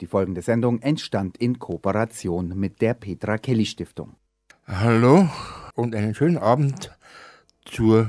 Die 0.00 0.06
folgende 0.06 0.42
Sendung 0.42 0.80
entstand 0.80 1.36
in 1.38 1.60
Kooperation 1.60 2.48
mit 2.58 2.82
der 2.82 2.94
Petra 2.94 3.38
Kelly 3.38 3.64
Stiftung. 3.64 4.16
Hallo 4.66 5.28
und 5.74 5.94
einen 5.94 6.16
schönen 6.16 6.36
Abend 6.36 6.90
zur 7.64 8.08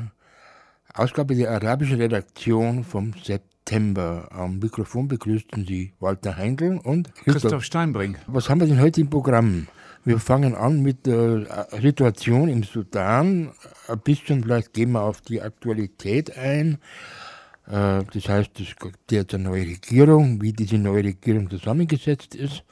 Ausgabe 0.95 1.35
der 1.35 1.51
arabischen 1.51 1.97
Redaktion 1.97 2.83
vom 2.83 3.13
September. 3.23 4.29
Am 4.31 4.57
Mikrofon 4.57 5.07
begrüßten 5.07 5.67
Sie 5.67 5.93
Walter 5.99 6.37
Heindl 6.37 6.79
und 6.83 7.13
Christoph, 7.13 7.41
Christoph 7.41 7.63
Steinbring. 7.63 8.17
Was 8.25 8.49
haben 8.49 8.61
wir 8.61 8.67
denn 8.67 8.81
heute 8.81 9.01
im 9.01 9.09
Programm? 9.11 9.67
Wir 10.05 10.19
fangen 10.19 10.55
an 10.55 10.81
mit 10.81 11.05
der 11.05 11.67
Situation 11.81 12.49
im 12.49 12.63
Sudan. 12.63 13.51
Ein 13.87 13.99
bisschen 13.99 14.43
vielleicht 14.43 14.73
gehen 14.73 14.91
wir 14.91 15.01
auf 15.01 15.21
die 15.21 15.41
Aktualität 15.41 16.35
ein. 16.35 16.79
Äh, 17.67 18.03
das 18.13 18.29
heißt, 18.29 18.59
es 18.59 18.75
gibt 18.75 19.11
jetzt 19.11 19.33
eine 19.33 19.45
neue 19.45 19.63
Regierung, 19.63 20.41
wie 20.41 20.53
diese 20.53 20.77
neue 20.77 21.03
Regierung 21.03 21.49
zusammengesetzt 21.49 22.35
ist. 22.35 22.63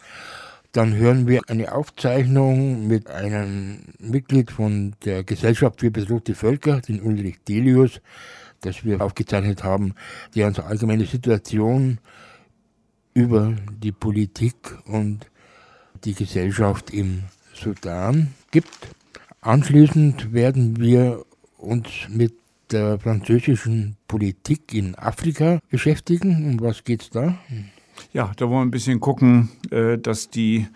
Dann 0.71 0.95
hören 0.95 1.27
wir 1.27 1.41
eine 1.47 1.71
Aufzeichnung 1.71 2.87
mit 2.87 3.07
einem 3.07 3.83
Mitglied 3.99 4.49
von 4.49 4.95
der 5.05 5.23
Gesellschaft 5.23 5.79
für 5.79 5.91
bedrohte 5.91 6.33
Völker, 6.33 6.81
den 6.81 7.01
Ulrich 7.01 7.37
Delius, 7.47 8.01
das 8.61 8.83
wir 8.83 9.01
aufgezeichnet 9.01 9.63
haben, 9.63 9.93
der 10.35 10.47
unsere 10.47 10.67
allgemeine 10.67 11.05
Situation 11.05 11.99
über 13.13 13.53
die 13.83 13.91
Politik 13.91 14.55
und 14.85 15.27
die 16.05 16.15
Gesellschaft 16.15 16.89
im 16.89 17.23
Sudan 17.53 18.33
gibt. 18.49 18.89
Anschließend 19.41 20.33
werden 20.33 20.79
wir 20.79 21.23
uns 21.57 21.89
mit 22.09 22.33
der 22.73 22.99
französischen 22.99 23.95
Politik 24.07 24.73
in 24.73 24.95
Afrika 24.95 25.59
beschäftigen. 25.69 26.45
Um 26.49 26.61
was 26.61 26.83
geht 26.83 27.03
es 27.03 27.09
da? 27.11 27.37
Ja, 28.11 28.31
da 28.35 28.49
wollen 28.49 28.59
wir 28.59 28.65
ein 28.65 28.71
bisschen 28.71 28.99
gucken, 28.99 29.49
äh, 29.71 29.97
dass 29.97 30.29
die 30.29 30.67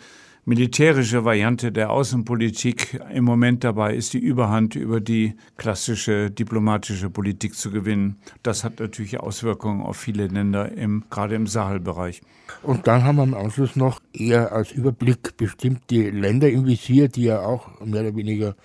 militärische 0.46 1.26
Variante 1.26 1.74
der 1.74 1.90
Außenpolitik 1.90 3.02
im 3.14 3.26
Moment 3.26 3.66
dabei 3.66 3.96
ist, 3.96 4.14
die 4.14 4.20
Überhand 4.20 4.76
über 4.76 5.02
die 5.02 5.36
klassische 5.58 6.32
diplomatische 6.32 7.10
Politik 7.10 7.54
zu 7.54 7.70
gewinnen. 7.70 8.16
Das 8.44 8.64
hat 8.64 8.80
natürlich 8.80 9.20
Auswirkungen 9.20 9.82
auf 9.82 9.98
viele 9.98 10.28
Länder, 10.28 10.72
im, 10.72 11.04
gerade 11.10 11.36
im 11.36 11.48
Sahelbereich. 11.48 12.22
Und 12.64 12.88
dann 12.88 13.04
haben 13.04 13.18
wir 13.18 13.24
im 13.24 13.34
Anschluss 13.34 13.76
noch 13.76 14.00
eher 14.14 14.54
als 14.54 14.72
Überblick 14.72 15.36
bestimmte 15.36 16.12
Länder 16.12 16.50
im 16.50 16.66
Visier, 16.66 17.10
die 17.10 17.24
ja 17.24 17.42
auch 17.42 17.82
mehr 17.82 18.04
oder 18.04 18.16
weniger 18.16 18.56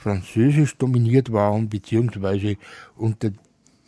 französisch 0.00 0.76
dominiert 0.78 1.30
waren, 1.32 1.68
beziehungsweise 1.68 2.56
unter 2.96 3.30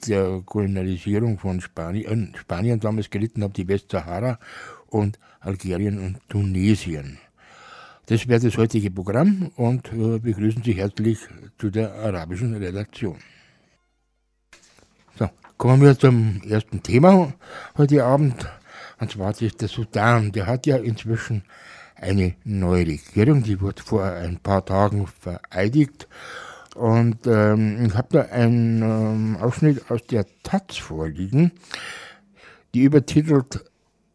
der 0.07 0.43
Kolonialisierung 0.45 1.39
von 1.39 1.61
Spanien, 1.61 2.35
Spanien 2.39 2.81
damals 2.81 3.09
gelitten 3.09 3.43
haben, 3.43 3.53
die 3.53 3.67
Westsahara 3.69 4.39
und 4.89 5.19
Algerien 5.41 5.99
und 5.99 6.21
Tunesien. 6.29 7.19
Das 8.07 8.27
wäre 8.29 8.41
das 8.41 8.59
heutige 8.59 8.91
Programm 8.91 9.53
und 9.57 9.93
äh, 9.93 10.19
begrüßen 10.19 10.63
Sie 10.63 10.73
herzlich 10.73 11.19
zu 11.59 11.71
der 11.71 11.95
arabischen 11.95 12.55
Redaktion. 12.55 13.17
So, 15.19 15.31
kommen 15.57 15.81
wir 15.83 15.97
zum 15.97 16.43
ersten 16.47 16.83
Thema 16.83 17.33
heute 17.77 18.05
Abend. 18.05 18.47
Und 18.99 19.11
zwar 19.11 19.41
ist 19.41 19.61
der 19.61 19.69
Sudan. 19.69 20.33
Der 20.33 20.47
hat 20.47 20.67
ja 20.67 20.77
inzwischen 20.77 21.45
eine 22.03 22.35
neue 22.45 22.87
Regierung, 22.87 23.43
die 23.43 23.61
wurde 23.61 23.83
vor 23.83 24.05
ein 24.05 24.39
paar 24.39 24.65
Tagen 24.65 25.07
vereidigt. 25.07 26.09
Und 26.75 27.27
ähm, 27.27 27.87
ich 27.87 27.95
habe 27.95 28.09
da 28.11 28.21
einen 28.23 28.83
ähm, 28.83 29.37
Ausschnitt 29.41 29.91
aus 29.91 30.05
der 30.07 30.27
Taz 30.43 30.77
vorliegen, 30.77 31.53
die 32.75 32.85
übertitelt 32.85 33.65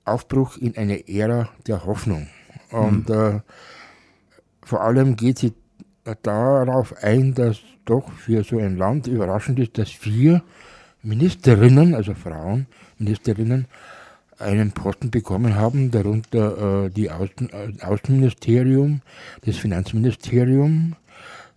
Aufbruch 0.05 0.57
in 0.57 0.75
eine 0.75 1.07
Ära 1.07 1.49
der 1.67 1.85
Hoffnung. 1.85 2.27
Und 2.71 3.09
mhm. 3.09 3.15
äh, 3.15 3.39
vor 4.63 4.81
allem 4.81 5.15
geht 5.15 5.39
sie 5.39 5.53
darauf 6.23 6.95
ein, 7.03 7.33
dass 7.33 7.59
doch 7.85 8.11
für 8.11 8.43
so 8.43 8.57
ein 8.57 8.77
Land 8.77 9.07
überraschend 9.07 9.59
ist, 9.59 9.77
dass 9.77 9.89
vier 9.89 10.41
Ministerinnen, 11.03 11.93
also 11.93 12.13
Frauen, 12.13 12.67
Ministerinnen, 12.97 13.67
einen 14.39 14.71
Posten 14.71 15.11
bekommen 15.11 15.55
haben, 15.55 15.91
darunter 15.91 16.85
äh, 16.85 16.89
die 16.89 17.09
Außen, 17.09 17.49
äh, 17.49 17.83
Außenministerium, 17.83 19.01
das 19.45 19.57
Finanzministerium, 19.57 20.95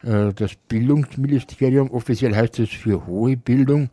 äh, 0.02 0.32
das 0.34 0.54
Bildungsministerium, 0.68 1.90
offiziell 1.90 2.34
heißt 2.34 2.58
es 2.58 2.70
für 2.70 3.06
hohe 3.06 3.36
Bildung, 3.36 3.90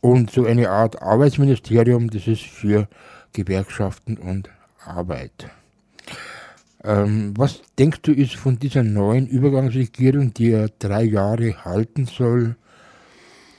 und 0.00 0.30
so 0.30 0.46
eine 0.46 0.70
Art 0.70 1.02
Arbeitsministerium, 1.02 2.08
das 2.08 2.26
ist 2.26 2.42
für 2.42 2.88
Gewerkschaften 3.32 4.16
und 4.16 4.48
Arbeit. 4.84 5.50
Ähm, 6.82 7.34
was 7.36 7.60
denkst 7.78 8.00
du, 8.02 8.12
ist 8.12 8.36
von 8.36 8.58
dieser 8.58 8.82
neuen 8.82 9.26
Übergangsregierung, 9.26 10.32
die 10.32 10.50
ja 10.50 10.66
drei 10.78 11.02
Jahre 11.02 11.64
halten 11.64 12.06
soll, 12.06 12.56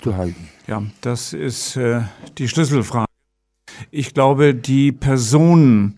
zu 0.02 0.18
halten? 0.18 0.50
Ja, 0.66 0.82
das 1.02 1.34
ist 1.34 1.76
äh, 1.78 2.02
die 2.40 2.48
Schlüsselfrage. 2.48 3.11
Ich 3.90 4.14
glaube, 4.14 4.54
die 4.54 4.92
Personen, 4.92 5.98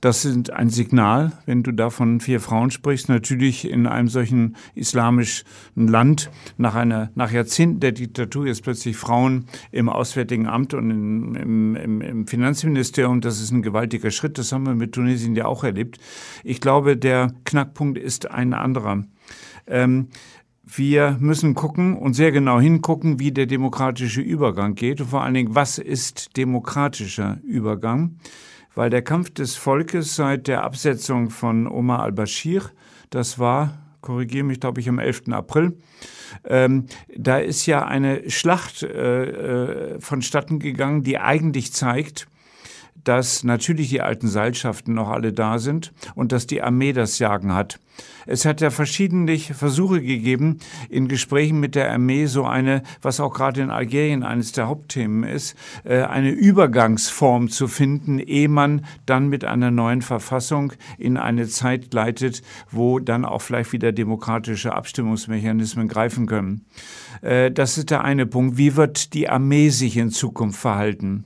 das 0.00 0.22
sind 0.22 0.50
ein 0.50 0.68
Signal, 0.68 1.32
wenn 1.46 1.62
du 1.62 1.70
da 1.70 1.88
von 1.88 2.18
vier 2.20 2.40
Frauen 2.40 2.72
sprichst. 2.72 3.08
Natürlich 3.08 3.70
in 3.70 3.86
einem 3.86 4.08
solchen 4.08 4.56
islamischen 4.74 5.44
Land 5.76 6.30
nach 6.56 6.74
einer, 6.74 7.10
nach 7.14 7.30
Jahrzehnten 7.30 7.78
der 7.78 7.92
Diktatur 7.92 8.46
jetzt 8.46 8.64
plötzlich 8.64 8.96
Frauen 8.96 9.46
im 9.70 9.88
Auswärtigen 9.88 10.48
Amt 10.48 10.74
und 10.74 10.90
in, 10.90 11.34
im, 11.36 11.76
im, 11.76 12.00
im 12.00 12.26
Finanzministerium. 12.26 13.20
Das 13.20 13.40
ist 13.40 13.52
ein 13.52 13.62
gewaltiger 13.62 14.10
Schritt. 14.10 14.38
Das 14.38 14.50
haben 14.50 14.66
wir 14.66 14.74
mit 14.74 14.92
Tunesien 14.92 15.36
ja 15.36 15.44
auch 15.44 15.62
erlebt. 15.62 15.98
Ich 16.42 16.60
glaube, 16.60 16.96
der 16.96 17.32
Knackpunkt 17.44 17.96
ist 17.96 18.28
ein 18.28 18.54
anderer. 18.54 19.04
Ähm, 19.68 20.08
wir 20.76 21.16
müssen 21.20 21.54
gucken 21.54 21.96
und 21.96 22.14
sehr 22.14 22.32
genau 22.32 22.60
hingucken, 22.60 23.18
wie 23.18 23.32
der 23.32 23.46
demokratische 23.46 24.20
Übergang 24.20 24.74
geht 24.74 25.00
und 25.00 25.08
vor 25.08 25.22
allen 25.22 25.34
Dingen, 25.34 25.54
was 25.54 25.78
ist 25.78 26.36
demokratischer 26.36 27.38
Übergang? 27.44 28.16
Weil 28.74 28.88
der 28.88 29.02
Kampf 29.02 29.30
des 29.30 29.56
Volkes 29.56 30.16
seit 30.16 30.48
der 30.48 30.64
Absetzung 30.64 31.30
von 31.30 31.66
Omar 31.66 32.00
al-Bashir, 32.00 32.62
das 33.10 33.38
war, 33.38 33.78
korrigiere 34.00 34.44
mich, 34.44 34.60
glaube 34.60 34.80
ich, 34.80 34.88
am 34.88 34.98
11. 34.98 35.28
April, 35.32 35.76
ähm, 36.44 36.86
da 37.14 37.38
ist 37.38 37.66
ja 37.66 37.84
eine 37.84 38.30
Schlacht 38.30 38.82
äh, 38.82 39.94
äh, 39.94 40.00
vonstatten 40.00 40.58
gegangen, 40.58 41.02
die 41.02 41.18
eigentlich 41.18 41.72
zeigt, 41.72 42.28
dass 43.04 43.44
natürlich 43.44 43.88
die 43.88 44.00
alten 44.00 44.28
Seilschaften 44.28 44.94
noch 44.94 45.10
alle 45.10 45.32
da 45.32 45.58
sind 45.58 45.92
und 46.14 46.32
dass 46.32 46.46
die 46.46 46.62
Armee 46.62 46.92
das 46.92 47.18
Jagen 47.18 47.54
hat. 47.54 47.80
Es 48.26 48.44
hat 48.44 48.60
ja 48.60 48.70
verschiedentlich 48.70 49.52
Versuche 49.52 50.00
gegeben, 50.00 50.58
in 50.88 51.08
Gesprächen 51.08 51.60
mit 51.60 51.74
der 51.74 51.92
Armee 51.92 52.26
so 52.26 52.44
eine, 52.44 52.82
was 53.02 53.20
auch 53.20 53.34
gerade 53.34 53.60
in 53.60 53.70
Algerien 53.70 54.22
eines 54.22 54.52
der 54.52 54.68
Hauptthemen 54.68 55.24
ist, 55.24 55.56
äh, 55.84 56.02
eine 56.02 56.30
Übergangsform 56.30 57.48
zu 57.48 57.68
finden, 57.68 58.18
ehe 58.18 58.48
man 58.48 58.86
dann 59.06 59.28
mit 59.28 59.44
einer 59.44 59.70
neuen 59.70 60.02
Verfassung 60.02 60.72
in 60.98 61.16
eine 61.16 61.48
Zeit 61.48 61.92
leitet, 61.92 62.42
wo 62.70 62.98
dann 62.98 63.24
auch 63.24 63.42
vielleicht 63.42 63.72
wieder 63.72 63.92
demokratische 63.92 64.74
Abstimmungsmechanismen 64.74 65.88
greifen 65.88 66.26
können. 66.26 66.64
Äh, 67.20 67.50
das 67.50 67.76
ist 67.76 67.90
der 67.90 68.04
eine 68.04 68.26
Punkt. 68.26 68.56
Wie 68.56 68.76
wird 68.76 69.12
die 69.14 69.28
Armee 69.28 69.68
sich 69.68 69.96
in 69.96 70.10
Zukunft 70.10 70.60
verhalten? 70.60 71.24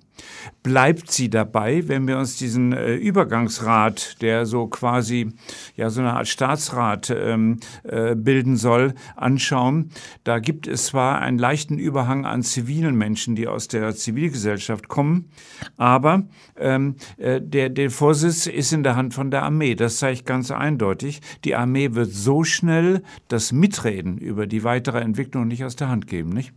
Bleibt 0.63 1.13
sie 1.13 1.31
dabei, 1.31 1.87
wenn 1.87 2.09
wir 2.09 2.19
uns 2.19 2.37
diesen 2.37 2.73
äh, 2.73 2.95
Übergangsrat, 2.95 4.21
der 4.21 4.47
so 4.47 4.67
quasi 4.67 5.33
ja 5.77 5.91
so 5.91 6.01
eine 6.01 6.15
Art 6.15 6.29
Staatsrat 6.29 7.11
ähm, 7.11 7.61
äh, 7.85 8.15
bilden 8.15 8.57
soll, 8.57 8.95
anschauen? 9.15 9.91
Da 10.25 10.39
gibt 10.39 10.67
es 10.67 10.87
zwar 10.87 11.21
einen 11.21 11.39
leichten 11.39 11.79
Überhang 11.79 12.27
an 12.27 12.43
zivilen 12.43 12.97
Menschen, 12.97 13.37
die 13.37 13.47
aus 13.47 13.69
der 13.69 13.95
Zivilgesellschaft 13.95 14.89
kommen, 14.89 15.31
aber 15.77 16.25
ähm, 16.59 16.97
äh, 17.19 17.41
der, 17.41 17.69
der 17.69 17.91
Vorsitz 17.91 18.47
ist 18.47 18.73
in 18.73 18.83
der 18.83 18.97
Hand 18.97 19.15
von 19.15 19.31
der 19.31 19.43
Armee. 19.45 19.75
Das 19.75 19.99
zeigt 19.99 20.27
ganz 20.27 20.51
eindeutig, 20.51 21.21
die 21.45 21.55
Armee 21.55 21.95
wird 21.95 22.11
so 22.11 22.43
schnell 22.43 23.03
das 23.29 23.53
Mitreden 23.53 24.19
über 24.19 24.47
die 24.47 24.65
weitere 24.65 25.01
Entwicklung 25.01 25.47
nicht 25.47 25.65
aus 25.65 25.77
der 25.77 25.89
Hand 25.89 26.07
geben, 26.07 26.31
nicht? 26.31 26.53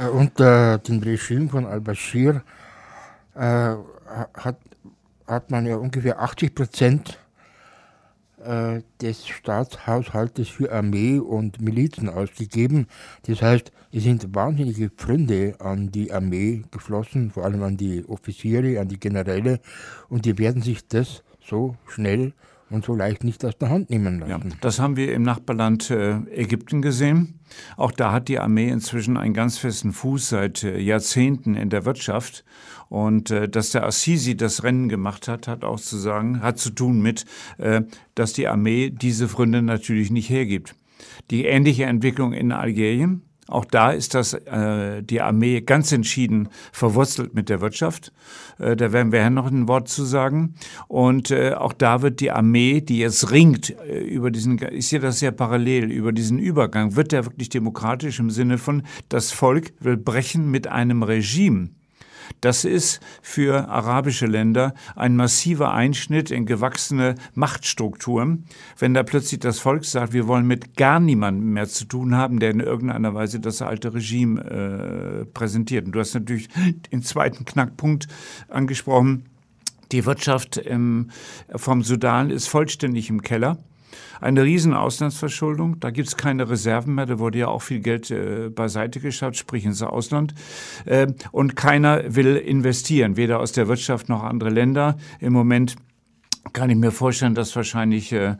Äh, 0.00 0.08
unter 0.08 0.78
dem 0.78 1.02
Regime 1.02 1.48
von 1.48 1.66
al-Bashir 1.66 2.42
äh, 3.34 3.74
hat, 4.34 4.56
hat 5.26 5.50
man 5.50 5.66
ja 5.66 5.76
ungefähr 5.76 6.20
80 6.20 6.54
Prozent 6.54 7.18
äh, 8.42 8.80
des 9.02 9.28
Staatshaushaltes 9.28 10.48
für 10.48 10.72
Armee 10.72 11.18
und 11.18 11.60
Milizen 11.60 12.08
ausgegeben. 12.08 12.86
Das 13.26 13.42
heißt, 13.42 13.72
es 13.92 14.04
sind 14.04 14.34
wahnsinnige 14.34 14.88
Pfründe 14.88 15.56
an 15.58 15.90
die 15.90 16.12
Armee 16.12 16.62
geflossen, 16.70 17.30
vor 17.30 17.44
allem 17.44 17.62
an 17.62 17.76
die 17.76 18.04
Offiziere, 18.08 18.80
an 18.80 18.88
die 18.88 19.00
Generäle, 19.00 19.60
und 20.08 20.24
die 20.24 20.38
werden 20.38 20.62
sich 20.62 20.86
das 20.88 21.22
so 21.44 21.76
schnell 21.86 22.32
und 22.70 22.84
so 22.84 22.94
leicht 22.94 23.24
nicht 23.24 23.44
aus 23.44 23.58
der 23.58 23.68
Hand 23.68 23.90
nehmen 23.90 24.20
lassen. 24.20 24.50
Ja, 24.50 24.56
das 24.60 24.78
haben 24.78 24.96
wir 24.96 25.12
im 25.12 25.22
Nachbarland 25.22 25.90
äh, 25.90 26.18
Ägypten 26.32 26.82
gesehen. 26.82 27.40
Auch 27.76 27.92
da 27.92 28.12
hat 28.12 28.28
die 28.28 28.38
Armee 28.38 28.68
inzwischen 28.68 29.16
einen 29.16 29.34
ganz 29.34 29.58
festen 29.58 29.92
Fuß 29.92 30.28
seit 30.28 30.62
äh, 30.62 30.78
Jahrzehnten 30.78 31.54
in 31.54 31.70
der 31.70 31.84
Wirtschaft. 31.84 32.44
Und 32.88 33.30
äh, 33.30 33.48
dass 33.48 33.70
der 33.70 33.84
Assisi 33.84 34.36
das 34.36 34.62
Rennen 34.62 34.88
gemacht 34.88 35.28
hat, 35.28 35.48
hat 35.48 35.64
auch 35.64 35.80
zu 35.80 35.96
sagen, 35.96 36.42
hat 36.42 36.58
zu 36.58 36.70
tun 36.70 37.00
mit, 37.00 37.24
äh, 37.58 37.82
dass 38.14 38.32
die 38.32 38.48
Armee 38.48 38.90
diese 38.90 39.28
Fründe 39.28 39.62
natürlich 39.62 40.10
nicht 40.10 40.30
hergibt. 40.30 40.74
Die 41.30 41.44
ähnliche 41.44 41.84
Entwicklung 41.84 42.32
in 42.32 42.52
Algerien, 42.52 43.22
auch 43.50 43.64
da 43.64 43.90
ist 43.90 44.14
das 44.14 44.34
äh, 44.34 45.02
die 45.02 45.20
Armee 45.20 45.60
ganz 45.60 45.92
entschieden 45.92 46.48
verwurzelt 46.72 47.34
mit 47.34 47.48
der 47.48 47.60
Wirtschaft. 47.60 48.12
Äh, 48.58 48.76
da 48.76 48.92
werden 48.92 49.12
wir 49.12 49.20
ja 49.20 49.30
noch 49.30 49.50
ein 49.50 49.68
Wort 49.68 49.88
zu 49.88 50.04
sagen. 50.04 50.54
Und 50.88 51.30
äh, 51.30 51.54
auch 51.54 51.72
da 51.72 52.02
wird 52.02 52.20
die 52.20 52.30
Armee, 52.30 52.80
die 52.80 52.98
jetzt 52.98 53.30
ringt 53.30 53.70
äh, 53.70 53.98
über 53.98 54.30
diesen, 54.30 54.60
ich 54.72 54.88
sehe 54.88 55.00
das 55.00 55.18
sehr 55.18 55.32
parallel, 55.32 55.90
über 55.90 56.12
diesen 56.12 56.38
Übergang, 56.38 56.96
wird 56.96 57.12
der 57.12 57.26
wirklich 57.26 57.48
demokratisch 57.48 58.20
im 58.20 58.30
Sinne 58.30 58.58
von, 58.58 58.84
das 59.08 59.32
Volk 59.32 59.72
will 59.80 59.96
brechen 59.96 60.50
mit 60.50 60.68
einem 60.68 61.02
Regime 61.02 61.70
das 62.40 62.64
ist 62.64 63.00
für 63.22 63.68
arabische 63.68 64.26
Länder 64.26 64.74
ein 64.96 65.16
massiver 65.16 65.72
Einschnitt 65.72 66.30
in 66.30 66.46
gewachsene 66.46 67.14
Machtstrukturen, 67.34 68.44
wenn 68.78 68.94
da 68.94 69.02
plötzlich 69.02 69.40
das 69.40 69.58
Volk 69.58 69.84
sagt, 69.84 70.12
wir 70.12 70.26
wollen 70.26 70.46
mit 70.46 70.76
gar 70.76 71.00
niemandem 71.00 71.52
mehr 71.52 71.68
zu 71.68 71.84
tun 71.84 72.14
haben, 72.14 72.40
der 72.40 72.50
in 72.50 72.60
irgendeiner 72.60 73.14
Weise 73.14 73.40
das 73.40 73.62
alte 73.62 73.94
Regime 73.94 74.40
äh, 74.40 75.24
präsentiert. 75.26 75.86
Und 75.86 75.92
du 75.92 76.00
hast 76.00 76.14
natürlich 76.14 76.48
den 76.92 77.02
zweiten 77.02 77.44
Knackpunkt 77.44 78.08
angesprochen. 78.48 79.26
Die 79.92 80.06
Wirtschaft 80.06 80.56
im, 80.56 81.10
vom 81.54 81.82
Sudan 81.82 82.30
ist 82.30 82.46
vollständig 82.46 83.10
im 83.10 83.22
Keller 83.22 83.58
eine 84.20 84.44
riesen 84.44 84.74
Auslandsverschuldung. 84.74 85.80
Da 85.80 85.90
gibt 85.90 86.08
es 86.08 86.16
keine 86.16 86.48
Reserven 86.48 86.94
mehr. 86.94 87.06
Da 87.06 87.18
wurde 87.18 87.38
ja 87.38 87.48
auch 87.48 87.62
viel 87.62 87.80
Geld 87.80 88.10
äh, 88.10 88.48
beiseite 88.48 89.00
geschafft, 89.00 89.36
sprich 89.36 89.64
ins 89.64 89.82
Ausland. 89.82 90.34
Äh, 90.84 91.08
und 91.32 91.56
keiner 91.56 92.14
will 92.14 92.36
investieren, 92.36 93.16
weder 93.16 93.40
aus 93.40 93.52
der 93.52 93.68
Wirtschaft 93.68 94.08
noch 94.08 94.22
andere 94.22 94.50
Länder. 94.50 94.96
Im 95.20 95.32
Moment 95.32 95.76
kann 96.52 96.70
ich 96.70 96.76
mir 96.76 96.90
vorstellen, 96.90 97.34
dass 97.34 97.54
wahrscheinlich 97.54 98.12
äh, 98.12 98.36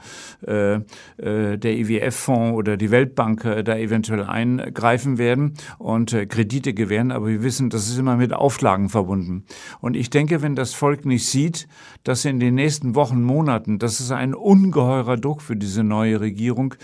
äh, 0.47 0.81
äh 1.19 1.59
der 1.59 1.79
IWF-Fonds 1.79 2.57
oder 2.57 2.77
die 2.77 2.91
Weltbank 2.91 3.45
äh, 3.45 3.63
da 3.63 3.77
eventuell 3.77 4.25
eingreifen 4.25 5.19
werden 5.19 5.55
und 5.79 6.13
äh, 6.13 6.27
Kredite 6.27 6.75
gewähren. 6.75 7.13
Aber 7.13 7.29
wir 7.29 7.43
wissen, 7.43 7.71
das 7.71 7.89
ist 7.89 7.99
immer 7.99 8.17
mit 8.17 8.33
Auflagen 8.33 8.89
verbunden. 8.89 9.45
Und 9.81 9.97
ich 9.97 10.11
denke, 10.11 10.43
wenn 10.43 10.57
das 10.57 10.75
Volk 10.75 11.05
nicht 11.05 11.27
sieht, 11.27 11.69
dass 12.05 12.25
in 12.25 12.41
den 12.41 12.55
nächsten 12.55 12.95
Wochen, 12.95 13.23
Monaten, 13.23 13.79
das 13.79 14.01
ist 14.01 14.11
ein 14.11 14.35
ungeheurer 14.35 15.17
Druck 15.17 15.43
für 15.43 15.57
diese 15.57 15.85
neue 15.85 16.21
Regierung, 16.21 16.75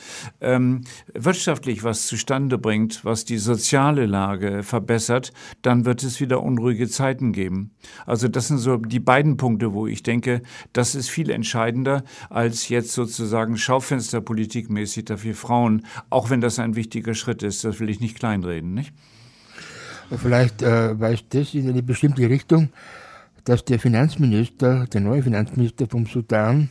ähm, 0.40 0.82
wirtschaftlich 1.14 1.82
was 1.82 2.06
zustande 2.06 2.58
bringt, 2.58 3.04
was 3.04 3.24
die 3.24 3.38
soziale 3.38 4.06
Lage 4.06 4.62
verbessert, 4.62 5.32
dann 5.62 5.84
wird 5.84 6.02
es 6.02 6.20
wieder 6.20 6.42
unruhige 6.42 6.88
Zeiten 6.88 7.32
geben. 7.32 7.72
Also 8.04 8.28
das 8.28 8.48
sind 8.48 8.58
so 8.58 8.76
die 8.76 9.00
beiden 9.00 9.36
Punkte, 9.36 9.72
wo 9.72 9.86
ich 9.86 10.02
denke, 10.02 10.42
das 10.72 10.94
ist 10.94 11.06
viel 11.08 11.31
entscheidender 11.31 12.05
als 12.31 12.69
jetzt 12.69 12.93
sozusagen 12.93 13.56
Schaufensterpolitikmäßig 13.56 15.06
dafür 15.06 15.35
Frauen, 15.35 15.87
auch 16.11 16.31
wenn 16.31 16.41
das 16.41 16.58
ein 16.58 16.76
wichtiger 16.76 17.14
Schritt 17.14 17.43
ist. 17.43 17.64
Das 17.64 17.81
will 17.81 17.88
ich 17.88 18.00
nicht 18.00 18.19
kleinreden, 18.19 18.75
nicht? 18.75 18.93
Vielleicht 20.11 20.62
äh, 20.62 20.99
weist 20.99 21.26
das 21.31 21.55
in 21.55 21.69
eine 21.69 21.82
bestimmte 21.82 22.29
Richtung, 22.31 22.70
dass 23.44 23.64
der 23.64 23.79
Finanzminister, 23.79 24.87
der 24.87 25.00
neue 25.00 25.23
Finanzminister 25.23 25.87
vom 25.88 26.06
Sudan, 26.06 26.70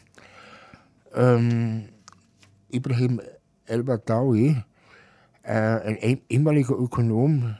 ähm, 1.13 1.85
Ibrahim 2.69 3.21
El-Badawi, 3.65 4.57
äh, 5.43 5.51
ein 5.51 6.21
ehemaliger 6.29 6.75
Ökonom 6.75 7.55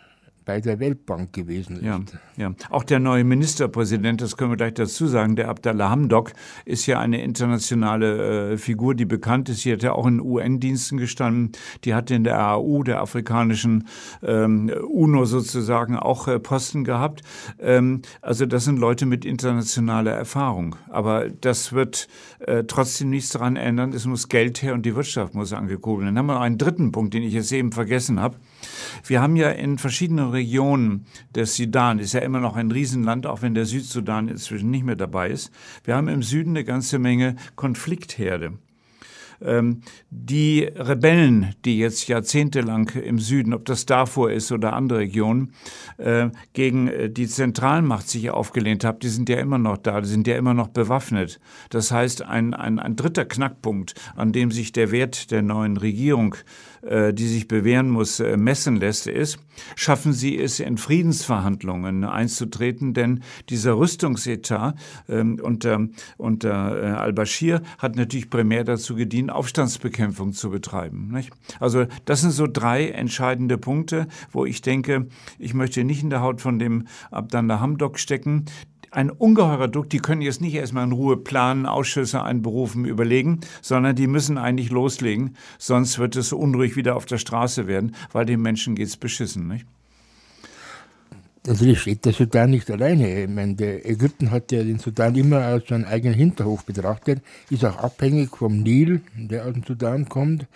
bei 0.46 0.62
der 0.62 0.80
Weltbank 0.80 1.34
gewesen 1.34 1.78
ist. 1.78 1.84
Ja, 1.84 2.00
ja. 2.38 2.54
Auch 2.70 2.84
der 2.84 3.00
neue 3.00 3.24
Ministerpräsident, 3.24 4.22
das 4.22 4.38
können 4.38 4.52
wir 4.52 4.58
gleich 4.58 4.76
dazu 4.76 5.08
sagen, 5.08 5.36
der 5.36 5.50
Abdallah 5.50 5.90
Hamdok, 5.90 6.34
ist 6.66 6.86
ja 6.86 7.00
eine 7.00 7.22
internationale 7.22 8.54
äh, 8.54 8.58
Figur, 8.58 8.96
die 8.96 9.06
bekannt 9.06 9.50
ist. 9.50 9.62
Sie 9.62 9.74
hat 9.74 9.84
ja 9.84 9.94
auch 9.94 10.06
in 10.06 10.22
UN-Diensten 10.22 10.98
gestanden. 10.98 11.52
Die 11.84 11.94
hat 11.94 12.12
in 12.12 12.24
der 12.24 12.40
AU, 12.40 12.84
der 12.84 13.02
afrikanischen 13.02 13.88
ähm, 14.24 14.72
UNO 14.88 15.26
sozusagen, 15.26 15.98
auch 15.98 16.28
äh, 16.28 16.40
Posten 16.40 16.84
gehabt. 16.84 17.22
Ähm, 17.60 18.04
also 18.22 18.46
das 18.46 18.66
sind 18.66 18.80
Leute 18.80 19.06
mit 19.06 19.26
internationaler 19.26 20.12
Erfahrung. 20.12 20.76
Aber 20.90 21.30
das 21.30 21.74
wird 21.74 22.08
äh, 22.40 22.64
trotzdem 22.66 23.10
nichts 23.10 23.32
daran 23.32 23.56
ändern. 23.56 23.94
Es 23.94 24.06
muss 24.06 24.30
Geld 24.30 24.62
her 24.62 24.74
und 24.74 24.86
die 24.86 24.96
Wirtschaft 24.96 25.34
muss 25.34 25.52
angekurbelt 25.52 26.06
werden. 26.06 26.16
Dann 26.16 26.18
haben 26.20 26.28
wir 26.28 26.34
noch 26.36 26.42
einen 26.42 26.58
dritten 26.58 26.92
Punkt, 26.92 27.14
den 27.14 27.24
ich 27.24 27.34
jetzt 27.34 27.52
eben 27.52 27.72
vergessen 27.72 28.20
habe. 28.20 28.38
Wir 29.06 29.22
haben 29.22 29.36
ja 29.36 29.50
in 29.50 29.78
verschiedenen 29.78 30.30
Regionen 30.30 31.06
des 31.36 31.56
Sudan, 31.56 32.00
ist 32.00 32.14
ja 32.14 32.22
immer 32.22 32.40
noch 32.40 32.56
ein 32.56 32.72
Riesenland, 32.72 33.26
auch 33.26 33.42
wenn 33.42 33.54
der 33.54 33.66
Südsudan 33.66 34.28
inzwischen 34.28 34.72
nicht 34.72 34.86
mehr 34.86 34.96
dabei 34.96 35.30
ist. 35.30 35.52
Wir 35.84 35.96
haben 35.96 36.08
im 36.08 36.24
Süden 36.24 36.52
eine 36.52 36.64
ganze 36.64 37.00
Menge 37.00 37.36
Konfliktherde. 37.56 38.54
Ähm, 39.42 39.82
die 40.10 40.64
Rebellen, 40.64 41.56
die 41.66 41.78
jetzt 41.78 42.08
jahrzehntelang 42.08 42.90
im 42.90 43.20
Süden, 43.20 43.54
ob 43.54 43.66
das 43.66 43.86
Darfur 43.86 44.32
ist 44.32 44.52
oder 44.52 44.74
andere 44.74 45.00
Regionen, 45.00 45.54
äh, 45.98 46.30
gegen 46.54 46.88
äh, 46.88 47.10
die 47.10 47.28
Zentralmacht 47.28 48.08
sich 48.08 48.30
aufgelehnt 48.30 48.84
haben, 48.84 49.00
die 49.00 49.10
sind 49.10 49.30
ja 49.30 49.38
immer 49.38 49.58
noch 49.58 49.78
da, 49.78 50.02
die 50.02 50.08
sind 50.08 50.28
ja 50.28 50.38
immer 50.38 50.54
noch 50.54 50.70
bewaffnet. 50.70 51.40
Das 51.70 51.92
heißt, 51.92 52.24
ein, 52.24 52.54
ein, 52.54 52.80
ein 52.80 52.96
dritter 52.96 53.26
Knackpunkt, 53.26 53.96
an 54.16 54.32
dem 54.32 54.52
sich 54.52 54.72
der 54.72 54.92
Wert 54.92 55.32
der 55.32 55.42
neuen 55.42 55.78
Regierung 55.78 56.36
äh, 56.36 56.40
die 57.14 57.28
sich 57.28 57.48
bewähren 57.48 57.90
muss, 57.90 58.20
äh, 58.20 58.38
messen 58.38 58.76
lässt, 58.76 59.08
ist, 59.08 59.40
schaffen 59.76 60.14
sie 60.14 60.38
es, 60.38 60.60
in 60.60 60.78
Friedensverhandlungen 60.78 62.04
einzutreten, 62.04 62.94
denn 62.94 63.22
dieser 63.50 63.78
Rüstungsetat 63.78 64.76
ähm, 65.10 65.40
unter, 65.42 65.88
unter 66.18 66.84
äh, 66.84 66.88
al-Bashir 66.92 67.62
hat 67.80 67.96
natürlich 67.96 68.30
primär 68.30 68.64
dazu 68.64 68.96
gedient, 68.96 69.32
Aufstandsbekämpfung 69.32 70.34
zu 70.34 70.50
betreiben. 70.50 71.16
Also 71.60 71.86
das 72.06 72.22
sind 72.22 72.32
so 72.32 72.48
drei 72.48 72.90
entscheidende 72.90 73.58
Punkte, 73.58 74.08
wo 74.32 74.46
ich 74.46 74.62
denke, 74.62 75.08
ich 75.40 75.54
möchte 75.54 75.84
nicht 75.84 76.04
in 76.04 76.10
der 76.10 76.22
Haut 76.22 76.42
von 76.42 76.60
dem 76.60 76.88
Abdallah 77.12 77.60
Hamdok 77.60 77.98
stecken, 78.00 78.46
ein 78.96 79.10
ungeheurer 79.10 79.68
Druck. 79.68 79.90
Die 79.90 80.00
können 80.00 80.22
jetzt 80.22 80.42
nicht 80.42 80.56
erstmal 80.56 80.86
in 80.86 80.92
Ruhe 80.92 81.18
planen, 81.18 81.66
Ausschüsse 81.66 82.24
einberufen, 82.24 82.86
überlegen, 82.86 83.42
sondern 83.62 83.96
die 83.96 84.08
müssen 84.08 84.38
eigentlich 84.38 84.72
loslegen. 84.72 85.36
Sonst 85.58 86.00
wird 86.00 86.16
es 86.16 86.34
unruhig 86.34 86.76
wieder 86.76 86.96
auf 86.96 87.06
der 87.06 87.18
Straße 87.18 87.68
werden, 87.68 87.96
weil 88.12 88.26
den 88.26 88.42
Menschen 88.42 88.76
geht 88.76 88.88
es 88.88 88.98
beschissen. 88.98 89.48
Nicht? 89.48 89.66
Natürlich 91.46 91.82
steht 91.82 92.06
der 92.06 92.14
Sudan 92.14 92.50
nicht 92.50 92.72
alleine. 92.72 93.24
Ich 93.24 93.30
meine, 93.30 93.86
Ägypten 93.86 94.32
hat 94.32 94.52
ja 94.52 94.64
den 94.64 94.80
Sudan 94.80 95.14
immer 95.16 95.42
als 95.42 95.68
seinen 95.68 95.86
eigenen 95.86 96.16
Hinterhof 96.16 96.66
betrachtet, 96.66 97.22
ist 97.52 97.64
auch 97.66 97.78
abhängig 97.78 98.36
vom 98.36 98.64
Nil, 98.64 99.02
der 99.16 99.46
aus 99.46 99.54
dem 99.54 99.64
Sudan 99.64 100.10
kommt. 100.10 100.48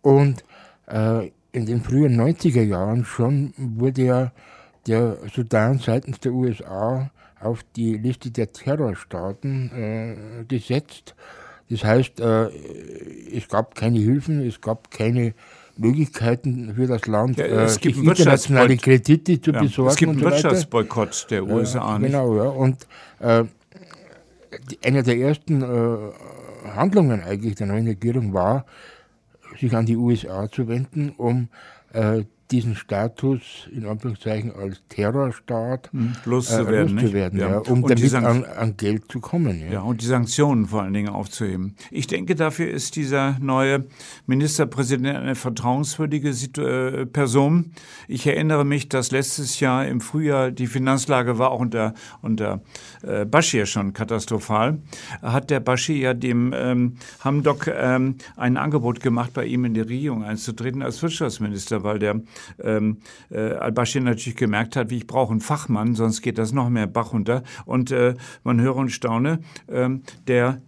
Und 0.00 0.44
äh, 0.86 1.30
in 1.50 1.66
den 1.66 1.82
frühen 1.82 2.20
90er 2.20 2.62
Jahren 2.62 3.04
schon 3.04 3.52
wurde 3.56 4.02
ja 4.02 4.32
der 4.86 5.16
Sudan 5.34 5.78
seitens 5.78 6.20
der 6.20 6.32
USA 6.32 7.10
auf 7.42 7.62
die 7.76 7.96
Liste 7.96 8.30
der 8.30 8.52
Terrorstaaten 8.52 9.70
äh, 9.72 10.44
gesetzt. 10.44 11.14
Das 11.70 11.84
heißt, 11.84 12.20
äh, 12.20 12.48
es 13.34 13.48
gab 13.48 13.74
keine 13.74 13.98
Hilfen, 13.98 14.46
es 14.46 14.60
gab 14.60 14.90
keine 14.90 15.34
Möglichkeiten 15.76 16.74
für 16.74 16.86
das 16.86 17.06
Land, 17.06 17.38
ja, 17.38 17.46
es 17.46 17.76
äh, 17.76 17.80
gibt 17.80 17.96
internationale 17.98 18.76
Kredite 18.76 19.40
zu 19.40 19.52
ja, 19.52 19.60
besorgen. 19.62 19.90
Es 19.90 19.96
gibt 19.96 20.10
einen 20.10 20.20
so 20.20 20.26
Wirtschaftsboykott 20.26 21.26
der 21.30 21.44
USA 21.44 21.98
nicht. 21.98 22.12
Genau, 22.12 22.36
ja. 22.36 22.44
Und 22.44 22.86
äh, 23.20 23.44
eine 24.84 25.02
der 25.02 25.16
ersten 25.16 25.62
äh, 25.62 26.68
Handlungen 26.76 27.22
eigentlich 27.22 27.54
der 27.54 27.68
neuen 27.68 27.86
Regierung 27.86 28.34
war, 28.34 28.66
sich 29.58 29.74
an 29.74 29.86
die 29.86 29.96
USA 29.96 30.50
zu 30.50 30.68
wenden, 30.68 31.10
um 31.16 31.48
äh, 31.92 32.24
diesen 32.52 32.76
Status 32.76 33.68
in 33.74 33.86
Anführungszeichen 33.86 34.52
als 34.54 34.82
Terrorstaat 34.90 35.90
hm, 35.92 36.12
loszuwerden, 36.26 36.98
äh, 36.98 37.02
loszuwerden 37.02 37.38
ja. 37.38 37.50
Ja, 37.50 37.58
um 37.58 37.82
und 37.82 37.90
damit 37.90 38.14
an, 38.14 38.44
an, 38.44 38.76
Geld 38.76 39.10
zu 39.10 39.20
kommen. 39.20 39.60
Ja. 39.60 39.72
ja, 39.72 39.80
und 39.80 40.02
die 40.02 40.06
Sanktionen 40.06 40.66
vor 40.66 40.82
allen 40.82 40.92
Dingen 40.92 41.08
aufzuheben. 41.08 41.74
Ich 41.90 42.06
denke, 42.06 42.34
dafür 42.34 42.70
ist 42.70 42.96
dieser 42.96 43.38
neue 43.40 43.86
Ministerpräsident 44.26 45.16
eine 45.16 45.34
vertrauenswürdige 45.34 46.30
äh, 46.30 47.06
Person. 47.06 47.72
Ich 48.06 48.26
erinnere 48.26 48.64
mich, 48.64 48.88
dass 48.90 49.10
letztes 49.10 49.58
Jahr 49.60 49.86
im 49.86 50.00
Frühjahr 50.00 50.50
die 50.50 50.66
Finanzlage 50.66 51.38
war 51.38 51.50
auch 51.50 51.60
unter, 51.60 51.94
unter 52.20 52.60
äh, 53.02 53.24
Bashir 53.24 53.64
schon 53.64 53.94
katastrophal. 53.94 54.78
Hat 55.22 55.48
der 55.48 55.60
Bashir 55.60 55.96
ja 55.96 56.14
dem 56.14 56.52
ähm, 56.54 56.96
Hamdok 57.20 57.68
ähm, 57.68 58.16
ein 58.36 58.58
Angebot 58.58 59.00
gemacht, 59.00 59.32
bei 59.32 59.46
ihm 59.46 59.64
in 59.64 59.72
die 59.72 59.80
Regierung 59.80 60.22
einzutreten 60.22 60.82
als 60.82 61.02
Wirtschaftsminister, 61.02 61.82
weil 61.82 61.98
der 61.98 62.20
ähm, 62.62 62.98
äh, 63.30 63.52
al-Bashir 63.52 64.00
natürlich 64.00 64.36
gemerkt 64.36 64.76
hat, 64.76 64.90
wie 64.90 64.98
ich 64.98 65.06
brauche 65.06 65.32
einen 65.32 65.40
Fachmann, 65.40 65.94
sonst 65.94 66.22
geht 66.22 66.38
das 66.38 66.52
noch 66.52 66.68
mehr 66.68 66.86
Bach 66.86 67.12
runter. 67.12 67.42
Und 67.64 67.90
äh, 67.90 68.14
man 68.44 68.60
höre 68.60 68.76
und 68.76 68.90
staune, 68.90 69.40
äh, 69.66 69.88
der 70.26 70.60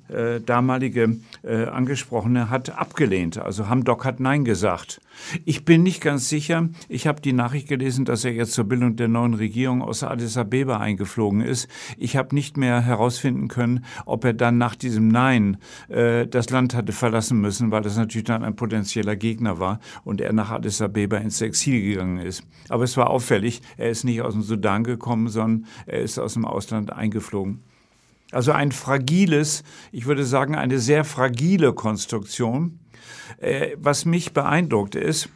damalige 0.47 1.17
äh, 1.43 1.65
Angesprochene 1.65 2.51
hat 2.51 2.79
abgelehnt. 2.79 3.39
Also 3.39 3.69
Hamdok 3.69 4.05
hat 4.05 4.21
Nein 4.21 4.45
gesagt. 4.45 5.01
Ich 5.45 5.65
bin 5.65 5.83
nicht 5.83 6.01
ganz 6.01 6.29
sicher. 6.29 6.69
Ich 6.89 7.07
habe 7.07 7.21
die 7.21 7.33
Nachricht 7.33 7.69
gelesen, 7.69 8.05
dass 8.05 8.25
er 8.25 8.33
jetzt 8.33 8.53
zur 8.53 8.65
Bildung 8.65 8.97
der 8.97 9.09
neuen 9.09 9.35
Regierung 9.35 9.83
aus 9.83 10.03
Addis 10.03 10.37
Abeba 10.37 10.79
eingeflogen 10.79 11.41
ist. 11.41 11.69
Ich 11.97 12.17
habe 12.17 12.35
nicht 12.35 12.57
mehr 12.57 12.81
herausfinden 12.81 13.49
können, 13.49 13.85
ob 14.07 14.25
er 14.25 14.33
dann 14.33 14.59
nach 14.59 14.75
diesem 14.75 15.09
Nein 15.09 15.59
äh, 15.89 16.27
das 16.27 16.51
Land 16.51 16.75
hatte 16.75 16.93
verlassen 16.93 17.41
müssen, 17.41 17.71
weil 17.71 17.83
das 17.83 17.97
natürlich 17.97 18.27
dann 18.27 18.45
ein 18.45 18.57
potenzieller 18.57 19.17
Gegner 19.17 19.59
war 19.59 19.81
und 20.05 20.21
er 20.21 20.33
nach 20.33 20.51
Addis 20.51 20.81
Abeba 20.81 21.19
ins 21.19 21.41
Exil 21.41 21.81
gegangen 21.83 22.19
ist. 22.19 22.45
Aber 22.69 22.85
es 22.85 22.97
war 22.97 23.11
auffällig, 23.11 23.63
er 23.77 23.91
ist 23.91 24.05
nicht 24.05 24.23
aus 24.23 24.35
dem 24.35 24.43
Sudan 24.43 24.85
gekommen, 24.85 25.29
sondern 25.29 25.67
er 25.87 26.01
ist 26.01 26.19
aus 26.19 26.35
dem 26.35 26.45
Ausland 26.45 26.93
eingeflogen. 26.93 27.63
Also 28.35 28.53
ein 28.53 28.73
fragiles, 28.73 29.63
ich 29.93 30.07
würde 30.07 30.25
sagen, 30.25 30.55
eine 30.55 30.79
sehr 30.79 31.05
fragile 31.05 31.73
Konstruktion. 31.73 32.81
Äh, 33.39 33.77
was 33.79 34.05
mich 34.05 34.33
beeindruckt 34.33 34.95
ist, 34.95 35.29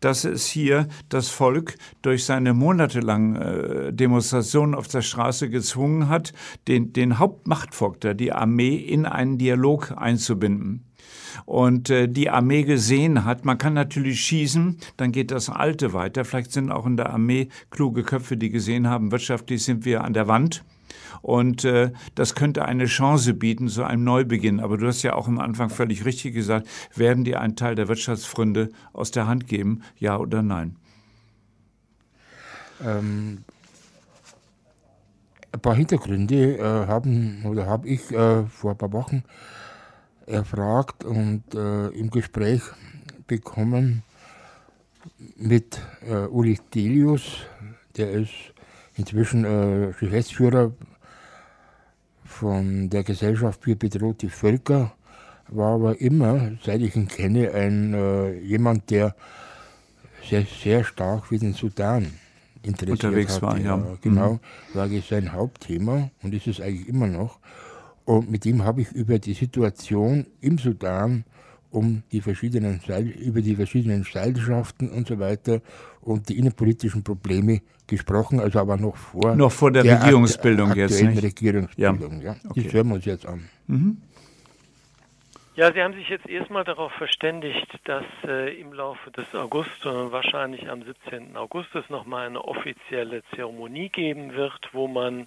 dass 0.00 0.24
es 0.24 0.46
hier 0.46 0.88
das 1.08 1.28
Volk 1.28 1.76
durch 2.02 2.24
seine 2.24 2.52
monatelangen 2.52 3.36
äh, 3.36 3.92
Demonstrationen 3.92 4.74
auf 4.74 4.88
der 4.88 5.02
Straße 5.02 5.48
gezwungen 5.48 6.08
hat, 6.08 6.32
den, 6.68 6.92
den 6.92 7.18
Hauptmachtfaktor, 7.18 8.14
die 8.14 8.32
Armee, 8.32 8.76
in 8.76 9.06
einen 9.06 9.38
Dialog 9.38 9.94
einzubinden 9.96 10.84
und 11.46 11.90
äh, 11.90 12.08
die 12.08 12.30
Armee 12.30 12.64
gesehen 12.64 13.24
hat, 13.24 13.44
man 13.44 13.58
kann 13.58 13.74
natürlich 13.74 14.20
schießen, 14.20 14.78
dann 14.96 15.12
geht 15.12 15.30
das 15.30 15.48
Alte 15.48 15.92
weiter. 15.92 16.24
Vielleicht 16.24 16.52
sind 16.52 16.70
auch 16.70 16.86
in 16.86 16.96
der 16.96 17.10
Armee 17.10 17.48
kluge 17.70 18.02
Köpfe, 18.02 18.36
die 18.36 18.50
gesehen 18.50 18.88
haben, 18.88 19.10
wirtschaftlich 19.10 19.64
sind 19.64 19.84
wir 19.84 20.04
an 20.04 20.12
der 20.12 20.28
Wand. 20.28 20.64
Und 21.24 21.64
äh, 21.64 21.90
das 22.14 22.34
könnte 22.34 22.66
eine 22.66 22.84
Chance 22.84 23.32
bieten 23.32 23.68
zu 23.68 23.82
einem 23.82 24.04
Neubeginn. 24.04 24.60
Aber 24.60 24.76
du 24.76 24.86
hast 24.86 25.02
ja 25.02 25.14
auch 25.14 25.26
am 25.26 25.40
Anfang 25.40 25.70
völlig 25.70 26.04
richtig 26.04 26.34
gesagt, 26.34 26.68
werden 26.94 27.24
die 27.24 27.34
einen 27.34 27.56
Teil 27.56 27.74
der 27.74 27.88
Wirtschaftsfründe 27.88 28.68
aus 28.92 29.10
der 29.10 29.26
Hand 29.26 29.46
geben, 29.46 29.80
ja 29.96 30.18
oder 30.18 30.42
nein? 30.42 30.76
Ähm, 32.84 33.44
ein 35.50 35.60
paar 35.60 35.74
Hintergründe 35.74 36.58
äh, 36.58 36.86
haben 36.86 37.42
oder 37.46 37.64
habe 37.64 37.88
ich 37.88 38.10
äh, 38.10 38.44
vor 38.44 38.72
ein 38.72 38.76
paar 38.76 38.92
Wochen 38.92 39.24
erfragt 40.26 41.04
und 41.04 41.54
äh, 41.54 41.86
im 41.88 42.10
Gespräch 42.10 42.60
bekommen 43.26 44.02
mit 45.36 45.80
äh, 46.06 46.26
Uli 46.26 46.60
Delius, 46.74 47.46
der 47.96 48.10
ist 48.10 48.52
inzwischen 48.96 49.46
äh, 49.46 49.94
Geschäftsführer 49.98 50.72
von 52.34 52.90
der 52.90 53.04
Gesellschaft 53.04 53.62
für 53.62 53.76
bedrohte 53.76 54.28
Völker, 54.28 54.92
war 55.48 55.74
aber 55.74 56.00
immer, 56.00 56.52
seit 56.64 56.80
ich 56.80 56.96
ihn 56.96 57.06
kenne, 57.06 57.52
ein, 57.52 57.94
äh, 57.94 58.38
jemand, 58.40 58.90
der 58.90 59.14
sehr, 60.28 60.44
sehr 60.44 60.84
stark 60.84 61.26
für 61.26 61.38
den 61.38 61.52
Sudan 61.52 62.10
interessiert 62.62 63.04
Unterwegs 63.04 63.34
hat. 63.36 63.42
war, 63.42 63.58
ja. 63.58 63.82
Genau, 64.00 64.34
mhm. 64.34 64.40
war 64.74 64.88
sein 65.08 65.32
Hauptthema 65.32 66.10
und 66.22 66.34
ist 66.34 66.46
es 66.46 66.60
eigentlich 66.60 66.88
immer 66.88 67.06
noch. 67.06 67.38
Und 68.04 68.30
mit 68.30 68.44
ihm 68.46 68.64
habe 68.64 68.82
ich 68.82 68.92
über 68.92 69.18
die 69.18 69.34
Situation 69.34 70.26
im 70.40 70.58
Sudan 70.58 71.24
um 71.74 72.02
die 72.12 72.20
verschiedenen 72.20 72.80
über 73.18 73.42
die 73.42 73.56
verschiedenen 73.56 74.04
Seilschaften 74.04 74.90
und 74.90 75.08
so 75.08 75.18
weiter 75.18 75.60
und 76.00 76.28
die 76.28 76.38
innenpolitischen 76.38 77.02
Probleme 77.02 77.62
gesprochen, 77.86 78.38
also 78.40 78.60
aber 78.60 78.76
noch 78.76 78.96
vor, 78.96 79.34
noch 79.34 79.50
vor 79.50 79.72
der, 79.72 79.82
der 79.82 80.00
Regierungsbildung 80.00 80.70
akt 80.70 80.78
jetzt 80.78 81.02
nicht? 81.02 81.22
Regierungsbildung, 81.22 82.22
ja. 82.22 82.32
ja. 82.32 82.36
Okay. 82.48 82.62
Das 82.62 82.72
hören 82.72 82.88
wir 82.88 82.94
uns 82.94 83.04
jetzt 83.04 83.26
an. 83.26 83.48
Mhm. 83.66 83.96
Ja, 85.56 85.72
Sie 85.72 85.82
haben 85.82 85.94
sich 85.94 86.08
jetzt 86.08 86.28
erstmal 86.28 86.64
darauf 86.64 86.92
verständigt, 86.92 87.68
dass 87.84 88.04
äh, 88.24 88.60
im 88.60 88.72
Laufe 88.72 89.10
des 89.12 89.32
August, 89.34 89.84
äh, 89.84 89.88
wahrscheinlich 89.88 90.68
am 90.68 90.82
17. 90.82 91.36
August, 91.36 91.74
es 91.74 91.88
nochmal 91.90 92.26
eine 92.26 92.42
offizielle 92.42 93.22
Zeremonie 93.34 93.88
geben 93.88 94.34
wird, 94.34 94.68
wo 94.72 94.88
man 94.88 95.26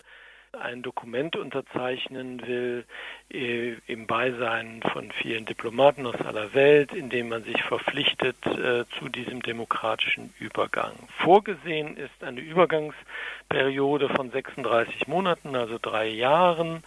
ein 0.54 0.82
Dokument 0.82 1.36
unterzeichnen 1.36 2.46
will 2.48 2.86
äh, 3.32 3.76
im 3.88 4.08
Beisein 4.08 4.82
von 4.82 5.12
vielen 5.12 5.46
Diplomaten 5.46 6.06
aus 6.06 6.20
aller 6.22 6.54
Welt, 6.54 6.94
in 6.94 7.10
dem 7.10 7.30
man 7.30 7.44
sich 7.44 7.62
verpflichtet 7.64 8.38
äh, 8.46 8.86
zu 8.98 9.10
diesem 9.10 9.42
demokratischen 9.42 10.34
Übergang. 10.40 10.94
Vorgesehen 11.20 11.98
ist 11.98 12.24
eine 12.24 12.42
Übergangsperiode 12.42 14.10
von 14.10 14.32
36 14.32 15.08
Monaten, 15.08 15.56
also 15.56 15.78
drei 15.82 16.08
Jahren, 16.08 16.84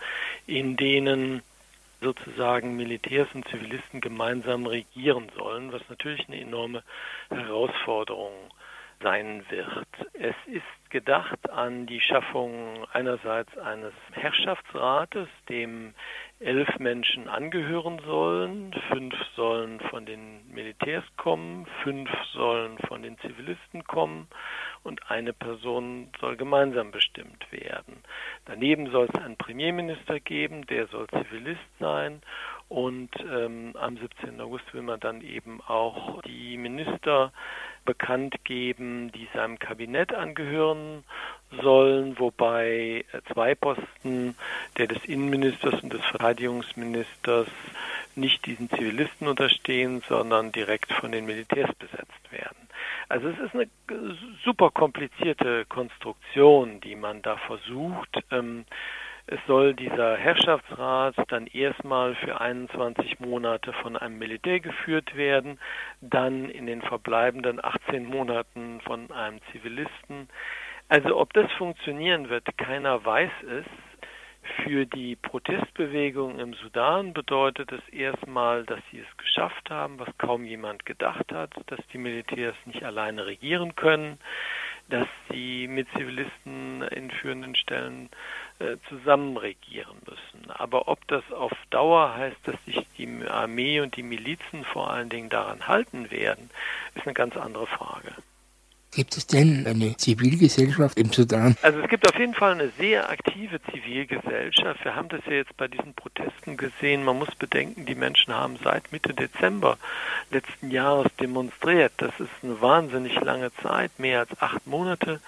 in 0.47 0.76
denen 0.76 1.43
sozusagen 2.00 2.76
Militärs 2.76 3.29
und 3.35 3.47
Zivilisten 3.49 4.00
gemeinsam 4.00 4.67
regieren 4.67 5.31
sollen, 5.37 5.73
was 5.73 5.83
natürlich 5.88 6.26
eine 6.29 6.40
enorme 6.40 6.83
Herausforderung 7.29 8.33
sein 9.02 9.45
wird. 9.50 9.87
Es 10.14 10.35
ist 10.47 10.80
gedacht 10.90 11.49
an 11.50 11.87
die 11.87 12.00
Schaffung 12.00 12.87
einerseits 12.92 13.56
eines 13.59 13.94
Herrschaftsrates, 14.12 15.28
dem 15.49 15.94
elf 16.40 16.78
Menschen 16.78 17.28
angehören 17.28 18.00
sollen, 18.04 18.73
fünf 18.88 19.14
sollen 19.37 19.80
von 19.90 20.06
den 20.06 20.50
Militärs 20.52 21.04
kommen, 21.16 21.66
fünf 21.82 22.11
sollen 22.32 22.78
von 22.88 23.02
den 23.02 23.18
Zivilisten 23.18 23.85
kommen 23.85 24.28
und 24.82 25.11
eine 25.11 25.32
Person 25.32 26.09
soll 26.20 26.37
gemeinsam 26.37 26.90
bestimmt 26.90 27.50
werden. 27.52 28.02
Daneben 28.47 28.90
soll 28.90 29.09
es 29.12 29.20
einen 29.23 29.37
Premierminister 29.37 30.18
geben, 30.20 30.66
der 30.66 30.87
soll 30.88 31.06
Zivilist 31.09 31.61
sein 31.78 32.23
und 32.71 33.11
ähm, 33.29 33.75
am 33.79 33.99
17. 33.99 34.41
August 34.41 34.73
will 34.73 34.83
man 34.83 35.00
dann 35.00 35.23
eben 35.23 35.61
auch 35.67 36.23
die 36.23 36.57
Minister 36.57 37.33
bekannt 37.85 38.45
geben, 38.45 39.11
die 39.11 39.29
seinem 39.35 39.59
Kabinett 39.59 40.15
angehören 40.15 41.03
sollen, 41.62 42.17
wobei 42.21 43.05
äh, 43.12 43.21
zwei 43.33 43.57
Posten, 43.57 44.37
der 44.79 44.87
des 44.87 45.05
Innenministers 45.05 45.83
und 45.83 45.93
des 45.93 46.05
Verteidigungsministers, 46.07 47.49
nicht 48.15 48.47
diesen 48.47 48.71
Zivilisten 48.71 49.27
unterstehen, 49.27 50.03
sondern 50.09 50.53
direkt 50.53 50.93
von 50.93 51.11
den 51.11 51.27
Militärs 51.27 51.75
besetzt 51.75 52.31
werden. 52.31 52.69
Also 53.09 53.31
es 53.31 53.39
ist 53.41 53.55
eine 53.55 53.69
super 54.45 54.71
komplizierte 54.71 55.65
Konstruktion, 55.65 56.81
die 56.81 56.95
man 56.95 57.21
da 57.23 57.37
versucht. 57.37 58.23
Ähm, 58.31 58.65
es 59.31 59.39
soll 59.47 59.75
dieser 59.75 60.17
Herrschaftsrat 60.17 61.15
dann 61.29 61.47
erstmal 61.47 62.17
für 62.17 62.41
21 62.41 63.21
Monate 63.21 63.73
von 63.75 63.97
einem 63.97 64.19
Militär 64.19 64.59
geführt 64.59 65.15
werden, 65.15 65.61
dann 66.01 66.51
in 66.51 66.67
den 66.67 66.83
verbleibenden 66.83 67.65
18 67.65 68.07
Monaten 68.07 68.81
von 68.81 69.09
einem 69.13 69.39
Zivilisten. 69.53 70.29
Also 70.89 71.17
ob 71.17 71.33
das 71.33 71.51
funktionieren 71.53 72.29
wird, 72.29 72.45
keiner 72.59 73.05
weiß 73.05 73.31
es. 73.49 73.67
Für 74.65 74.85
die 74.85 75.15
Protestbewegung 75.15 76.41
im 76.41 76.55
Sudan 76.55 77.13
bedeutet 77.13 77.71
es 77.71 77.89
erstmal, 77.91 78.65
dass 78.65 78.81
sie 78.91 78.99
es 78.99 79.17
geschafft 79.17 79.71
haben, 79.71 80.01
was 80.01 80.09
kaum 80.19 80.45
jemand 80.45 80.85
gedacht 80.87 81.31
hat, 81.33 81.53
dass 81.67 81.79
die 81.93 81.99
Militärs 81.99 82.57
nicht 82.65 82.83
alleine 82.83 83.27
regieren 83.27 83.77
können, 83.77 84.19
dass 84.89 85.07
sie 85.31 85.69
mit 85.69 85.87
Zivilisten 85.97 86.83
in 86.83 87.13
führenden 87.13 87.55
Stellen 87.55 88.07
äh, 88.07 88.17
zusammen 88.88 89.37
regieren 89.37 89.97
müssen. 90.07 90.50
Aber 90.50 90.88
ob 90.88 91.07
das 91.09 91.23
auf 91.33 91.52
Dauer 91.71 92.14
heißt, 92.14 92.37
dass 92.45 92.57
sich 92.67 92.87
die 92.99 93.09
Armee 93.29 93.81
und 93.81 93.97
die 93.97 94.02
Milizen 94.02 94.64
vor 94.64 94.90
allen 94.90 95.09
Dingen 95.09 95.31
daran 95.31 95.67
halten 95.67 96.11
werden, 96.11 96.50
ist 96.95 97.07
eine 97.07 97.14
ganz 97.14 97.37
andere 97.37 97.67
Frage. 97.67 98.12
Gibt 98.93 99.17
es 99.17 99.25
denn 99.25 99.69
eine 99.69 99.97
Zivilgesellschaft 99.97 100.99
im 100.99 101.12
Sudan? 101.12 101.57
Also 101.62 101.79
es 101.79 101.88
gibt 101.88 102.09
auf 102.09 102.19
jeden 102.19 102.35
Fall 102.35 102.52
eine 102.52 102.71
sehr 102.71 103.09
aktive 103.09 103.62
Zivilgesellschaft. 103.71 104.85
Wir 104.85 104.97
haben 104.97 105.09
das 105.09 105.21
ja 105.26 105.35
jetzt 105.35 105.57
bei 105.57 105.69
diesen 105.69 105.95
Protesten 105.95 106.57
gesehen. 106.57 107.05
Man 107.05 107.17
muss 107.17 107.33
bedenken, 107.37 107.87
die 107.87 107.95
Menschen 107.95 108.35
haben 108.35 108.57
seit 108.64 108.90
Mitte 108.90 109.14
Dezember 109.14 109.79
letzten 110.33 110.73
Jahres 110.73 111.07
demonstriert. 111.21 111.93
Das 111.99 112.19
ist 112.19 112.31
eine 112.43 112.61
wahnsinnig 112.61 113.14
lange 113.21 113.52
Zeit, 113.62 113.97
mehr 113.99 114.21
als 114.21 114.43
acht 114.43 114.67
Monate 114.67 115.21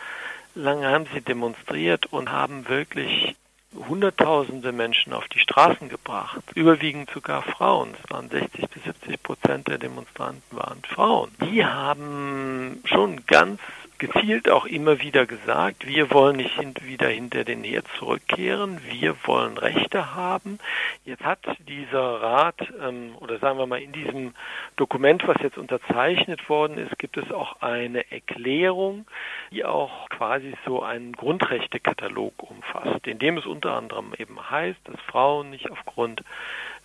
lang 0.55 0.85
haben 0.85 1.07
sie 1.13 1.21
demonstriert 1.21 2.07
und 2.13 2.31
haben 2.31 2.69
wirklich 2.69 3.37
Hunderttausende 3.75 4.71
Menschen 4.71 5.15
auf 5.15 5.29
die 5.29 5.39
Straßen 5.39 5.89
gebracht, 5.89 6.43
überwiegend 6.55 7.11
sogar 7.11 7.43
Frauen. 7.43 7.95
Es 8.03 8.11
waren 8.11 8.29
60 8.29 8.69
bis 8.69 8.85
70 8.85 9.23
Prozent 9.23 9.69
der 9.69 9.79
Demonstranten 9.79 10.43
waren 10.55 10.83
Frauen. 10.85 11.31
Die 11.41 11.65
haben 11.65 12.83
schon 12.85 13.25
ganz 13.25 13.61
gezielt 14.03 14.51
auch 14.51 14.67
immer 14.67 15.01
wieder 15.01 15.27
gesagt, 15.27 15.87
wir 15.87 16.11
wollen 16.11 16.39
nicht 16.39 16.85
wieder 16.85 17.07
hinter 17.07 17.45
den 17.45 17.63
Herd 17.63 17.87
zurückkehren, 18.01 18.81
wir 18.91 19.15
wollen 19.27 19.57
Rechte 19.57 20.17
haben. 20.17 20.59
Jetzt 21.05 21.23
hat 21.23 21.39
dieser 21.69 22.21
Rat, 22.21 22.57
ähm, 22.83 23.15
oder 23.21 23.39
sagen 23.39 23.59
wir 23.59 23.67
mal 23.67 23.81
in 23.81 23.93
diesem 23.93 24.35
Dokument, 24.75 25.29
was 25.29 25.37
jetzt 25.41 25.57
unterzeichnet 25.57 26.49
worden 26.49 26.79
ist, 26.79 26.99
gibt 26.99 27.17
es 27.17 27.31
auch 27.31 27.63
eine 27.63 28.11
Erklärung, 28.11 29.07
die 29.53 29.65
auch 29.65 30.09
quasi 30.09 30.53
so 30.67 30.83
einen 30.83 31.13
Grundrechtekatalog 31.13 32.43
umfasst, 32.43 33.07
in 33.07 33.21
dem 33.21 33.39
es 33.39 33.47
unter 33.47 33.77
anderem 33.77 34.15
eben 34.19 34.51
heißt, 34.51 34.81
dass 34.83 35.01
Frauen 35.03 35.51
nicht 35.51 35.71
aufgrund 35.71 36.25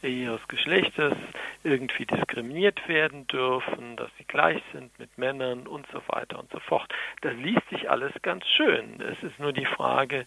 ihres 0.02 0.48
Geschlechtes 0.48 1.14
irgendwie 1.64 2.06
diskriminiert 2.06 2.88
werden 2.88 3.28
dürfen, 3.28 3.96
dass 3.96 4.10
sie 4.18 4.26
gleich 4.26 4.62
sind 4.72 4.98
mit 5.00 5.18
Männern 5.18 5.68
und 5.68 5.88
so 5.92 6.02
weiter 6.08 6.40
und 6.40 6.52
so 6.52 6.60
fort. 6.60 6.94
Das 7.22 7.34
liest 7.36 7.68
sich 7.70 7.90
alles 7.90 8.12
ganz 8.22 8.46
schön. 8.48 9.02
Es 9.02 9.22
ist 9.24 9.40
nur 9.40 9.54
die 9.54 9.66
Frage, 9.66 10.26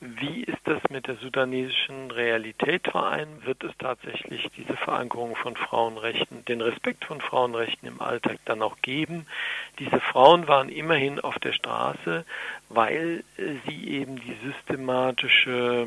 wie 0.00 0.44
ist 0.44 0.60
das 0.64 0.80
mit 0.90 1.08
der 1.08 1.16
sudanesischen 1.16 2.10
Realität 2.12 2.86
vereint? 2.86 3.44
Wird 3.44 3.64
es 3.64 3.72
tatsächlich 3.78 4.48
diese 4.56 4.76
Verankerung 4.76 5.34
von 5.34 5.56
Frauenrechten, 5.56 6.44
den 6.44 6.60
Respekt 6.60 7.04
von 7.04 7.20
Frauenrechten 7.20 7.88
im 7.88 8.00
Alltag 8.00 8.38
dann 8.44 8.62
auch 8.62 8.76
geben? 8.80 9.26
Diese 9.80 9.98
Frauen 9.98 10.46
waren 10.46 10.68
immerhin 10.68 11.18
auf 11.18 11.40
der 11.40 11.52
Straße, 11.52 12.24
weil 12.68 13.24
sie 13.66 13.88
eben 13.88 14.20
die 14.20 14.36
systematische 14.44 15.86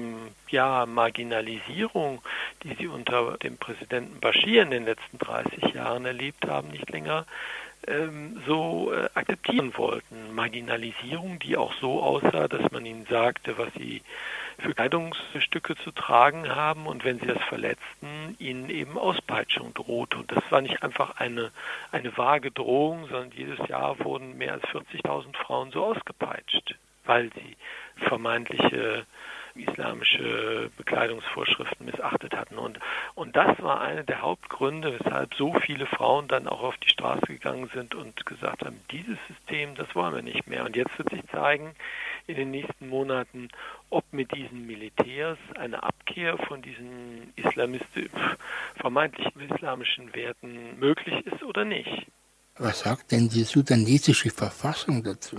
ja, 0.49 0.85
Marginalisierung, 0.85 2.21
die 2.63 2.75
sie 2.75 2.87
unter 2.87 3.37
dem 3.37 3.57
Präsidenten 3.57 4.19
Bashir 4.19 4.63
in 4.63 4.71
den 4.71 4.85
letzten 4.85 5.19
30 5.19 5.73
Jahren 5.73 6.05
erlebt 6.05 6.47
haben, 6.47 6.69
nicht 6.69 6.89
länger 6.89 7.25
so 8.45 8.93
äh, 8.93 9.09
akzeptieren 9.15 9.75
wollten. 9.75 10.35
Marginalisierung, 10.35 11.39
die 11.39 11.57
auch 11.57 11.73
so 11.81 12.01
aussah, 12.01 12.47
dass 12.47 12.71
man 12.71 12.85
ihnen 12.85 13.05
sagte, 13.05 13.57
was 13.57 13.73
sie 13.73 14.03
für 14.59 14.73
Kleidungsstücke 14.73 15.75
zu 15.77 15.91
tragen 15.91 16.47
haben 16.49 16.85
und 16.85 17.03
wenn 17.03 17.19
sie 17.19 17.25
das 17.25 17.41
verletzten, 17.43 18.35
ihnen 18.37 18.69
eben 18.69 18.97
Auspeitschung 18.97 19.73
drohte. 19.73 20.17
Und 20.17 20.31
das 20.31 20.43
war 20.51 20.61
nicht 20.61 20.83
einfach 20.83 21.17
eine, 21.17 21.51
eine 21.91 22.15
vage 22.15 22.51
Drohung, 22.51 23.07
sondern 23.07 23.31
jedes 23.31 23.67
Jahr 23.67 23.99
wurden 23.99 24.37
mehr 24.37 24.53
als 24.53 24.63
40.000 24.65 25.35
Frauen 25.35 25.71
so 25.71 25.85
ausgepeitscht, 25.85 26.75
weil 27.05 27.31
sie 27.33 27.57
vermeintliche 28.05 29.05
islamische 29.55 30.69
Bekleidungsvorschriften 30.77 31.85
missachtet 31.85 32.35
hatten. 32.35 32.57
Und, 32.57 32.79
und 33.15 33.35
das 33.35 33.61
war 33.61 33.81
einer 33.81 34.03
der 34.03 34.21
Hauptgründe, 34.21 34.97
weshalb 34.99 35.33
so 35.35 35.53
viele 35.53 35.85
Frauen 35.85 36.27
dann 36.27 36.47
auch 36.47 36.63
auf 36.63 36.77
die 36.77 36.89
Straße 36.89 37.27
gegangen 37.27 37.69
sind 37.73 37.95
und 37.95 38.25
gesagt 38.25 38.65
haben, 38.65 38.79
dieses 38.91 39.17
System, 39.27 39.75
das 39.75 39.93
wollen 39.95 40.15
wir 40.15 40.21
nicht 40.21 40.47
mehr. 40.47 40.65
Und 40.65 40.75
jetzt 40.75 40.97
wird 40.97 41.09
sich 41.09 41.25
zeigen 41.27 41.75
in 42.27 42.35
den 42.35 42.51
nächsten 42.51 42.87
Monaten, 42.87 43.49
ob 43.89 44.05
mit 44.11 44.33
diesen 44.33 44.65
Militärs 44.67 45.37
eine 45.55 45.83
Abkehr 45.83 46.37
von 46.37 46.61
diesen 46.61 47.33
islamistisch, 47.35 48.09
vermeintlichen 48.75 49.49
islamischen 49.49 50.13
Werten 50.13 50.79
möglich 50.79 51.25
ist 51.25 51.43
oder 51.43 51.65
nicht. 51.65 52.07
Was 52.57 52.81
sagt 52.81 53.11
denn 53.11 53.29
die 53.29 53.43
sudanesische 53.43 54.29
Verfassung 54.29 55.03
dazu? 55.03 55.37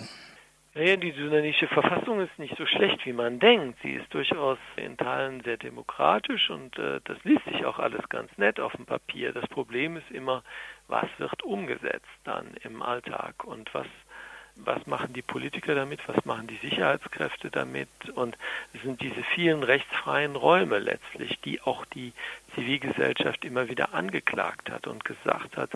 Naja, 0.75 0.97
die 0.97 1.13
sudanesische 1.13 1.69
Verfassung 1.69 2.21
ist 2.23 2.39
nicht 2.39 2.57
so 2.57 2.65
schlecht, 2.65 3.05
wie 3.05 3.13
man 3.13 3.39
denkt. 3.39 3.79
Sie 3.83 3.93
ist 3.93 4.13
durchaus 4.15 4.57
in 4.77 4.97
Teilen 4.97 5.43
sehr 5.43 5.59
demokratisch 5.59 6.49
und 6.49 6.79
äh, 6.79 7.01
das 7.05 7.23
liest 7.25 7.45
sich 7.45 7.67
auch 7.67 7.79
alles 7.79 8.09
ganz 8.09 8.31
nett 8.39 8.59
auf 8.59 8.73
dem 8.73 8.87
Papier. 8.87 9.33
Das 9.33 9.47
Problem 9.49 9.99
ist 9.99 10.11
immer, 10.11 10.43
was 10.89 11.09
wird 11.19 11.43
umgesetzt 11.43 12.07
dann 12.25 12.55
im 12.65 12.81
Alltag 12.81 13.45
und 13.45 13.73
was 13.75 13.87
was 14.57 14.87
machen 14.87 15.13
die 15.15 15.23
Politiker 15.23 15.75
damit, 15.75 16.07
was 16.07 16.25
machen 16.25 16.47
die 16.47 16.57
Sicherheitskräfte 16.57 17.51
damit 17.51 17.89
und 18.15 18.37
es 18.75 18.83
sind 18.83 19.01
diese 19.01 19.23
vielen 19.35 19.63
rechtsfreien 19.63 20.37
Räume 20.37 20.79
letztlich, 20.79 21.41
die 21.41 21.63
auch 21.63 21.87
die 21.87 22.13
Zivilgesellschaft 22.55 23.45
immer 23.45 23.69
wieder 23.69 23.95
angeklagt 23.95 24.71
hat 24.71 24.87
und 24.87 25.05
gesagt 25.05 25.57
hat, 25.57 25.71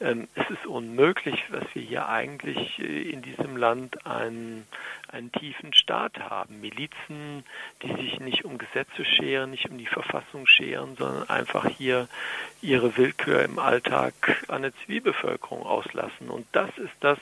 es 0.00 0.50
ist 0.50 0.66
unmöglich, 0.66 1.42
dass 1.50 1.64
wir 1.74 1.82
hier 1.82 2.08
eigentlich 2.08 2.78
äh, 2.78 3.10
in 3.10 3.22
diesem 3.22 3.56
Land 3.56 4.06
einen, 4.06 4.64
einen 5.10 5.32
tiefen 5.32 5.74
Staat 5.74 6.18
haben. 6.20 6.60
Milizen, 6.60 7.44
die 7.82 7.92
sich 7.94 8.20
nicht 8.20 8.44
um 8.44 8.58
Gesetze 8.58 9.04
scheren, 9.04 9.50
nicht 9.50 9.68
um 9.68 9.76
die 9.76 9.86
Verfassung 9.86 10.46
scheren, 10.46 10.96
sondern 10.96 11.28
einfach 11.28 11.66
hier 11.66 12.08
ihre 12.62 12.96
Willkür 12.96 13.42
im 13.44 13.58
Alltag 13.58 14.14
an 14.46 14.62
der 14.62 14.72
Zivilbevölkerung 14.84 15.64
auslassen. 15.66 16.30
Und 16.30 16.46
das 16.52 16.70
ist 16.78 16.94
das, 17.00 17.18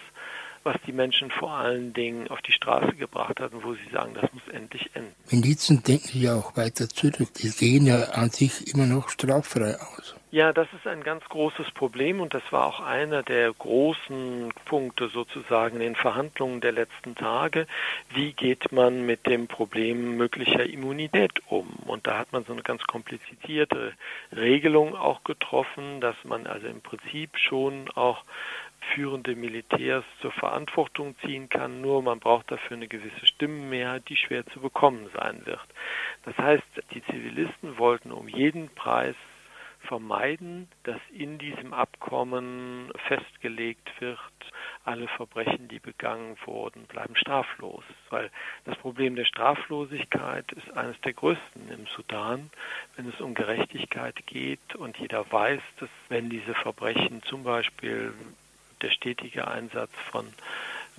was 0.63 0.77
die 0.85 0.93
Menschen 0.93 1.31
vor 1.31 1.53
allen 1.53 1.95
Dingen 1.95 2.29
auf 2.29 2.43
die 2.43 2.53
Straße 2.53 2.97
gebracht 2.97 3.41
hat 3.41 3.53
und 3.55 3.65
wo 3.65 3.75
sie 3.75 3.89
sagen, 3.91 4.15
das 4.15 4.31
muss 4.35 4.49
endlich 4.53 4.91
enden. 4.95 5.15
Milizen 5.31 5.83
denken 5.83 6.21
ja 6.21 6.35
auch 6.35 6.57
weiter 6.57 6.89
zurück. 6.89 7.33
Die 7.41 7.51
gehen 7.51 7.87
ja 7.87 8.03
an 8.11 8.31
sich 8.31 8.75
immer 8.75 8.85
noch 8.85 9.09
straffrei 9.09 9.77
aus. 9.77 10.16
Ja, 10.33 10.53
das 10.53 10.67
ist 10.73 10.89
ein 10.89 11.05
ganz 11.05 11.25
großes 11.27 11.71
Problem 11.71 12.21
und 12.21 12.35
das 12.35 12.43
war 12.51 12.67
auch 12.67 12.81
einer 12.81 13.23
der 13.23 13.53
großen 13.53 14.53
Punkte 14.65 15.07
sozusagen 15.07 15.77
in 15.77 15.83
den 15.83 15.95
Verhandlungen 15.95 16.61
der 16.61 16.73
letzten 16.73 17.15
Tage. 17.15 17.69
Wie 18.11 18.33
geht 18.33 18.73
man 18.73 19.07
mit 19.07 19.25
dem 19.27 19.47
Problem 19.47 20.17
möglicher 20.17 20.65
Immunität 20.67 21.31
um? 21.47 21.69
Und 21.87 22.09
da 22.09 22.19
hat 22.19 22.33
man 22.33 22.45
so 22.45 22.53
eine 22.53 22.63
ganz 22.63 22.83
komplizierte 22.83 23.93
Regelung 24.35 24.97
auch 24.97 25.23
getroffen, 25.23 26.01
dass 26.01 26.17
man 26.25 26.49
also 26.49 26.67
im 26.67 26.81
Prinzip 26.81 27.39
schon 27.39 27.89
auch 27.95 28.25
führende 28.95 29.37
Militärs 29.37 30.05
zur 30.21 30.33
Verantwortung 30.33 31.15
ziehen 31.25 31.49
kann, 31.49 31.81
nur 31.81 32.03
man 32.03 32.19
braucht 32.19 32.51
dafür 32.51 32.77
eine 32.77 32.89
gewisse 32.89 33.27
Stimmenmehrheit, 33.27 34.09
die 34.09 34.17
schwer 34.17 34.45
zu 34.47 34.61
bekommen 34.61 35.09
sein 35.15 35.47
wird. 35.47 35.67
Das 36.25 36.37
heißt, 36.37 36.65
die 36.95 37.05
Zivilisten 37.05 37.79
wollten 37.79 38.11
um 38.11 38.29
jeden 38.29 38.69
Preis 38.75 39.15
vermeiden, 39.87 40.69
dass 40.85 41.01
in 41.13 41.39
diesem 41.39 41.73
Abkommen 41.73 42.93
festgelegt 43.09 43.91
wird, 44.01 44.19
alle 44.85 45.09
Verbrechen, 45.09 45.69
die 45.69 45.79
begangen 45.79 46.37
wurden, 46.45 46.87
bleiben 46.87 47.17
straflos. 47.17 47.85
Weil 48.11 48.31
das 48.65 48.77
Problem 48.79 49.17
der 49.17 49.25
Straflosigkeit 49.25 50.51
ist 50.53 50.77
eines 50.77 51.01
der 51.01 51.13
größten 51.13 51.71
im 51.71 51.87
Sudan, 51.87 52.51
wenn 52.97 53.09
es 53.09 53.21
um 53.21 53.35
Gerechtigkeit 53.35 54.27
geht 54.27 54.75
und 54.77 54.99
jeder 54.99 55.31
weiß, 55.31 55.61
dass 55.81 55.91
wenn 56.09 56.31
diese 56.31 56.55
Verbrechen 56.55 57.23
zum 57.23 57.45
Beispiel 57.45 58.13
der 58.83 58.91
stetige 58.91 59.49
Einsatz 59.49 59.93
von 60.11 60.27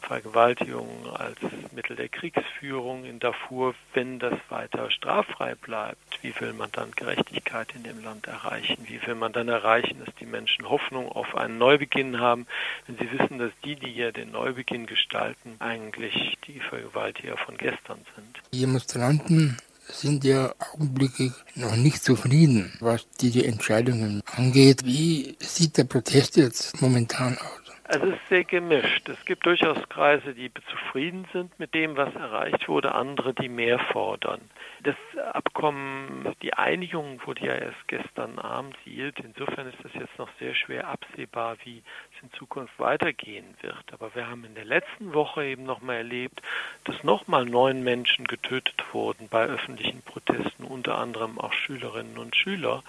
Vergewaltigung 0.01 0.87
als 1.13 1.37
Mittel 1.73 1.95
der 1.95 2.09
Kriegsführung 2.09 3.05
in 3.05 3.19
Darfur, 3.19 3.75
wenn 3.93 4.19
das 4.19 4.35
weiter 4.49 4.89
straffrei 4.91 5.55
bleibt, 5.55 5.97
wie 6.21 6.33
will 6.39 6.53
man 6.53 6.71
dann 6.71 6.91
Gerechtigkeit 6.91 7.73
in 7.75 7.83
dem 7.83 8.03
Land 8.03 8.27
erreichen? 8.27 8.77
Wie 8.87 9.05
will 9.05 9.15
man 9.15 9.33
dann 9.33 9.49
erreichen, 9.49 10.01
dass 10.03 10.13
die 10.15 10.25
Menschen 10.25 10.69
Hoffnung 10.69 11.09
auf 11.09 11.35
einen 11.35 11.57
Neubeginn 11.57 12.19
haben, 12.19 12.47
wenn 12.85 12.97
sie 12.97 13.11
wissen, 13.11 13.37
dass 13.37 13.51
die, 13.63 13.75
die 13.75 13.93
ja 13.93 14.11
den 14.11 14.31
Neubeginn 14.31 14.85
gestalten, 14.85 15.55
eigentlich 15.59 16.37
die 16.47 16.59
Vergewaltiger 16.59 17.37
von 17.37 17.57
gestern 17.57 17.99
sind? 18.15 18.41
Die 18.53 18.61
Demonstranten 18.61 19.57
sind 19.89 20.23
ja 20.23 20.53
augenblicklich 20.73 21.31
noch 21.55 21.75
nicht 21.75 22.03
zufrieden, 22.03 22.73
was 22.79 23.07
diese 23.21 23.45
Entscheidungen 23.45 24.21
angeht. 24.35 24.85
Wie 24.85 25.35
sieht 25.39 25.77
der 25.77 25.85
Protest 25.85 26.37
jetzt 26.37 26.81
momentan 26.81 27.37
aus? 27.37 27.66
Es 27.89 28.03
ist 28.03 28.19
sehr 28.27 28.43
gemischt. 28.43 29.07
Es 29.07 29.23
gibt 29.23 29.45
durchaus 29.45 29.77
Kreise, 29.87 30.33
die 30.33 30.51
zufrieden 30.69 31.25
sind 31.31 31.57
mit 31.57 31.73
dem, 31.73 31.95
was 31.95 32.13
erreicht 32.15 32.67
wurde, 32.67 32.93
andere, 32.93 33.33
die 33.33 33.47
mehr 33.47 33.79
fordern. 33.79 34.41
Das 34.83 34.95
Abkommen, 35.31 36.35
die 36.41 36.53
Einigung 36.53 37.21
wurde 37.25 37.45
ja 37.45 37.53
erst 37.53 37.87
gestern 37.87 38.39
Abend 38.39 38.75
hielt. 38.83 39.19
Insofern 39.21 39.67
ist 39.67 39.85
es 39.85 39.93
jetzt 39.93 40.19
noch 40.19 40.27
sehr 40.37 40.53
schwer 40.53 40.89
absehbar, 40.89 41.55
wie 41.63 41.81
es 42.13 42.23
in 42.23 42.33
Zukunft 42.33 42.77
weitergehen 42.77 43.55
wird. 43.61 43.93
Aber 43.93 44.13
wir 44.15 44.27
haben 44.29 44.43
in 44.43 44.55
der 44.55 44.65
letzten 44.65 45.13
Woche 45.13 45.45
eben 45.45 45.63
nochmal 45.63 45.95
erlebt, 45.97 46.41
dass 46.83 47.05
nochmal 47.05 47.45
neun 47.45 47.83
Menschen 47.83 48.27
getötet 48.27 48.83
wurden 48.91 49.29
bei 49.29 49.45
öffentlichen 49.45 50.01
Protesten, 50.01 50.65
unter 50.65 50.97
anderem 50.97 51.39
auch 51.39 51.53
Schülerinnen 51.53 52.17
und 52.17 52.35
Schüler 52.35 52.83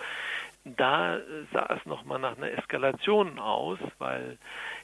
da 0.77 1.19
sah 1.53 1.77
es 1.77 1.87
nochmal 1.87 2.19
nach 2.19 2.37
einer 2.37 2.53
Eskalation 2.53 3.39
aus, 3.39 3.79
weil 3.99 4.39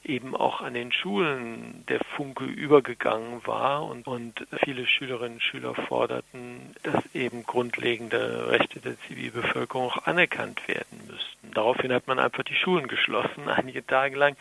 eben 0.04 0.36
auch 0.36 0.60
an 0.60 0.74
den 0.74 0.92
Schulen 0.92 1.84
der 1.88 2.00
Funke 2.16 2.44
übergegangen 2.44 3.46
war 3.46 3.84
und, 3.84 4.06
und 4.06 4.46
viele 4.64 4.86
Schülerinnen 4.86 5.34
und 5.34 5.42
Schüler 5.42 5.74
forderten, 5.74 6.74
dass 6.82 7.02
eben 7.14 7.44
grundlegende 7.44 8.50
Rechte 8.50 8.80
der 8.80 8.98
Zivilbevölkerung 9.00 9.90
auch 9.90 10.06
anerkannt 10.06 10.66
werden 10.68 11.00
müssten. 11.06 11.52
Daraufhin 11.52 11.92
hat 11.92 12.06
man 12.06 12.18
einfach 12.18 12.42
die 12.42 12.56
Schulen 12.56 12.88
geschlossen, 12.88 13.48
einige 13.48 13.86
Tage 13.86 14.16
lang. 14.16 14.36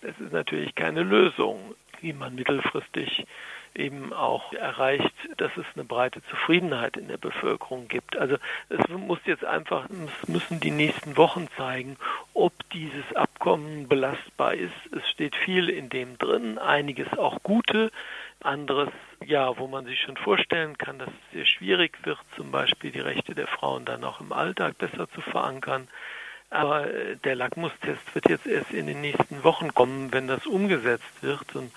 Das 0.00 0.18
ist 0.20 0.32
natürlich 0.32 0.74
keine 0.74 1.02
Lösung, 1.02 1.74
wie 2.00 2.12
man 2.12 2.34
mittelfristig 2.34 3.26
eben 3.74 4.12
auch 4.12 4.52
erreicht, 4.52 5.12
dass 5.36 5.50
es 5.56 5.64
eine 5.74 5.84
breite 5.84 6.22
Zufriedenheit 6.24 6.96
in 6.96 7.08
der 7.08 7.16
Bevölkerung 7.16 7.88
gibt. 7.88 8.16
Also 8.16 8.36
es 8.68 8.88
muss 8.88 9.18
jetzt 9.24 9.44
einfach, 9.44 9.88
es 9.90 10.28
müssen 10.28 10.60
die 10.60 10.70
nächsten 10.70 11.16
Wochen 11.16 11.48
zeigen, 11.56 11.96
ob 12.32 12.52
dieses 12.70 13.14
Abkommen 13.14 13.88
belastbar 13.88 14.54
ist. 14.54 14.72
Es 14.92 15.08
steht 15.08 15.36
viel 15.36 15.68
in 15.68 15.88
dem 15.88 16.18
drin, 16.18 16.58
einiges 16.58 17.16
auch 17.18 17.42
Gute, 17.42 17.90
anderes, 18.40 18.90
ja, 19.24 19.56
wo 19.58 19.66
man 19.66 19.86
sich 19.86 20.00
schon 20.00 20.16
vorstellen 20.16 20.76
kann, 20.78 20.98
dass 20.98 21.08
es 21.08 21.32
sehr 21.32 21.46
schwierig 21.46 21.98
wird, 22.04 22.18
zum 22.36 22.50
Beispiel 22.50 22.90
die 22.90 23.00
Rechte 23.00 23.34
der 23.34 23.46
Frauen 23.46 23.84
dann 23.84 24.04
auch 24.04 24.20
im 24.20 24.32
Alltag 24.32 24.78
besser 24.78 25.08
zu 25.10 25.20
verankern. 25.20 25.88
Aber 26.54 26.86
äh, 26.86 27.16
der 27.16 27.34
Lackmustest 27.34 28.14
wird 28.14 28.28
jetzt 28.28 28.46
erst 28.46 28.70
in 28.70 28.86
den 28.86 29.00
nächsten 29.00 29.42
Wochen 29.42 29.74
kommen, 29.74 30.12
wenn 30.12 30.28
das 30.28 30.46
umgesetzt 30.46 31.20
wird 31.20 31.56
und 31.56 31.72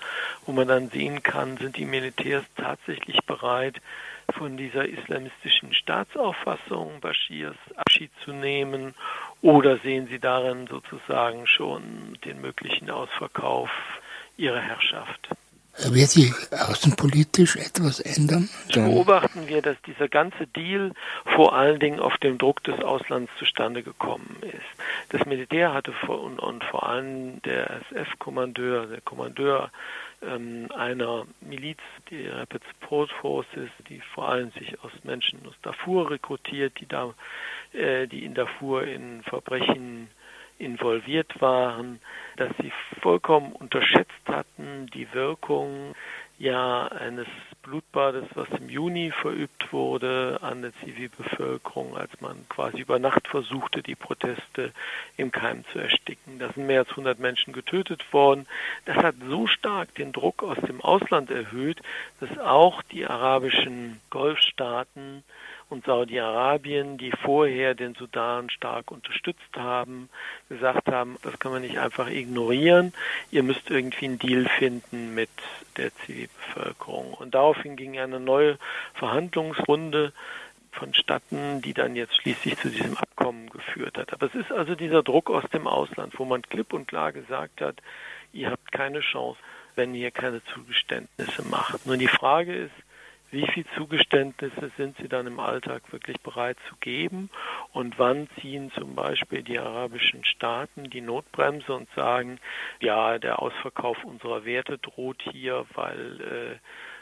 wo 0.46 0.52
man 0.52 0.68
dann 0.68 0.88
sehen 0.90 1.20
kann, 1.24 1.56
sind 1.56 1.76
die 1.76 1.84
Militärs 1.84 2.44
tatsächlich 2.56 3.18
bereit, 3.26 3.80
von 4.32 4.56
dieser 4.56 4.86
islamistischen 4.86 5.74
Staatsauffassung 5.74 7.00
Bashirs 7.00 7.56
Abschied 7.74 8.12
zu 8.22 8.32
nehmen 8.32 8.94
oder 9.42 9.78
sehen 9.78 10.06
sie 10.06 10.20
darin 10.20 10.68
sozusagen 10.68 11.48
schon 11.48 12.16
den 12.24 12.40
möglichen 12.40 12.88
Ausverkauf 12.88 13.70
ihrer 14.36 14.60
Herrschaft? 14.60 15.28
Wird 15.80 16.10
sich 16.10 16.32
außenpolitisch 16.50 17.56
etwas 17.56 18.00
ändern? 18.00 18.48
Beobachten 18.74 19.46
wir, 19.46 19.62
dass 19.62 19.76
dieser 19.82 20.08
ganze 20.08 20.46
Deal 20.48 20.92
vor 21.24 21.54
allen 21.54 21.78
Dingen 21.78 22.00
auf 22.00 22.16
dem 22.18 22.36
Druck 22.36 22.64
des 22.64 22.80
Auslands 22.80 23.30
zustande 23.38 23.84
gekommen 23.84 24.36
ist. 24.42 25.10
Das 25.10 25.24
Militär 25.24 25.72
hatte 25.72 25.92
vor, 25.92 26.20
und, 26.22 26.40
und 26.40 26.64
vor 26.64 26.88
allem 26.88 27.40
der 27.42 27.80
SF-Kommandeur, 27.90 28.86
der 28.86 29.00
Kommandeur 29.02 29.70
ähm, 30.22 30.68
einer 30.76 31.26
Miliz, 31.40 31.78
die 32.10 32.26
Rapid 32.26 32.62
Support 32.80 33.10
Forces, 33.12 33.70
die 33.88 34.00
vor 34.14 34.28
allem 34.28 34.50
sich 34.52 34.82
aus 34.82 34.92
Menschen 35.04 35.40
aus 35.46 35.54
Darfur 35.62 36.10
rekrutiert, 36.10 36.80
die 36.80 36.86
da, 36.86 37.14
äh, 37.72 38.06
die 38.08 38.24
in 38.24 38.34
Darfur 38.34 38.82
in 38.82 39.22
Verbrechen 39.22 40.08
involviert 40.58 41.40
waren, 41.40 42.00
dass 42.36 42.50
sie 42.60 42.72
vollkommen 43.00 43.52
unterschätzt 43.52 44.12
hatten 44.26 44.86
die 44.94 45.12
Wirkung 45.12 45.94
ja 46.38 46.86
eines 46.86 47.26
Blutbades, 47.62 48.24
was 48.34 48.48
im 48.58 48.68
Juni 48.68 49.10
verübt 49.10 49.72
wurde 49.72 50.38
an 50.40 50.62
der 50.62 50.72
Zivilbevölkerung, 50.84 51.96
als 51.96 52.20
man 52.20 52.48
quasi 52.48 52.78
über 52.78 52.98
Nacht 52.98 53.26
versuchte, 53.26 53.82
die 53.82 53.96
Proteste 53.96 54.72
im 55.16 55.32
Keim 55.32 55.64
zu 55.72 55.80
ersticken. 55.80 56.38
Da 56.38 56.50
sind 56.52 56.66
mehr 56.66 56.80
als 56.80 56.90
100 56.90 57.18
Menschen 57.18 57.52
getötet 57.52 58.12
worden. 58.12 58.46
Das 58.84 58.96
hat 58.96 59.16
so 59.28 59.46
stark 59.46 59.94
den 59.96 60.12
Druck 60.12 60.42
aus 60.42 60.58
dem 60.66 60.80
Ausland 60.80 61.30
erhöht, 61.30 61.82
dass 62.20 62.38
auch 62.38 62.82
die 62.82 63.04
arabischen 63.04 64.00
Golfstaaten 64.10 65.24
und 65.70 65.84
Saudi-Arabien, 65.84 66.96
die 66.96 67.10
vorher 67.10 67.74
den 67.74 67.94
Sudan 67.94 68.48
stark 68.50 68.90
unterstützt 68.90 69.56
haben, 69.56 70.08
gesagt 70.48 70.88
haben, 70.88 71.16
das 71.22 71.38
kann 71.38 71.52
man 71.52 71.62
nicht 71.62 71.78
einfach 71.78 72.08
ignorieren, 72.08 72.92
ihr 73.30 73.42
müsst 73.42 73.70
irgendwie 73.70 74.06
einen 74.06 74.18
Deal 74.18 74.46
finden 74.58 75.14
mit 75.14 75.30
der 75.76 75.94
Zivilbevölkerung. 75.94 77.14
Und 77.14 77.34
daraufhin 77.34 77.76
ging 77.76 77.98
eine 77.98 78.20
neue 78.20 78.58
Verhandlungsrunde 78.94 80.12
vonstatten, 80.72 81.60
die 81.60 81.74
dann 81.74 81.96
jetzt 81.96 82.16
schließlich 82.16 82.56
zu 82.58 82.70
diesem 82.70 82.96
Abkommen 82.96 83.50
geführt 83.50 83.98
hat. 83.98 84.12
Aber 84.12 84.26
es 84.26 84.34
ist 84.34 84.52
also 84.52 84.74
dieser 84.74 85.02
Druck 85.02 85.30
aus 85.30 85.44
dem 85.52 85.66
Ausland, 85.66 86.18
wo 86.18 86.24
man 86.24 86.42
klipp 86.42 86.72
und 86.72 86.86
klar 86.86 87.12
gesagt 87.12 87.60
hat, 87.60 87.76
ihr 88.32 88.50
habt 88.50 88.72
keine 88.72 89.00
Chance, 89.00 89.38
wenn 89.74 89.94
ihr 89.94 90.10
keine 90.10 90.42
Zugeständnisse 90.44 91.42
macht. 91.42 91.86
Nun 91.86 91.98
die 91.98 92.08
Frage 92.08 92.54
ist, 92.54 92.74
wie 93.30 93.46
viel 93.46 93.64
Zugeständnisse 93.76 94.70
sind 94.76 94.96
sie 94.98 95.08
dann 95.08 95.26
im 95.26 95.40
Alltag 95.40 95.92
wirklich 95.92 96.20
bereit 96.20 96.56
zu 96.68 96.76
geben 96.76 97.30
und 97.72 97.98
wann 97.98 98.28
ziehen 98.40 98.70
zum 98.72 98.94
Beispiel 98.94 99.42
die 99.42 99.58
arabischen 99.58 100.24
Staaten 100.24 100.90
die 100.90 101.00
Notbremse 101.00 101.74
und 101.74 101.88
sagen, 101.94 102.38
ja, 102.80 103.18
der 103.18 103.40
Ausverkauf 103.40 104.02
unserer 104.04 104.44
Werte 104.44 104.78
droht 104.78 105.22
hier, 105.30 105.66
weil 105.74 106.20
äh, 106.20 106.58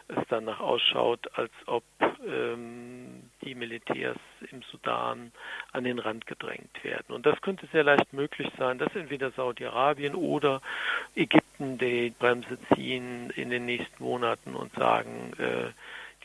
es 0.09 0.25
danach 0.29 0.61
ausschaut, 0.61 1.29
als 1.35 1.53
ob 1.67 1.83
ähm, 2.27 3.31
die 3.43 3.55
Militärs 3.55 4.19
im 4.53 4.63
Sudan 4.63 5.33
an 5.73 5.85
den 5.85 5.99
Rand 5.99 6.27
gedrängt 6.27 6.85
werden. 6.85 7.15
Und 7.15 7.27
das 7.27 7.41
könnte 7.41 7.67
sehr 7.73 7.83
leicht 7.83 8.13
möglich 8.13 8.49
sein, 8.57 8.79
dass 8.79 8.95
entweder 8.95 9.31
Saudi-Arabien 9.33 10.15
oder 10.15 10.61
Ägypten 11.17 11.79
die 11.79 12.11
Bremse 12.17 12.59
ziehen 12.75 13.31
in 13.31 13.51
den 13.51 13.67
nächsten 13.67 14.03
Monaten 14.03 14.55
und 14.55 14.73
sagen, 14.75 15.33
äh, 15.39 15.71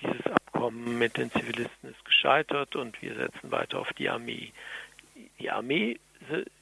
dieses 0.02 0.26
Abkommen 0.26 0.98
mit 0.98 1.18
den 1.18 1.32
Zivilisten 1.32 1.90
ist 1.90 2.06
gescheitert 2.06 2.76
und 2.76 3.02
wir 3.02 3.16
setzen 3.16 3.52
weiter 3.52 3.80
auf 3.80 3.92
die 3.94 4.10
Armee. 4.10 4.52
Die 5.40 5.52
Armee 5.52 5.98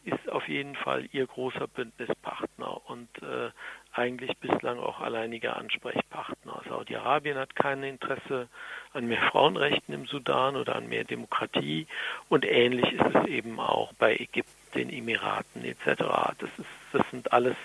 ist 0.05 0.29
auf 0.29 0.47
jeden 0.47 0.75
Fall 0.75 1.07
ihr 1.11 1.27
großer 1.27 1.67
Bündnispartner 1.67 2.89
und 2.89 3.09
äh, 3.21 3.49
eigentlich 3.93 4.37
bislang 4.37 4.79
auch 4.79 5.01
alleiniger 5.01 5.57
Ansprechpartner. 5.57 6.61
Saudi-Arabien 6.67 7.37
hat 7.37 7.55
kein 7.55 7.83
Interesse 7.83 8.47
an 8.93 9.07
mehr 9.07 9.21
Frauenrechten 9.21 9.93
im 9.93 10.05
Sudan 10.05 10.55
oder 10.55 10.75
an 10.75 10.87
mehr 10.87 11.03
Demokratie 11.03 11.87
und 12.29 12.45
ähnlich 12.45 12.93
ist 12.93 13.15
es 13.15 13.27
eben 13.27 13.59
auch 13.59 13.93
bei 13.93 14.15
Ägypten, 14.15 14.53
den 14.75 14.89
Emiraten 14.89 15.63
etc. 15.63 16.03
Das, 16.37 16.49
ist, 16.57 16.69
das 16.93 17.09
sind 17.09 17.33
alles 17.33 17.55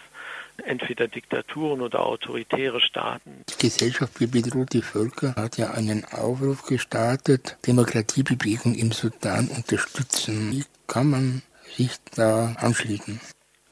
entweder 0.65 1.09
Diktaturen 1.09 1.81
oder 1.81 2.05
autoritäre 2.05 2.81
Staaten. 2.81 3.45
Die 3.49 3.67
Gesellschaft 3.67 4.19
für 4.19 4.29
bedrohte 4.29 4.83
Völker 4.83 5.35
hat 5.35 5.59
ja 5.59 5.71
einen 5.71 6.05
Aufruf 6.05 6.63
gestartet, 6.63 7.57
Demokratiebewegung 7.67 8.75
im 8.75 8.93
Sudan 8.93 9.49
unterstützen. 9.49 10.53
Wie 10.53 10.65
kann 10.87 11.11
man 11.11 11.43
sich 11.77 11.93
da 12.15 12.55
anschließen? 12.59 13.21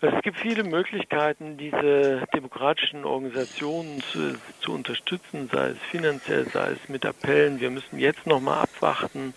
Es 0.05 0.21
gibt 0.23 0.41
viele 0.41 0.65
Möglichkeiten, 0.65 1.57
diese 1.57 2.27
demokratischen 2.35 3.05
Organisationen 3.05 4.03
zu, 4.11 4.35
zu, 4.59 4.73
unterstützen, 4.73 5.49
sei 5.53 5.69
es 5.69 5.79
finanziell, 5.93 6.49
sei 6.49 6.73
es 6.73 6.89
mit 6.89 7.07
Appellen. 7.07 7.61
Wir 7.61 7.71
müssen 7.71 8.01
jetzt 8.01 8.27
nochmal 8.27 8.65
abwarten, 8.65 9.33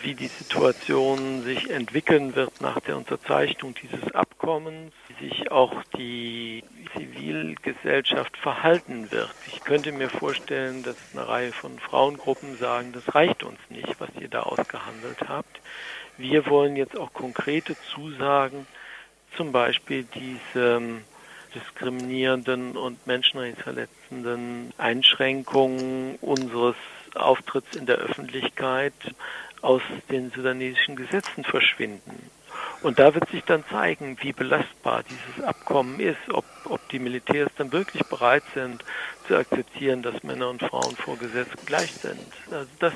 wie 0.00 0.14
die 0.14 0.26
Situation 0.26 1.42
sich 1.44 1.70
entwickeln 1.70 2.34
wird 2.34 2.60
nach 2.60 2.80
der 2.80 2.96
Unterzeichnung 2.96 3.76
dieses 3.80 4.12
Abkommens, 4.12 4.92
wie 5.06 5.28
sich 5.28 5.52
auch 5.52 5.84
die 5.96 6.64
Zivilgesellschaft 6.96 8.36
verhalten 8.38 9.12
wird. 9.12 9.32
Ich 9.46 9.62
könnte 9.62 9.92
mir 9.92 10.10
vorstellen, 10.10 10.82
dass 10.82 10.96
eine 11.12 11.28
Reihe 11.28 11.52
von 11.52 11.78
Frauengruppen 11.78 12.56
sagen, 12.56 12.90
das 12.92 13.14
reicht 13.14 13.44
uns 13.44 13.60
nicht, 13.68 14.00
was 14.00 14.10
ihr 14.18 14.28
da 14.28 14.42
ausgehandelt 14.42 15.28
habt. 15.28 15.60
Wir 16.16 16.46
wollen 16.46 16.74
jetzt 16.74 16.98
auch 16.98 17.12
konkrete 17.12 17.76
Zusagen, 17.94 18.66
zum 19.36 19.52
Beispiel 19.52 20.04
diese 20.14 20.76
ähm, 20.76 21.04
diskriminierenden 21.54 22.76
und 22.76 23.06
menschenrechtsverletzenden 23.06 24.72
Einschränkungen 24.76 26.16
unseres 26.20 26.76
Auftritts 27.14 27.74
in 27.74 27.86
der 27.86 27.96
Öffentlichkeit 27.96 28.92
aus 29.62 29.82
den 30.10 30.30
sudanesischen 30.30 30.96
Gesetzen 30.96 31.44
verschwinden. 31.44 32.30
Und 32.80 33.00
da 33.00 33.12
wird 33.12 33.28
sich 33.30 33.42
dann 33.44 33.64
zeigen, 33.70 34.16
wie 34.20 34.32
belastbar 34.32 35.02
dieses 35.02 35.44
Abkommen 35.44 35.98
ist, 35.98 36.18
ob, 36.32 36.44
ob 36.64 36.88
die 36.90 37.00
Militärs 37.00 37.50
dann 37.56 37.72
wirklich 37.72 38.04
bereit 38.06 38.44
sind 38.54 38.84
zu 39.26 39.36
akzeptieren, 39.36 40.02
dass 40.02 40.22
Männer 40.22 40.48
und 40.48 40.62
Frauen 40.62 40.94
vor 40.96 41.16
Gesetz 41.18 41.48
gleich 41.66 41.92
sind. 42.02 42.20
Also 42.52 42.70
das, 42.78 42.94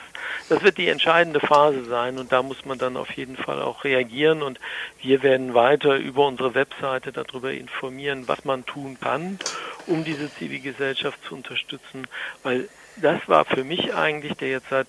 das 0.49 0.63
wird 0.63 0.79
die 0.79 0.89
entscheidende 0.89 1.41
Phase 1.41 1.85
sein 1.87 2.19
und 2.19 2.31
da 2.31 2.43
muss 2.43 2.65
man 2.65 2.79
dann 2.79 2.97
auf 2.97 3.11
jeden 3.13 3.37
Fall 3.37 3.61
auch 3.61 3.83
reagieren 3.83 4.43
und 4.43 4.61
wir 5.01 5.23
werden 5.25 5.53
weiter 5.53 5.97
über 5.97 6.29
unsere 6.29 6.55
Webseite 6.55 7.11
darüber 7.11 7.53
informieren, 7.53 8.29
was 8.29 8.45
man 8.45 8.65
tun 8.65 8.99
kann, 9.01 9.41
um 9.87 10.05
diese 10.05 10.33
Zivilgesellschaft 10.35 11.19
zu 11.25 11.35
unterstützen, 11.35 12.07
weil 12.45 12.69
das 12.97 13.21
war 13.29 13.45
für 13.45 13.65
mich 13.65 13.95
eigentlich, 13.95 14.35
der 14.35 14.49
jetzt 14.49 14.69
seit 14.71 14.89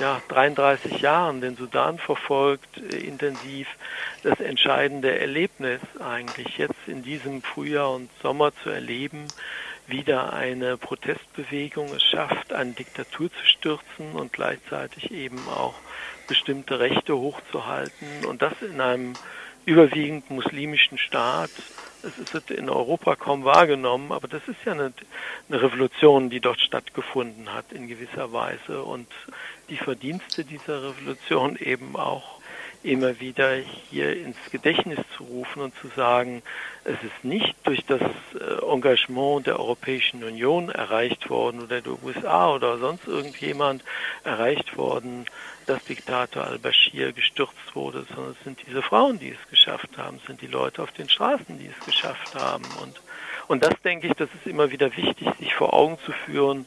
ja, 0.00 0.20
33 0.28 1.00
Jahren 1.00 1.40
den 1.40 1.56
Sudan 1.56 1.98
verfolgt, 1.98 2.78
äh, 2.78 2.96
intensiv, 2.96 3.68
das 4.22 4.40
entscheidende 4.40 5.18
Erlebnis 5.18 5.80
eigentlich 6.00 6.58
jetzt 6.58 6.88
in 6.88 7.02
diesem 7.02 7.42
Frühjahr 7.42 7.92
und 7.92 8.10
Sommer 8.22 8.52
zu 8.62 8.70
erleben, 8.70 9.28
wieder 9.86 10.32
eine 10.32 10.76
Protestbewegung 10.78 11.92
es 11.94 12.02
schafft, 12.02 12.52
eine 12.52 12.72
Diktatur 12.72 13.30
zu 13.30 13.46
stürzen 13.46 14.12
und 14.12 14.32
gleichzeitig 14.32 15.10
eben 15.10 15.46
auch 15.48 15.74
bestimmte 16.26 16.80
Rechte 16.80 17.16
hochzuhalten. 17.16 18.24
Und 18.26 18.40
das 18.40 18.54
in 18.62 18.80
einem 18.80 19.12
überwiegend 19.66 20.30
muslimischen 20.30 20.98
Staat 20.98 21.50
es 22.04 22.34
wird 22.34 22.50
in 22.50 22.68
Europa 22.68 23.16
kaum 23.16 23.44
wahrgenommen, 23.44 24.12
aber 24.12 24.28
das 24.28 24.46
ist 24.46 24.58
ja 24.64 24.72
eine, 24.72 24.92
eine, 25.48 25.62
Revolution, 25.62 26.30
die 26.30 26.40
dort 26.40 26.60
stattgefunden 26.60 27.52
hat 27.52 27.72
in 27.72 27.88
gewisser 27.88 28.32
Weise. 28.32 28.82
Und 28.82 29.08
die 29.68 29.76
Verdienste 29.76 30.44
dieser 30.44 30.82
Revolution 30.82 31.56
eben 31.56 31.96
auch 31.96 32.33
immer 32.84 33.18
wieder 33.18 33.56
hier 33.90 34.14
ins 34.16 34.36
Gedächtnis 34.50 34.98
zu 35.16 35.24
rufen 35.24 35.62
und 35.62 35.74
zu 35.80 35.88
sagen, 35.96 36.42
es 36.84 37.02
ist 37.02 37.24
nicht 37.24 37.54
durch 37.64 37.84
das 37.86 38.00
äh, 38.00 38.62
Engagement 38.70 39.46
der 39.46 39.58
Europäischen 39.58 40.22
Union 40.22 40.68
erreicht 40.68 41.30
worden 41.30 41.62
oder 41.62 41.80
der 41.80 42.02
USA 42.02 42.54
oder 42.54 42.78
sonst 42.78 43.08
irgendjemand 43.08 43.82
erreicht 44.22 44.76
worden, 44.76 45.24
dass 45.66 45.82
Diktator 45.84 46.44
al-Bashir 46.44 47.12
gestürzt 47.12 47.74
wurde, 47.74 48.04
sondern 48.14 48.36
es 48.38 48.44
sind 48.44 48.58
diese 48.66 48.82
Frauen, 48.82 49.18
die 49.18 49.30
es 49.30 49.50
geschafft 49.50 49.96
haben, 49.96 50.18
es 50.18 50.26
sind 50.26 50.42
die 50.42 50.46
Leute 50.46 50.82
auf 50.82 50.92
den 50.92 51.08
Straßen, 51.08 51.58
die 51.58 51.66
es 51.66 51.86
geschafft 51.86 52.34
haben. 52.34 52.64
Und, 52.82 53.00
und 53.48 53.64
das 53.64 53.74
denke 53.82 54.08
ich, 54.08 54.12
das 54.14 54.28
ist 54.34 54.46
immer 54.46 54.70
wieder 54.70 54.94
wichtig, 54.96 55.28
sich 55.38 55.54
vor 55.54 55.72
Augen 55.72 55.98
zu 56.04 56.12
führen, 56.12 56.66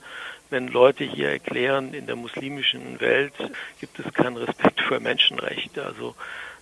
wenn 0.50 0.68
Leute 0.68 1.04
hier 1.04 1.30
erklären, 1.30 1.94
in 1.94 2.08
der 2.08 2.16
muslimischen 2.16 3.00
Welt 3.00 3.34
gibt 3.80 4.00
es 4.00 4.14
keinen 4.14 4.38
Respekt 4.38 4.82
für 4.82 5.00
Menschenrechte. 5.00 5.86
Also 5.86 6.16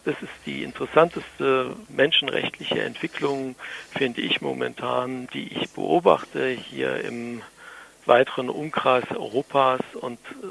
das 0.06 0.16
ist 0.22 0.34
die 0.46 0.64
interessanteste 0.64 1.76
menschenrechtliche 1.90 2.82
Entwicklung, 2.82 3.56
finde 3.90 4.22
ich 4.22 4.42
momentan, 4.42 5.28
die 5.34 5.52
ich 5.52 5.72
beobachte 5.72 6.48
hier 6.50 7.04
im 7.04 7.42
weiteren 8.06 8.50
Umkreis 8.50 9.06
Europas 9.12 9.82
und 10.00 10.20
äh, 10.44 10.48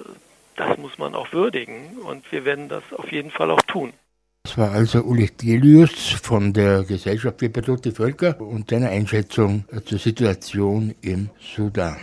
das 0.57 0.77
muss 0.79 0.99
man 0.99 1.15
auch 1.15 1.33
würdigen 1.33 1.99
und 1.99 2.31
wir 2.33 2.45
werden 2.45 2.69
das 2.69 2.83
auf 2.93 3.11
jeden 3.13 3.31
Fall 3.31 3.51
auch 3.51 3.63
tun. 3.63 3.93
Das 4.45 4.59
war 4.59 4.73
also 4.73 5.01
Uli 5.01 5.31
Delius 5.31 6.11
von 6.23 6.53
der 6.53 6.83
Gesellschaft 6.85 7.39
für 7.39 7.49
bedrohte 7.49 7.93
Völker 7.93 8.41
und 8.41 8.71
seine 8.71 8.91
Einschätzung 8.91 9.65
zur 9.87 9.99
Situation 9.99 10.95
im 11.01 11.31
Sudan. 11.41 11.97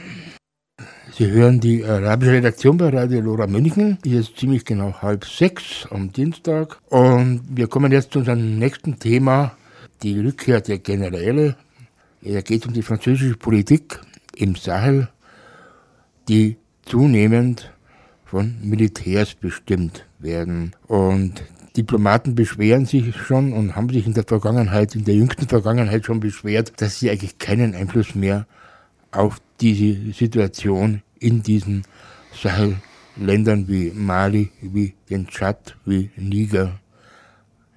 Sie 1.13 1.29
hören 1.29 1.59
die 1.59 1.83
arabische 1.83 2.31
Redaktion 2.31 2.77
bei 2.77 2.87
Radio 2.87 3.19
Lora 3.19 3.45
München. 3.45 3.97
Hier 4.01 4.21
ist 4.21 4.37
ziemlich 4.37 4.63
genau 4.63 4.93
halb 5.01 5.25
sechs 5.25 5.85
am 5.91 6.13
Dienstag. 6.13 6.77
Und 6.87 7.41
wir 7.49 7.67
kommen 7.67 7.91
jetzt 7.91 8.13
zu 8.13 8.19
unserem 8.19 8.57
nächsten 8.57 8.97
Thema, 8.97 9.57
die 10.03 10.17
Rückkehr 10.21 10.61
der 10.61 10.79
Generäle. 10.79 11.57
Es 12.23 12.45
geht 12.45 12.65
um 12.65 12.71
die 12.71 12.81
französische 12.81 13.35
Politik 13.35 13.99
im 14.37 14.55
Sahel, 14.55 15.09
die 16.29 16.55
zunehmend 16.85 17.73
von 18.23 18.55
Militärs 18.61 19.33
bestimmt 19.33 20.05
werden. 20.19 20.71
Und 20.87 21.43
Diplomaten 21.75 22.35
beschweren 22.35 22.85
sich 22.85 23.13
schon 23.17 23.51
und 23.51 23.75
haben 23.75 23.89
sich 23.89 24.07
in 24.07 24.13
der 24.13 24.23
Vergangenheit, 24.23 24.95
in 24.95 25.03
der 25.03 25.15
jüngsten 25.15 25.49
Vergangenheit 25.49 26.05
schon 26.05 26.21
beschwert, 26.21 26.71
dass 26.77 26.99
sie 26.99 27.09
eigentlich 27.09 27.37
keinen 27.37 27.75
Einfluss 27.75 28.15
mehr 28.15 28.45
auf 29.11 29.41
diese 29.59 30.11
Situation 30.13 31.01
in 31.19 31.43
diesen 31.43 31.83
Sahelländern 32.33 33.67
wie 33.67 33.91
Mali, 33.91 34.51
wie 34.61 34.93
den 35.09 35.27
Tschad, 35.27 35.77
wie 35.85 36.09
Niger 36.15 36.79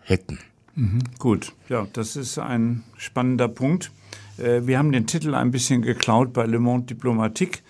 hätten. 0.00 0.38
Mhm, 0.74 1.00
gut, 1.18 1.52
ja, 1.68 1.86
das 1.92 2.16
ist 2.16 2.38
ein 2.38 2.82
spannender 2.96 3.48
Punkt. 3.48 3.92
Äh, 4.38 4.66
wir 4.66 4.78
haben 4.78 4.92
den 4.92 5.06
Titel 5.06 5.34
ein 5.34 5.50
bisschen 5.50 5.82
geklaut 5.82 6.32
bei 6.32 6.46
Le 6.46 6.58
Monde 6.58 6.86
Diplomatique, 6.86 7.62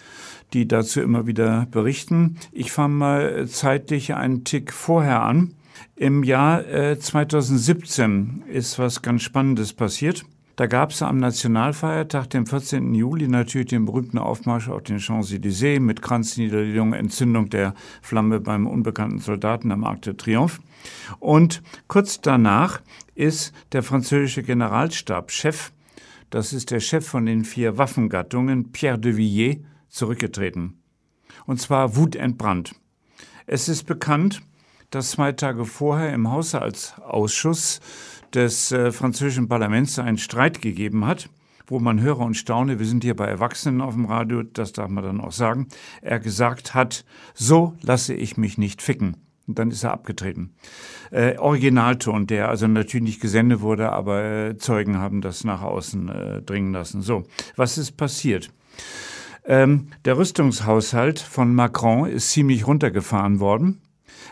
die 0.52 0.66
dazu 0.66 1.00
immer 1.00 1.26
wieder 1.26 1.66
berichten. 1.70 2.36
Ich 2.52 2.72
fange 2.72 2.94
mal 2.94 3.48
zeitlich 3.48 4.14
einen 4.14 4.44
Tick 4.44 4.72
vorher 4.72 5.22
an. 5.22 5.54
Im 5.96 6.22
Jahr 6.24 6.64
2017 6.98 8.44
äh, 8.48 8.52
ist 8.52 8.78
was 8.78 9.02
ganz 9.02 9.22
Spannendes 9.22 9.72
passiert. 9.72 10.24
Da 10.56 10.66
gab 10.66 10.90
es 10.90 11.02
am 11.02 11.18
Nationalfeiertag, 11.18 12.30
dem 12.30 12.46
14. 12.46 12.94
Juli, 12.94 13.26
natürlich 13.26 13.68
den 13.68 13.86
berühmten 13.86 14.18
Aufmarsch 14.18 14.68
auf 14.68 14.84
den 14.84 15.00
Champs-Élysées 15.00 15.80
mit 15.80 16.00
Kranzniederlegung, 16.00 16.92
Entzündung 16.92 17.50
der 17.50 17.74
Flamme 18.02 18.38
beim 18.38 18.68
unbekannten 18.68 19.18
Soldaten 19.18 19.72
am 19.72 19.82
Arc 19.82 20.02
de 20.02 20.14
Triomphe. 20.14 20.62
Und 21.18 21.60
kurz 21.88 22.20
danach 22.20 22.82
ist 23.16 23.52
der 23.72 23.82
französische 23.82 24.44
Generalstabschef, 24.44 25.72
das 26.30 26.52
ist 26.52 26.70
der 26.70 26.80
Chef 26.80 27.04
von 27.04 27.26
den 27.26 27.44
vier 27.44 27.76
Waffengattungen, 27.76 28.70
Pierre 28.70 28.98
de 28.98 29.16
Villiers, 29.16 29.58
zurückgetreten. 29.88 30.80
Und 31.46 31.60
zwar 31.60 31.96
wutentbrannt. 31.96 32.76
Es 33.46 33.68
ist 33.68 33.84
bekannt, 33.84 34.40
dass 34.90 35.10
zwei 35.10 35.32
Tage 35.32 35.64
vorher 35.64 36.12
im 36.12 36.30
Haushaltsausschuss 36.30 37.80
des 38.34 38.72
äh, 38.72 38.92
französischen 38.92 39.48
Parlaments 39.48 39.98
einen 39.98 40.18
Streit 40.18 40.60
gegeben 40.60 41.06
hat, 41.06 41.28
wo 41.66 41.78
man 41.78 42.00
höre 42.00 42.20
und 42.20 42.34
staune, 42.34 42.78
wir 42.78 42.86
sind 42.86 43.04
hier 43.04 43.16
bei 43.16 43.26
Erwachsenen 43.26 43.80
auf 43.80 43.94
dem 43.94 44.06
Radio, 44.06 44.42
das 44.42 44.72
darf 44.72 44.90
man 44.90 45.04
dann 45.04 45.20
auch 45.20 45.32
sagen, 45.32 45.68
er 46.02 46.20
gesagt 46.20 46.74
hat, 46.74 47.04
so 47.34 47.74
lasse 47.82 48.14
ich 48.14 48.36
mich 48.36 48.58
nicht 48.58 48.82
ficken. 48.82 49.16
Und 49.46 49.58
dann 49.58 49.70
ist 49.70 49.84
er 49.84 49.92
abgetreten. 49.92 50.54
Äh, 51.10 51.36
Originalton, 51.36 52.26
der 52.26 52.48
also 52.48 52.66
natürlich 52.66 53.04
nicht 53.04 53.20
gesendet 53.20 53.60
wurde, 53.60 53.92
aber 53.92 54.24
äh, 54.24 54.56
Zeugen 54.56 54.98
haben 54.98 55.20
das 55.20 55.44
nach 55.44 55.60
außen 55.60 56.08
äh, 56.08 56.42
dringen 56.42 56.72
lassen. 56.72 57.02
So, 57.02 57.24
was 57.56 57.76
ist 57.76 57.98
passiert? 57.98 58.50
Ähm, 59.44 59.88
der 60.06 60.16
Rüstungshaushalt 60.16 61.18
von 61.18 61.54
Macron 61.54 62.08
ist 62.08 62.30
ziemlich 62.30 62.66
runtergefahren 62.66 63.38
worden 63.40 63.82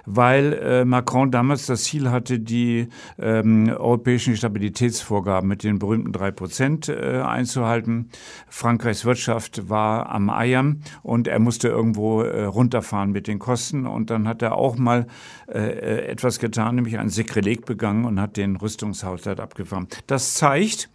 weil 0.07 0.53
äh, 0.55 0.85
Macron 0.85 1.31
damals 1.31 1.67
das 1.67 1.85
Ziel 1.85 2.11
hatte, 2.11 2.41
die 2.41 2.89
ähm, 3.19 3.69
europäischen 3.69 4.37
Stabilitätsvorgaben 4.37 5.49
mit 5.49 5.65
den 5.65 5.79
berühmten 5.79 6.13
drei 6.13 6.31
Prozent 6.31 6.89
äh, 6.89 7.21
einzuhalten. 7.21 8.11
Frankreichs 8.49 9.05
Wirtschaft 9.05 9.69
war 9.69 10.11
am 10.11 10.31
Eiern 10.31 10.83
und 11.03 11.29
er 11.29 11.39
musste 11.39 11.69
irgendwo 11.69 12.23
äh, 12.23 12.45
runterfahren 12.45 13.13
mit 13.13 13.27
den 13.27 13.39
Kosten. 13.39 13.87
Und 13.87 14.11
dann 14.11 14.29
hat 14.29 14.43
er 14.43 14.57
auch 14.57 14.77
mal 14.77 15.07
äh, 15.49 15.59
äh 15.59 16.13
etwas 16.13 16.39
getan, 16.39 16.75
nämlich 16.75 16.99
ein 16.99 17.09
Sekreleg 17.09 17.65
begangen 17.65 18.05
und 18.05 18.21
hat 18.21 18.37
den 18.37 18.57
Rüstungshaushalt 18.57 19.41
abgefahren. 19.41 19.89
Das 20.07 20.35
zeigt, 20.35 20.91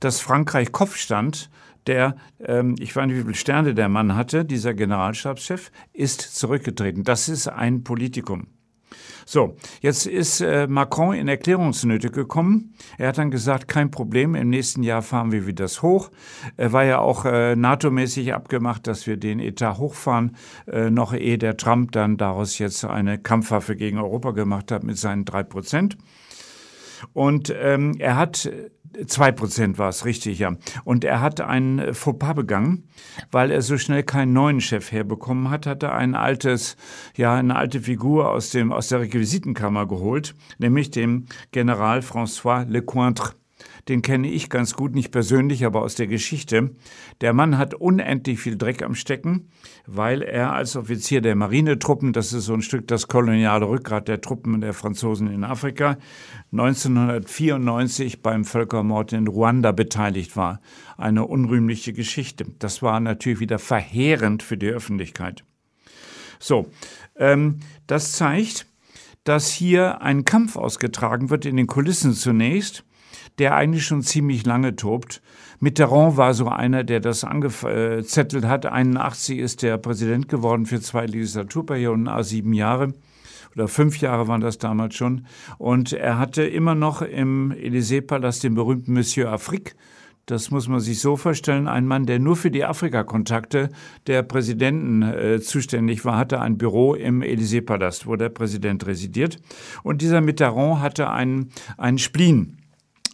dass 0.00 0.20
Frankreich 0.20 0.72
Kopf 0.72 0.96
stand 0.96 1.50
der, 1.86 2.16
ähm, 2.40 2.74
ich 2.78 2.94
weiß 2.94 3.06
nicht, 3.06 3.16
wie 3.16 3.22
viele 3.22 3.34
Sterne 3.34 3.74
der 3.74 3.88
Mann 3.88 4.14
hatte, 4.14 4.44
dieser 4.44 4.74
Generalstabschef, 4.74 5.70
ist 5.92 6.20
zurückgetreten. 6.20 7.04
Das 7.04 7.28
ist 7.28 7.48
ein 7.48 7.84
Politikum. 7.84 8.48
So, 9.26 9.56
jetzt 9.80 10.06
ist 10.06 10.40
äh, 10.40 10.66
Macron 10.66 11.14
in 11.14 11.28
Erklärungsnöte 11.28 12.10
gekommen. 12.10 12.74
Er 12.98 13.08
hat 13.08 13.18
dann 13.18 13.30
gesagt, 13.30 13.68
kein 13.68 13.90
Problem, 13.90 14.34
im 14.34 14.50
nächsten 14.50 14.82
Jahr 14.82 15.02
fahren 15.02 15.32
wir 15.32 15.46
wieder 15.46 15.64
das 15.64 15.82
hoch. 15.82 16.10
Er 16.56 16.72
war 16.72 16.84
ja 16.84 16.98
auch 16.98 17.24
äh, 17.24 17.56
NATO-mäßig 17.56 18.34
abgemacht, 18.34 18.86
dass 18.86 19.06
wir 19.06 19.16
den 19.16 19.40
Etat 19.40 19.78
hochfahren, 19.78 20.36
äh, 20.66 20.90
noch 20.90 21.14
ehe 21.14 21.38
der 21.38 21.56
Trump 21.56 21.92
dann 21.92 22.16
daraus 22.16 22.58
jetzt 22.58 22.84
eine 22.84 23.18
Kampfwaffe 23.18 23.76
gegen 23.76 23.98
Europa 23.98 24.32
gemacht 24.32 24.70
hat 24.70 24.84
mit 24.84 24.98
seinen 24.98 25.24
drei 25.24 25.42
Prozent. 25.42 25.96
Und 27.12 27.54
ähm, 27.56 27.94
er 27.98 28.16
hat 28.16 28.50
Zwei 29.06 29.32
Prozent 29.32 29.78
war 29.78 29.88
es, 29.88 30.04
richtig, 30.04 30.38
ja. 30.38 30.56
Und 30.84 31.04
er 31.04 31.20
hat 31.20 31.40
einen 31.40 31.94
Fauxpas 31.94 32.34
begangen, 32.34 32.88
weil 33.30 33.50
er 33.50 33.62
so 33.62 33.78
schnell 33.78 34.02
keinen 34.02 34.32
neuen 34.32 34.60
Chef 34.60 34.92
herbekommen 34.92 35.50
hat, 35.50 35.66
hat 35.66 35.82
er 35.82 35.94
ein 35.94 36.14
altes, 36.14 36.76
ja, 37.16 37.34
eine 37.34 37.56
alte 37.56 37.80
Figur 37.80 38.30
aus 38.30 38.50
dem, 38.50 38.72
aus 38.72 38.88
der 38.88 39.00
Requisitenkammer 39.00 39.86
geholt, 39.86 40.34
nämlich 40.58 40.90
dem 40.90 41.26
General 41.52 42.00
François 42.00 42.64
Lecointre. 42.64 43.34
Den 43.88 44.00
kenne 44.00 44.28
ich 44.28 44.48
ganz 44.48 44.74
gut, 44.74 44.94
nicht 44.94 45.10
persönlich, 45.10 45.66
aber 45.66 45.82
aus 45.82 45.94
der 45.94 46.06
Geschichte. 46.06 46.70
Der 47.20 47.34
Mann 47.34 47.58
hat 47.58 47.74
unendlich 47.74 48.40
viel 48.40 48.56
Dreck 48.56 48.82
am 48.82 48.94
Stecken, 48.94 49.50
weil 49.86 50.22
er 50.22 50.54
als 50.54 50.74
Offizier 50.74 51.20
der 51.20 51.34
Marinetruppen, 51.34 52.14
das 52.14 52.32
ist 52.32 52.46
so 52.46 52.54
ein 52.54 52.62
Stück 52.62 52.88
das 52.88 53.08
koloniale 53.08 53.68
Rückgrat 53.68 54.08
der 54.08 54.22
Truppen 54.22 54.60
der 54.62 54.72
Franzosen 54.72 55.28
in 55.28 55.44
Afrika, 55.44 55.98
1994 56.52 58.22
beim 58.22 58.44
Völkermord 58.44 59.12
in 59.12 59.28
Ruanda 59.28 59.72
beteiligt 59.72 60.34
war. 60.34 60.60
Eine 60.96 61.26
unrühmliche 61.26 61.92
Geschichte. 61.92 62.46
Das 62.58 62.80
war 62.80 63.00
natürlich 63.00 63.40
wieder 63.40 63.58
verheerend 63.58 64.42
für 64.42 64.56
die 64.56 64.68
Öffentlichkeit. 64.68 65.44
So, 66.38 66.70
ähm, 67.16 67.60
das 67.86 68.12
zeigt, 68.12 68.66
dass 69.24 69.50
hier 69.50 70.02
ein 70.02 70.24
Kampf 70.24 70.56
ausgetragen 70.56 71.30
wird 71.30 71.44
in 71.46 71.56
den 71.56 71.66
Kulissen 71.66 72.14
zunächst 72.14 72.84
der 73.38 73.56
eigentlich 73.56 73.84
schon 73.84 74.02
ziemlich 74.02 74.46
lange 74.46 74.76
tobt. 74.76 75.22
Mitterrand 75.60 76.16
war 76.16 76.34
so 76.34 76.48
einer, 76.48 76.84
der 76.84 77.00
das 77.00 77.24
angezettelt 77.24 78.44
hat. 78.44 78.66
81 78.66 79.38
ist 79.38 79.62
der 79.62 79.78
Präsident 79.78 80.28
geworden 80.28 80.66
für 80.66 80.80
zwei 80.80 81.06
Legislaturperioden, 81.06 82.08
a 82.08 82.22
sieben 82.22 82.52
Jahre 82.52 82.92
oder 83.54 83.68
fünf 83.68 84.00
Jahre 84.00 84.28
waren 84.28 84.40
das 84.40 84.58
damals 84.58 84.94
schon. 84.94 85.26
Und 85.58 85.92
er 85.92 86.18
hatte 86.18 86.42
immer 86.42 86.74
noch 86.74 87.02
im 87.02 87.52
Élysée-Palast 87.52 88.42
den 88.42 88.54
berühmten 88.54 88.92
Monsieur 88.92 89.30
Afrique. 89.30 89.74
Das 90.26 90.50
muss 90.50 90.68
man 90.68 90.80
sich 90.80 91.00
so 91.00 91.16
vorstellen. 91.16 91.68
Ein 91.68 91.86
Mann, 91.86 92.06
der 92.06 92.18
nur 92.18 92.36
für 92.36 92.50
die 92.50 92.64
Afrika-Kontakte 92.64 93.68
der 94.06 94.22
Präsidenten 94.22 95.02
äh, 95.02 95.40
zuständig 95.40 96.04
war, 96.04 96.16
hatte 96.16 96.40
ein 96.40 96.56
Büro 96.56 96.94
im 96.94 97.22
Élysée-Palast, 97.22 98.06
wo 98.06 98.16
der 98.16 98.30
Präsident 98.30 98.86
residiert. 98.86 99.38
Und 99.82 100.00
dieser 100.00 100.22
Mitterrand 100.22 100.80
hatte 100.80 101.10
einen, 101.10 101.50
einen 101.76 101.98
Spleen 101.98 102.63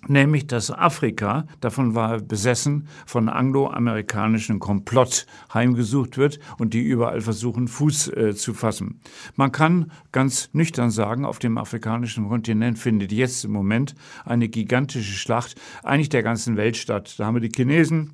nämlich 0.07 0.47
dass 0.47 0.71
Afrika, 0.71 1.47
davon 1.61 1.95
war 1.95 2.13
er 2.13 2.21
besessen, 2.21 2.89
von 3.07 3.29
angloamerikanischen 3.29 4.59
Komplott 4.59 5.27
heimgesucht 5.53 6.19
wird 6.19 6.39
und 6.59 6.75
die 6.75 6.83
überall 6.83 7.21
versuchen, 7.21 7.69
Fuß 7.69 8.09
äh, 8.09 8.35
zu 8.35 8.55
fassen. 8.55 9.01
Man 9.37 9.53
kann 9.53 9.91
ganz 10.13 10.51
nüchtern 10.53 10.91
sagen, 10.91 11.25
auf 11.25 11.39
dem 11.39 11.59
afrikanischen 11.59 12.29
Kontinent 12.29 12.79
findet 12.79 13.13
jetzt 13.13 13.45
im 13.45 13.53
Moment 13.53 13.95
eine 14.25 14.49
gigantische 14.49 15.13
Schlacht 15.13 15.55
eigentlich 15.83 16.09
der 16.09 16.23
ganzen 16.23 16.57
Welt 16.57 16.77
statt. 16.77 17.15
Da 17.19 17.27
haben 17.27 17.35
wir 17.35 17.49
die 17.49 17.55
Chinesen, 17.55 18.13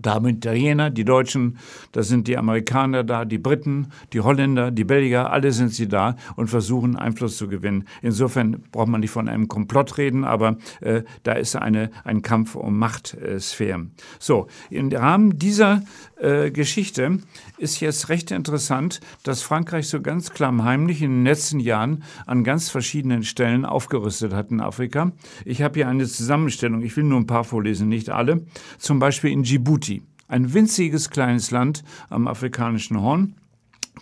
da 0.00 0.14
haben 0.14 0.28
Italiener, 0.28 0.90
die 0.90 1.04
Deutschen, 1.04 1.58
da 1.92 2.02
sind 2.02 2.28
die 2.28 2.36
Amerikaner 2.36 3.04
da, 3.04 3.24
die 3.24 3.38
Briten, 3.38 3.88
die 4.12 4.20
Holländer, 4.20 4.70
die 4.70 4.84
Belgier, 4.84 5.30
alle 5.30 5.52
sind 5.52 5.72
sie 5.72 5.88
da 5.88 6.16
und 6.36 6.48
versuchen 6.48 6.96
Einfluss 6.96 7.36
zu 7.36 7.48
gewinnen. 7.48 7.84
Insofern 8.02 8.62
braucht 8.72 8.88
man 8.88 9.00
nicht 9.00 9.10
von 9.10 9.28
einem 9.28 9.48
Komplott 9.48 9.98
reden, 9.98 10.24
aber 10.24 10.56
äh, 10.80 11.02
da 11.22 11.32
ist 11.32 11.56
eine, 11.56 11.90
ein 12.04 12.22
Kampf 12.22 12.54
um 12.54 12.78
Machtsphären. 12.78 13.92
So, 14.18 14.46
im 14.70 14.90
Rahmen 14.92 15.38
dieser 15.38 15.82
äh, 16.16 16.50
Geschichte 16.50 17.18
ist 17.58 17.80
jetzt 17.80 18.08
recht 18.08 18.30
interessant, 18.30 19.00
dass 19.22 19.42
Frankreich 19.42 19.88
so 19.88 20.00
ganz 20.00 20.30
klammheimlich 20.30 21.02
in 21.02 21.10
den 21.10 21.24
letzten 21.24 21.60
Jahren 21.60 22.02
an 22.26 22.44
ganz 22.44 22.70
verschiedenen 22.70 23.22
Stellen 23.22 23.64
aufgerüstet 23.64 24.32
hat 24.32 24.50
in 24.50 24.60
Afrika. 24.60 25.12
Ich 25.44 25.62
habe 25.62 25.74
hier 25.74 25.88
eine 25.88 26.06
Zusammenstellung, 26.06 26.82
ich 26.82 26.96
will 26.96 27.04
nur 27.04 27.20
ein 27.20 27.26
paar 27.26 27.44
vorlesen, 27.44 27.88
nicht 27.88 28.10
alle. 28.10 28.44
Zum 28.78 28.98
Beispiel 28.98 29.30
in 29.30 29.42
Djibouti, 29.42 29.85
ein 30.28 30.52
winziges 30.52 31.10
kleines 31.10 31.50
Land 31.50 31.84
am 32.08 32.26
afrikanischen 32.28 33.00
Horn. 33.00 33.34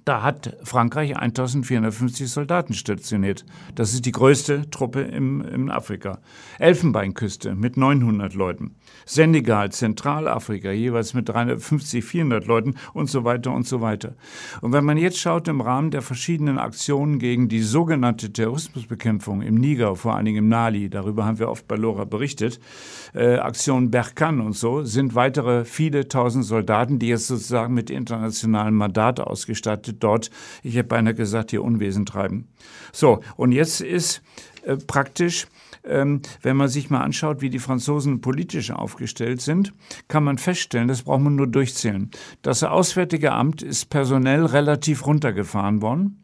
Da 0.05 0.23
hat 0.23 0.55
Frankreich 0.63 1.17
1450 1.17 2.31
Soldaten 2.31 2.75
stationiert. 2.75 3.47
Das 3.75 3.95
ist 3.95 4.05
die 4.05 4.13
größte 4.13 4.69
Truppe 4.69 5.01
im, 5.01 5.41
in 5.41 5.71
Afrika. 5.71 6.19
Elfenbeinküste 6.59 7.55
mit 7.55 7.79
900 7.79 8.35
Leuten. 8.35 8.75
Senegal, 9.07 9.73
Zentralafrika 9.73 10.73
jeweils 10.73 11.15
mit 11.15 11.31
350, 11.31 12.05
400 12.05 12.47
Leuten 12.47 12.75
und 12.93 13.09
so 13.09 13.25
weiter 13.25 13.53
und 13.53 13.67
so 13.67 13.81
weiter. 13.81 14.15
Und 14.61 14.75
wenn 14.75 14.85
man 14.85 14.99
jetzt 14.99 15.19
schaut 15.19 15.49
im 15.49 15.63
Rahmen 15.63 15.91
der 15.91 16.03
verschiedenen 16.03 16.59
Aktionen 16.59 17.19
gegen 17.19 17.49
die 17.49 17.63
sogenannte 17.63 18.31
Terrorismusbekämpfung 18.31 19.41
im 19.41 19.55
Niger, 19.55 19.97
vor 19.97 20.17
allen 20.17 20.27
Dingen 20.27 20.45
im 20.45 20.49
Mali, 20.51 20.91
darüber 20.91 21.25
haben 21.25 21.39
wir 21.39 21.49
oft 21.49 21.67
bei 21.67 21.77
Lora 21.77 22.05
berichtet, 22.05 22.61
äh, 23.15 23.37
Aktion 23.37 23.91
Berkan 23.91 24.43
und 24.43 24.53
so, 24.53 24.83
sind 24.83 25.15
weitere 25.15 25.65
viele 25.65 26.09
tausend 26.09 26.45
Soldaten, 26.45 26.99
die 26.99 27.09
jetzt 27.09 27.27
sozusagen 27.29 27.73
mit 27.73 27.89
internationalem 27.89 28.75
Mandat 28.75 29.19
ausgestattet 29.19 29.94
dort, 30.03 30.31
ich 30.63 30.75
hätte 30.77 30.89
beinahe 30.89 31.15
gesagt, 31.15 31.51
hier 31.51 31.63
Unwesen 31.63 32.07
treiben. 32.07 32.49
So, 32.93 33.21
und 33.37 33.53
jetzt 33.53 33.81
ist 33.81 34.23
äh, 34.65 34.77
praktisch 34.77 35.47
ähm, 35.87 36.23
wenn 36.43 36.57
man 36.57 36.69
sich 36.69 36.91
mal 36.91 37.03
anschaut, 37.03 37.41
wie 37.41 37.51
die 37.51 37.59
Franzosen 37.59 38.21
politisch 38.21 38.71
aufgestellt 38.71 39.41
sind, 39.41 39.73
kann 40.09 40.25
man 40.25 40.39
feststellen, 40.39 40.89
das 40.89 41.03
braucht 41.03 41.21
man 41.21 41.37
nur 41.37 41.47
durchzählen. 41.47 42.11
Das 42.43 42.63
Auswärtige 42.63 43.33
Amt 43.33 43.63
ist 43.63 43.91
personell 43.91 44.47
relativ 44.47 45.07
runtergefahren 45.07 45.83
worden. 45.83 46.24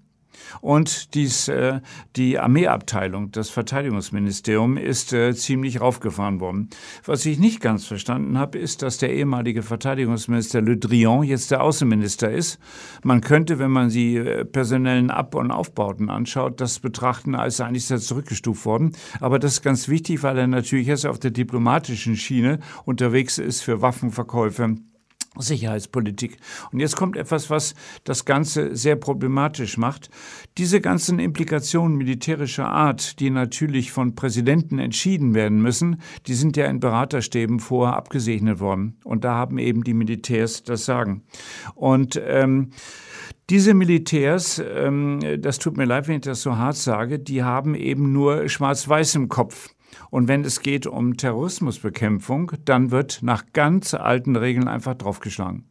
Und 0.61 1.15
dies, 1.15 1.49
äh, 1.49 1.81
die 2.17 2.39
Armeeabteilung, 2.39 3.31
das 3.33 3.51
Verteidigungsministerium, 3.51 4.77
ist 4.77 5.13
äh, 5.13 5.35
ziemlich 5.35 5.81
raufgefahren 5.81 6.41
worden. 6.41 6.71
Was 7.05 7.27
ich 7.27 7.39
nicht 7.39 7.61
ganz 7.61 7.87
verstanden 7.87 8.39
habe, 8.39 8.59
ist, 8.59 8.83
dass 8.83 8.99
der 8.99 9.13
ehemalige 9.13 9.63
Verteidigungsminister 9.63 10.61
Le 10.61 10.77
Drian 10.77 11.23
jetzt 11.23 11.51
der 11.51 11.63
Außenminister 11.63 12.31
ist. 12.31 12.59
Man 13.03 13.21
könnte, 13.21 13.59
wenn 13.59 13.71
man 13.71 13.91
die 13.91 14.17
äh, 14.17 14.45
personellen 14.45 15.11
Ab- 15.11 15.35
und 15.35 15.51
Aufbauten 15.51 16.11
anschaut, 16.11 16.61
das 16.61 16.79
betrachten, 16.79 17.35
als 17.35 17.61
eigentlich 17.61 17.91
er 17.91 17.99
zurückgestuft 17.99 18.65
worden. 18.65 18.93
Aber 19.21 19.39
das 19.39 19.55
ist 19.55 19.63
ganz 19.63 19.89
wichtig, 19.89 20.23
weil 20.23 20.39
er 20.39 20.47
natürlich 20.47 20.87
jetzt 20.87 21.07
auf 21.07 21.19
der 21.19 21.31
diplomatischen 21.31 22.17
Schiene 22.17 22.61
unterwegs 22.85 23.39
ist 23.39 23.63
für 23.63 23.83
Waffenverkäufe 23.83 24.77
Sicherheitspolitik. 25.41 26.39
Und 26.73 26.81
jetzt 26.81 26.97
kommt 26.97 27.17
etwas, 27.17 27.51
was 27.51 27.75
das 28.05 28.25
Ganze 28.25 28.77
sehr 28.77 28.97
problematisch 28.97 29.77
macht. 29.77 30.11
Diese 30.59 30.81
ganzen 30.81 31.19
Implikationen 31.19 31.97
militärischer 31.97 32.69
Art, 32.69 33.21
die 33.21 33.31
natürlich 33.31 33.93
von 33.93 34.15
Präsidenten 34.15 34.79
entschieden 34.79 35.35
werden 35.35 35.63
müssen, 35.63 36.01
die 36.27 36.35
sind 36.35 36.57
ja 36.57 36.67
in 36.67 36.81
Beraterstäben 36.81 37.61
vorher 37.61 37.97
abgesegnet 37.97 38.61
worden. 38.61 38.99
Und 39.05 39.25
da 39.25 39.35
haben 39.35 39.59
eben 39.59 39.85
die 39.85 39.95
Militärs 39.95 40.63
das 40.63 40.85
Sagen. 40.85 41.23
Und 41.75 42.21
ähm, 42.25 42.71
diese 43.51 43.75
Militärs, 43.75 44.63
ähm, 44.65 45.21
das 45.39 45.59
tut 45.59 45.77
mir 45.77 45.85
leid, 45.85 46.07
wenn 46.07 46.17
ich 46.17 46.21
das 46.21 46.43
so 46.43 46.57
hart 46.57 46.77
sage, 46.77 47.19
die 47.19 47.43
haben 47.43 47.75
eben 47.75 48.13
nur 48.13 48.49
Schwarz-Weiß 48.49 49.17
im 49.17 49.29
Kopf. 49.29 49.71
Und 50.11 50.29
wenn 50.29 50.45
es 50.45 50.61
geht 50.61 50.87
um 50.87 51.17
Terrorismusbekämpfung, 51.17 52.53
dann 52.65 52.91
wird 52.91 53.21
nach 53.23 53.45
ganz 53.53 53.95
alten 53.95 54.37
Regeln 54.37 54.69
einfach 54.69 54.95
draufgeschlagen. 54.95 55.65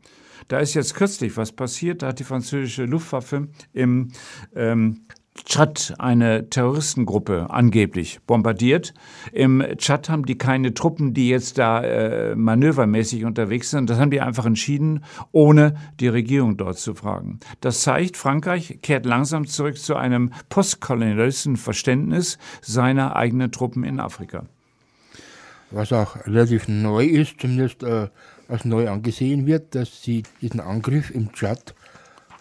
Da 0.48 0.60
ist 0.60 0.74
jetzt 0.74 0.96
kürzlich 0.96 1.38
was 1.38 1.52
passiert, 1.52 2.02
da 2.02 2.08
hat 2.08 2.20
die 2.20 2.24
französische 2.24 2.86
Luftwaffe 2.86 3.50
im 3.74 4.12
ähm, 4.56 5.02
Tschad 5.46 5.96
eine 5.98 6.50
Terroristengruppe 6.50 7.48
angeblich 7.50 8.20
bombardiert. 8.26 8.94
Im 9.32 9.64
Tschad 9.78 10.10
haben 10.10 10.26
die 10.26 10.38
keine 10.38 10.74
Truppen, 10.74 11.14
die 11.14 11.30
jetzt 11.30 11.58
da 11.58 11.82
äh, 11.82 12.36
manövermäßig 12.36 13.26
unterwegs 13.26 13.70
sind. 13.70 13.90
Das 13.90 14.00
haben 14.00 14.12
die 14.12 14.22
einfach 14.22 14.46
entschieden, 14.46 15.04
ohne 15.32 15.76
die 16.00 16.08
Regierung 16.08 16.58
dort 16.58 16.78
zu 16.78 16.94
fragen. 16.96 17.40
Das 17.62 17.82
zeigt, 17.82 18.18
Frankreich 18.18 18.80
kehrt 18.82 19.06
langsam 19.06 19.48
zurück 19.48 19.78
zu 19.78 19.96
einem 19.96 20.32
postkolonialistischen 20.50 21.58
Verständnis 21.58 22.38
seiner 22.62 23.16
eigenen 23.16 23.52
Truppen 23.52 23.84
in 23.84 24.00
Afrika. 24.00 24.46
Was 25.72 25.94
auch 25.94 26.26
relativ 26.26 26.68
neu 26.68 27.06
ist, 27.06 27.40
zumindest 27.40 27.84
äh, 27.84 28.08
als 28.48 28.66
neu 28.66 28.90
angesehen 28.90 29.46
wird, 29.46 29.76
dass 29.76 30.02
sie 30.02 30.24
diesen 30.42 30.60
Angriff 30.60 31.12
im 31.12 31.32
Tschad 31.34 31.76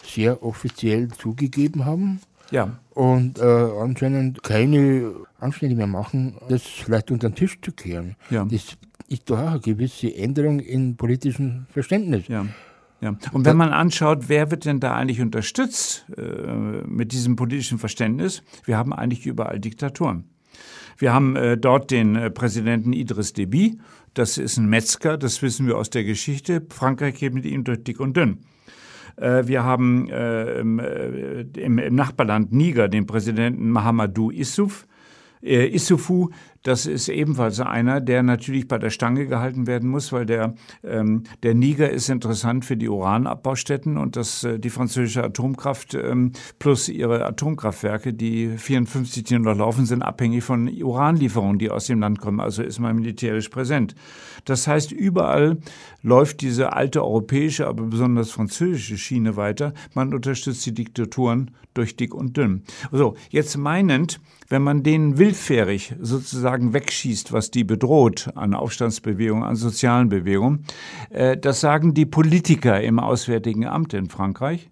sehr 0.03 0.41
offiziell 0.41 1.09
zugegeben 1.09 1.85
haben 1.85 2.21
ja. 2.51 2.79
Und 2.91 3.39
äh, 3.39 3.43
anscheinend 3.43 4.43
keine 4.43 5.13
Anstände 5.39 5.75
mehr 5.75 5.87
machen, 5.87 6.35
das 6.49 6.63
vielleicht 6.63 7.11
unter 7.11 7.29
den 7.29 7.35
Tisch 7.35 7.59
zu 7.61 7.71
kehren. 7.71 8.15
Ja. 8.29 8.45
Das 8.45 8.77
ist 9.07 9.29
doch 9.29 9.39
auch 9.39 9.51
eine 9.51 9.59
gewisse 9.59 10.13
Änderung 10.15 10.59
im 10.59 10.97
politischen 10.97 11.67
Verständnis. 11.71 12.27
Ja. 12.27 12.45
Ja. 13.01 13.15
Und 13.31 13.45
wenn 13.45 13.55
man 13.55 13.71
anschaut, 13.71 14.25
wer 14.27 14.51
wird 14.51 14.65
denn 14.65 14.81
da 14.81 14.93
eigentlich 14.95 15.21
unterstützt 15.21 16.05
äh, 16.17 16.21
mit 16.85 17.13
diesem 17.13 17.37
politischen 17.37 17.79
Verständnis? 17.79 18.43
Wir 18.65 18.77
haben 18.77 18.91
eigentlich 18.91 19.25
überall 19.25 19.59
Diktaturen. 19.59 20.25
Wir 20.97 21.13
haben 21.13 21.37
äh, 21.37 21.57
dort 21.57 21.91
den 21.91 22.17
äh, 22.17 22.29
Präsidenten 22.29 22.91
Idris 22.91 23.31
Deby. 23.31 23.79
Das 24.13 24.37
ist 24.37 24.57
ein 24.57 24.67
Metzger, 24.67 25.17
das 25.17 25.41
wissen 25.41 25.65
wir 25.65 25.77
aus 25.77 25.89
der 25.89 26.03
Geschichte. 26.03 26.61
Frankreich 26.69 27.15
geht 27.15 27.33
mit 27.33 27.45
ihm 27.45 27.63
durch 27.63 27.83
dick 27.83 28.01
und 28.01 28.17
dünn. 28.17 28.39
Äh, 29.19 29.47
wir 29.47 29.63
haben 29.63 30.09
äh, 30.09 30.59
im, 30.59 30.79
äh, 30.79 31.41
im 31.41 31.75
Nachbarland 31.95 32.51
Niger 32.53 32.87
den 32.87 33.05
Präsidenten 33.05 33.69
Mahamadou 33.69 34.31
Issouf. 34.31 34.85
Issoufou, 35.41 36.31
das 36.63 36.85
ist 36.85 37.07
ebenfalls 37.07 37.59
einer, 37.59 38.01
der 38.01 38.23
natürlich 38.23 38.67
bei 38.67 38.77
der 38.77 38.89
Stange 38.89 39.27
gehalten 39.27 39.67
werden 39.67 39.89
muss, 39.89 40.11
weil 40.11 40.25
der, 40.25 40.55
ähm, 40.83 41.23
der 41.43 41.55
Niger 41.55 41.89
ist 41.89 42.09
interessant 42.09 42.65
für 42.65 42.75
die 42.75 42.89
Uranabbaustätten 42.89 43.97
und 43.97 44.15
das, 44.15 44.43
äh, 44.43 44.59
die 44.59 44.69
französische 44.69 45.23
Atomkraft 45.23 45.93
ähm, 45.93 46.33
plus 46.59 46.89
ihre 46.89 47.25
Atomkraftwerke, 47.25 48.13
die 48.13 48.57
54, 48.57 49.23
die 49.23 49.39
noch 49.39 49.55
laufen, 49.55 49.85
sind 49.85 50.01
abhängig 50.01 50.43
von 50.43 50.69
Uranlieferungen, 50.69 51.59
die 51.59 51.69
aus 51.69 51.87
dem 51.87 52.01
Land 52.01 52.19
kommen. 52.19 52.39
Also 52.39 52.61
ist 52.61 52.79
man 52.79 52.95
militärisch 52.95 53.49
präsent. 53.49 53.95
Das 54.45 54.67
heißt, 54.67 54.91
überall 54.91 55.57
läuft 56.01 56.41
diese 56.41 56.73
alte 56.73 57.03
europäische, 57.03 57.67
aber 57.67 57.83
besonders 57.83 58.31
französische 58.31 58.97
Schiene 58.97 59.35
weiter. 59.35 59.73
Man 59.93 60.13
unterstützt 60.13 60.65
die 60.65 60.73
Diktaturen 60.73 61.51
durch 61.73 61.95
dick 61.95 62.13
und 62.13 62.35
dünn. 62.35 62.63
So, 62.91 63.15
jetzt 63.29 63.57
meinend, 63.57 64.19
wenn 64.49 64.63
man 64.63 64.83
denen 64.83 65.17
willfährig 65.17 65.95
sozusagen 66.01 66.73
wegschießt, 66.73 67.31
was 67.31 67.51
die 67.51 67.63
bedroht 67.63 68.29
an 68.35 68.55
Aufstandsbewegungen, 68.55 69.43
an 69.43 69.55
sozialen 69.55 70.09
Bewegungen, 70.09 70.65
äh, 71.11 71.37
das 71.37 71.61
sagen 71.61 71.93
die 71.93 72.07
Politiker 72.07 72.81
im 72.81 72.99
Auswärtigen 72.99 73.65
Amt 73.67 73.93
in 73.93 74.09
Frankreich, 74.09 74.67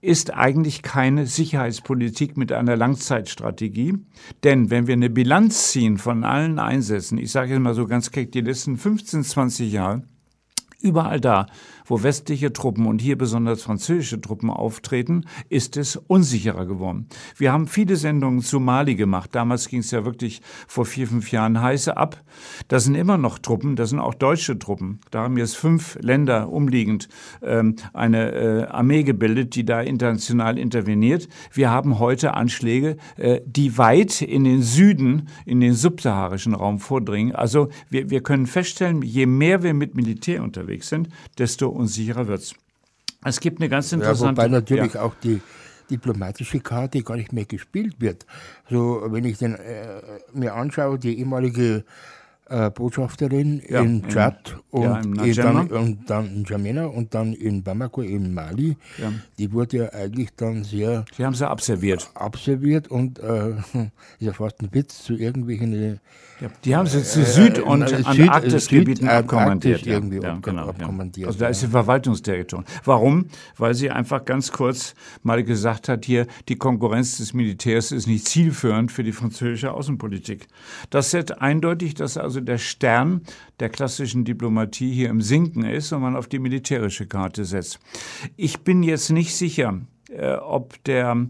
ist 0.00 0.34
eigentlich 0.34 0.82
keine 0.82 1.26
Sicherheitspolitik 1.26 2.36
mit 2.36 2.50
einer 2.50 2.76
Langzeitstrategie. 2.76 3.94
Denn 4.42 4.68
wenn 4.70 4.88
wir 4.88 4.94
eine 4.94 5.10
Bilanz 5.10 5.70
ziehen 5.70 5.96
von 5.96 6.24
allen 6.24 6.58
Einsätzen, 6.58 7.18
ich 7.18 7.30
sage 7.30 7.52
jetzt 7.52 7.60
mal 7.60 7.74
so 7.74 7.86
ganz 7.86 8.10
keck, 8.10 8.32
die 8.32 8.40
letzten 8.40 8.76
15, 8.76 9.22
20 9.22 9.72
Jahre, 9.72 10.02
überall 10.82 11.20
da, 11.20 11.46
wo 11.90 12.04
westliche 12.04 12.52
Truppen 12.52 12.86
und 12.86 13.00
hier 13.02 13.18
besonders 13.18 13.62
französische 13.62 14.20
Truppen 14.20 14.48
auftreten, 14.48 15.24
ist 15.48 15.76
es 15.76 15.96
unsicherer 15.96 16.64
geworden. 16.64 17.08
Wir 17.36 17.52
haben 17.52 17.66
viele 17.66 17.96
Sendungen 17.96 18.42
zu 18.42 18.60
Mali 18.60 18.94
gemacht. 18.94 19.30
Damals 19.34 19.68
ging 19.68 19.80
es 19.80 19.90
ja 19.90 20.04
wirklich 20.04 20.40
vor 20.68 20.86
vier, 20.86 21.08
fünf 21.08 21.32
Jahren 21.32 21.60
heiße 21.60 21.96
ab. 21.96 22.22
Da 22.68 22.78
sind 22.78 22.94
immer 22.94 23.18
noch 23.18 23.40
Truppen, 23.40 23.74
da 23.74 23.86
sind 23.86 23.98
auch 23.98 24.14
deutsche 24.14 24.56
Truppen. 24.58 25.00
Da 25.10 25.24
haben 25.24 25.36
jetzt 25.36 25.56
fünf 25.56 25.98
Länder 26.00 26.48
umliegend 26.48 27.08
ähm, 27.42 27.74
eine 27.92 28.32
äh, 28.32 28.64
Armee 28.66 29.02
gebildet, 29.02 29.56
die 29.56 29.64
da 29.64 29.80
international 29.80 30.58
interveniert. 30.58 31.28
Wir 31.52 31.70
haben 31.70 31.98
heute 31.98 32.34
Anschläge, 32.34 32.98
äh, 33.16 33.40
die 33.44 33.78
weit 33.78 34.22
in 34.22 34.44
den 34.44 34.62
Süden, 34.62 35.28
in 35.44 35.60
den 35.60 35.74
subsaharischen 35.74 36.54
Raum 36.54 36.78
vordringen. 36.78 37.34
Also 37.34 37.68
wir, 37.88 38.10
wir 38.10 38.22
können 38.22 38.46
feststellen, 38.46 39.02
je 39.02 39.26
mehr 39.26 39.64
wir 39.64 39.74
mit 39.74 39.96
Militär 39.96 40.44
unterwegs 40.44 40.88
sind, 40.88 41.08
desto 41.36 41.79
unsicherer 41.80 42.26
wird's. 42.28 42.54
Es 43.24 43.40
gibt 43.40 43.60
eine 43.60 43.68
ganz 43.68 43.92
interessante... 43.92 44.24
Ja, 44.24 44.30
wobei 44.30 44.48
natürlich 44.48 44.94
ja. 44.94 45.02
auch 45.02 45.14
die 45.22 45.40
diplomatische 45.90 46.60
Karte 46.60 47.02
gar 47.02 47.16
nicht 47.16 47.32
mehr 47.32 47.44
gespielt 47.44 48.00
wird. 48.00 48.24
So, 48.70 49.02
wenn 49.08 49.24
ich 49.24 49.38
den, 49.38 49.54
äh, 49.56 50.00
mir 50.32 50.54
anschaue, 50.54 50.98
die 50.98 51.18
ehemalige 51.18 51.84
äh, 52.50 52.70
Botschafterin 52.70 53.62
ja, 53.68 53.80
in 53.80 54.06
Tschad 54.08 54.56
und, 54.70 55.24
ja, 55.24 55.34
dann, 55.34 55.68
und 55.68 56.10
dann 56.10 56.26
in 56.26 56.44
Jamena 56.44 56.86
und 56.86 57.14
dann 57.14 57.32
in 57.32 57.62
Bamako 57.62 58.02
in 58.02 58.34
Mali. 58.34 58.76
Ja. 58.98 59.12
Die 59.38 59.52
wurde 59.52 59.76
ja 59.78 59.92
eigentlich 59.92 60.30
dann 60.36 60.64
sehr. 60.64 61.04
Sie 61.16 61.24
haben 61.24 61.34
sie 61.34 61.48
abserviert. 61.48 62.10
Abserviert 62.14 62.88
und 62.88 63.18
äh, 63.20 63.50
ist 63.50 63.90
ja 64.18 64.32
fast 64.32 64.60
ein 64.62 64.68
Witz 64.72 65.04
zu 65.04 65.14
irgendwelchen. 65.14 65.72
Äh, 65.72 65.96
die 66.64 66.74
haben 66.74 66.86
sie 66.86 67.02
zu 67.02 67.24
Süd- 67.24 67.58
äh, 67.58 67.62
und 67.62 67.82
äh, 67.82 68.02
Antarktisgebieten 68.04 69.08
abkommandiert. 69.08 69.86
Irgendwie 69.86 70.20
ja, 70.20 70.38
genau, 70.40 70.68
abkommandiert. 70.68 71.28
Also 71.28 71.38
da 71.38 71.48
ist 71.48 71.62
die 71.62 71.66
Verwaltungsterritorium. 71.66 72.64
Warum? 72.84 73.26
Weil 73.56 73.74
sie 73.74 73.90
einfach 73.90 74.24
ganz 74.24 74.50
kurz 74.50 74.94
mal 75.22 75.44
gesagt 75.44 75.88
hat, 75.88 76.04
hier 76.04 76.26
die 76.48 76.56
Konkurrenz 76.56 77.18
des 77.18 77.34
Militärs 77.34 77.92
ist 77.92 78.06
nicht 78.06 78.26
zielführend 78.26 78.90
für 78.90 79.04
die 79.04 79.12
französische 79.12 79.72
Außenpolitik. 79.72 80.48
Das 80.88 81.12
ist 81.12 81.40
eindeutig, 81.40 81.94
dass 81.94 82.16
also 82.16 82.39
also 82.40 82.44
der 82.46 82.58
Stern 82.58 83.22
der 83.60 83.68
klassischen 83.68 84.24
Diplomatie 84.24 84.92
hier 84.92 85.10
im 85.10 85.20
Sinken 85.20 85.64
ist 85.64 85.92
und 85.92 86.02
man 86.02 86.16
auf 86.16 86.26
die 86.26 86.38
militärische 86.38 87.06
Karte 87.06 87.44
setzt. 87.44 87.78
Ich 88.36 88.60
bin 88.60 88.82
jetzt 88.82 89.10
nicht 89.10 89.34
sicher, 89.34 89.80
äh, 90.08 90.34
ob 90.34 90.82
der 90.84 91.26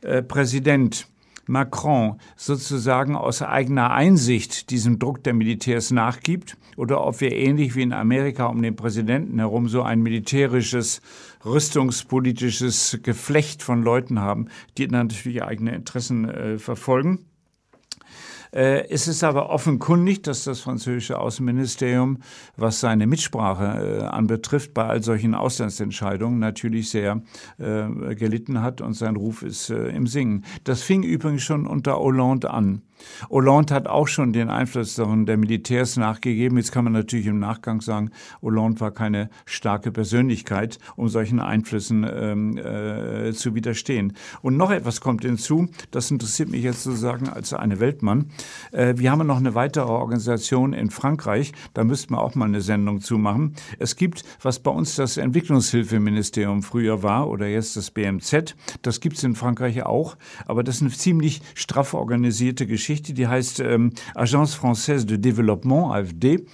äh, 0.00 0.22
Präsident 0.22 1.06
Macron 1.46 2.18
sozusagen 2.36 3.16
aus 3.16 3.42
eigener 3.42 3.90
Einsicht 3.90 4.70
diesem 4.70 4.98
Druck 4.98 5.24
der 5.24 5.34
Militärs 5.34 5.90
nachgibt 5.90 6.56
oder 6.76 7.04
ob 7.04 7.20
wir 7.20 7.32
ähnlich 7.32 7.74
wie 7.74 7.82
in 7.82 7.92
Amerika 7.92 8.46
um 8.46 8.62
den 8.62 8.76
Präsidenten 8.76 9.38
herum 9.38 9.68
so 9.68 9.82
ein 9.82 10.00
militärisches, 10.00 11.00
rüstungspolitisches 11.44 13.00
Geflecht 13.02 13.62
von 13.62 13.82
Leuten 13.82 14.20
haben, 14.20 14.48
die 14.76 14.86
natürlich 14.88 15.42
eigene 15.42 15.74
Interessen 15.74 16.28
äh, 16.28 16.58
verfolgen. 16.58 17.27
Äh, 18.52 18.88
es 18.88 19.08
ist 19.08 19.24
aber 19.24 19.50
offenkundig, 19.50 20.22
dass 20.22 20.44
das 20.44 20.60
französische 20.60 21.18
Außenministerium, 21.18 22.18
was 22.56 22.80
seine 22.80 23.06
Mitsprache 23.06 24.00
äh, 24.00 24.04
anbetrifft, 24.04 24.74
bei 24.74 24.84
all 24.84 25.02
solchen 25.02 25.34
Auslandsentscheidungen 25.34 26.38
natürlich 26.38 26.90
sehr 26.90 27.22
äh, 27.58 28.14
gelitten 28.14 28.62
hat 28.62 28.80
und 28.80 28.94
sein 28.94 29.16
Ruf 29.16 29.42
ist 29.42 29.70
im 29.70 30.06
Singen. 30.06 30.44
Das 30.64 30.82
fing 30.82 31.02
übrigens 31.02 31.42
schon 31.42 31.66
unter 31.66 31.98
Hollande 31.98 32.50
an. 32.50 32.82
Hollande 33.30 33.74
hat 33.74 33.86
auch 33.86 34.08
schon 34.08 34.32
den 34.32 34.50
Einfluss 34.50 34.94
der 34.94 35.36
Militärs 35.36 35.96
nachgegeben. 35.96 36.56
Jetzt 36.56 36.72
kann 36.72 36.84
man 36.84 36.92
natürlich 36.92 37.26
im 37.26 37.38
Nachgang 37.38 37.80
sagen, 37.80 38.10
Hollande 38.42 38.80
war 38.80 38.90
keine 38.90 39.30
starke 39.46 39.90
Persönlichkeit, 39.92 40.78
um 40.96 41.08
solchen 41.08 41.40
Einflüssen 41.40 42.06
ähm, 42.10 42.58
äh, 42.58 43.32
zu 43.32 43.54
widerstehen. 43.54 44.14
Und 44.42 44.56
noch 44.56 44.70
etwas 44.70 45.00
kommt 45.00 45.24
hinzu, 45.24 45.68
das 45.90 46.10
interessiert 46.10 46.50
mich 46.50 46.62
jetzt 46.62 46.82
sozusagen 46.82 47.28
als 47.28 47.52
eine 47.52 47.80
Weltmann. 47.80 48.30
Äh, 48.72 48.94
wir 48.96 49.10
haben 49.10 49.26
noch 49.26 49.38
eine 49.38 49.54
weitere 49.54 49.90
Organisation 49.90 50.72
in 50.72 50.90
Frankreich, 50.90 51.52
da 51.74 51.84
müssten 51.84 52.14
wir 52.14 52.22
auch 52.22 52.34
mal 52.34 52.46
eine 52.46 52.60
Sendung 52.60 53.00
zumachen. 53.00 53.54
Es 53.78 53.96
gibt, 53.96 54.24
was 54.42 54.58
bei 54.58 54.70
uns 54.70 54.96
das 54.96 55.16
Entwicklungshilfeministerium 55.16 56.62
früher 56.62 57.02
war 57.02 57.28
oder 57.28 57.46
jetzt 57.46 57.76
das 57.76 57.90
BMZ, 57.90 58.56
das 58.82 59.00
gibt 59.00 59.16
es 59.16 59.24
in 59.24 59.34
Frankreich 59.34 59.82
auch, 59.84 60.16
aber 60.46 60.64
das 60.64 60.76
ist 60.76 60.82
eine 60.82 60.90
ziemlich 60.90 61.42
straff 61.54 61.94
organisierte 61.94 62.66
Geschichte, 62.66 62.87
die 62.88 63.26
heißt 63.26 63.60
ähm, 63.60 63.92
Agence 64.14 64.56
Française 64.56 65.04
de 65.04 65.18
Développement, 65.18 65.92
AFD. 65.94 66.44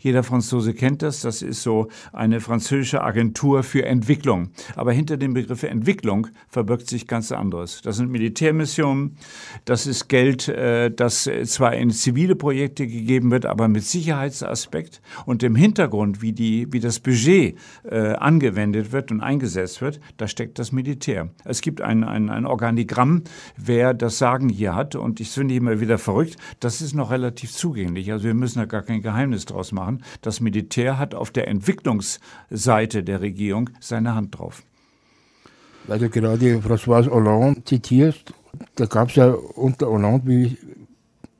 Jeder 0.00 0.22
Franzose 0.22 0.74
kennt 0.74 1.02
das, 1.02 1.20
das 1.20 1.42
ist 1.42 1.62
so 1.62 1.88
eine 2.12 2.40
französische 2.40 3.02
Agentur 3.02 3.62
für 3.62 3.84
Entwicklung. 3.84 4.50
Aber 4.74 4.92
hinter 4.92 5.16
dem 5.16 5.34
Begriff 5.34 5.62
Entwicklung 5.62 6.28
verbirgt 6.48 6.88
sich 6.88 7.06
ganz 7.06 7.32
anderes. 7.32 7.82
Das 7.82 7.96
sind 7.96 8.10
Militärmissionen, 8.10 9.16
das 9.64 9.86
ist 9.86 10.08
Geld, 10.08 10.48
äh, 10.48 10.90
das 10.90 11.28
zwar 11.44 11.74
in 11.74 11.90
zivile 11.90 12.36
Projekte 12.36 12.86
gegeben 12.86 13.30
wird, 13.30 13.46
aber 13.46 13.68
mit 13.68 13.84
Sicherheitsaspekt 13.84 15.00
und 15.26 15.42
im 15.42 15.54
Hintergrund, 15.54 16.22
wie, 16.22 16.32
die, 16.32 16.72
wie 16.72 16.80
das 16.80 17.00
Budget 17.00 17.56
äh, 17.84 18.14
angewendet 18.14 18.92
wird 18.92 19.10
und 19.10 19.20
eingesetzt 19.20 19.80
wird, 19.80 20.00
da 20.16 20.26
steckt 20.26 20.58
das 20.58 20.72
Militär. 20.72 21.30
Es 21.44 21.60
gibt 21.60 21.80
ein, 21.80 22.04
ein, 22.04 22.30
ein 22.30 22.46
Organigramm, 22.46 23.22
wer 23.56 23.94
das 23.94 24.18
Sagen 24.18 24.48
hier 24.48 24.74
hat 24.74 24.94
und 24.94 25.20
ich 25.20 25.30
finde 25.30 25.54
immer 25.54 25.80
wieder 25.82 25.98
verrückt, 25.98 26.38
das 26.60 26.80
ist 26.80 26.94
noch 26.94 27.10
relativ 27.10 27.52
zugänglich. 27.52 28.10
Also 28.10 28.24
wir 28.24 28.34
müssen 28.34 28.60
da 28.60 28.64
gar 28.64 28.80
kein 28.80 29.02
Geheimnis 29.02 29.44
draus 29.44 29.72
machen. 29.72 30.02
Das 30.22 30.40
Militär 30.40 30.98
hat 30.98 31.14
auf 31.14 31.30
der 31.30 31.48
Entwicklungsseite 31.48 33.04
der 33.04 33.20
Regierung 33.20 33.68
seine 33.80 34.14
Hand 34.14 34.38
drauf. 34.38 34.62
Weil 35.86 35.98
du 35.98 36.08
gerade 36.08 36.58
François 36.60 37.10
Hollande 37.10 37.62
zitierst, 37.64 38.32
da 38.76 38.86
gab 38.86 39.10
es 39.10 39.16
ja 39.16 39.30
unter 39.30 39.88
Hollande, 39.88 40.26
wie 40.26 40.56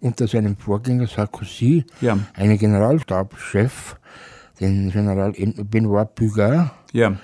unter 0.01 0.27
seinem 0.27 0.57
Vorgänger 0.57 1.07
Sarkozy 1.07 1.85
ja. 2.01 2.19
einen 2.35 2.59
Generalstabschef, 2.59 3.97
den 4.61 4.91
General 4.91 5.33
Benoit 5.33 6.15
Pugard, 6.15 6.73
ja. 6.93 7.17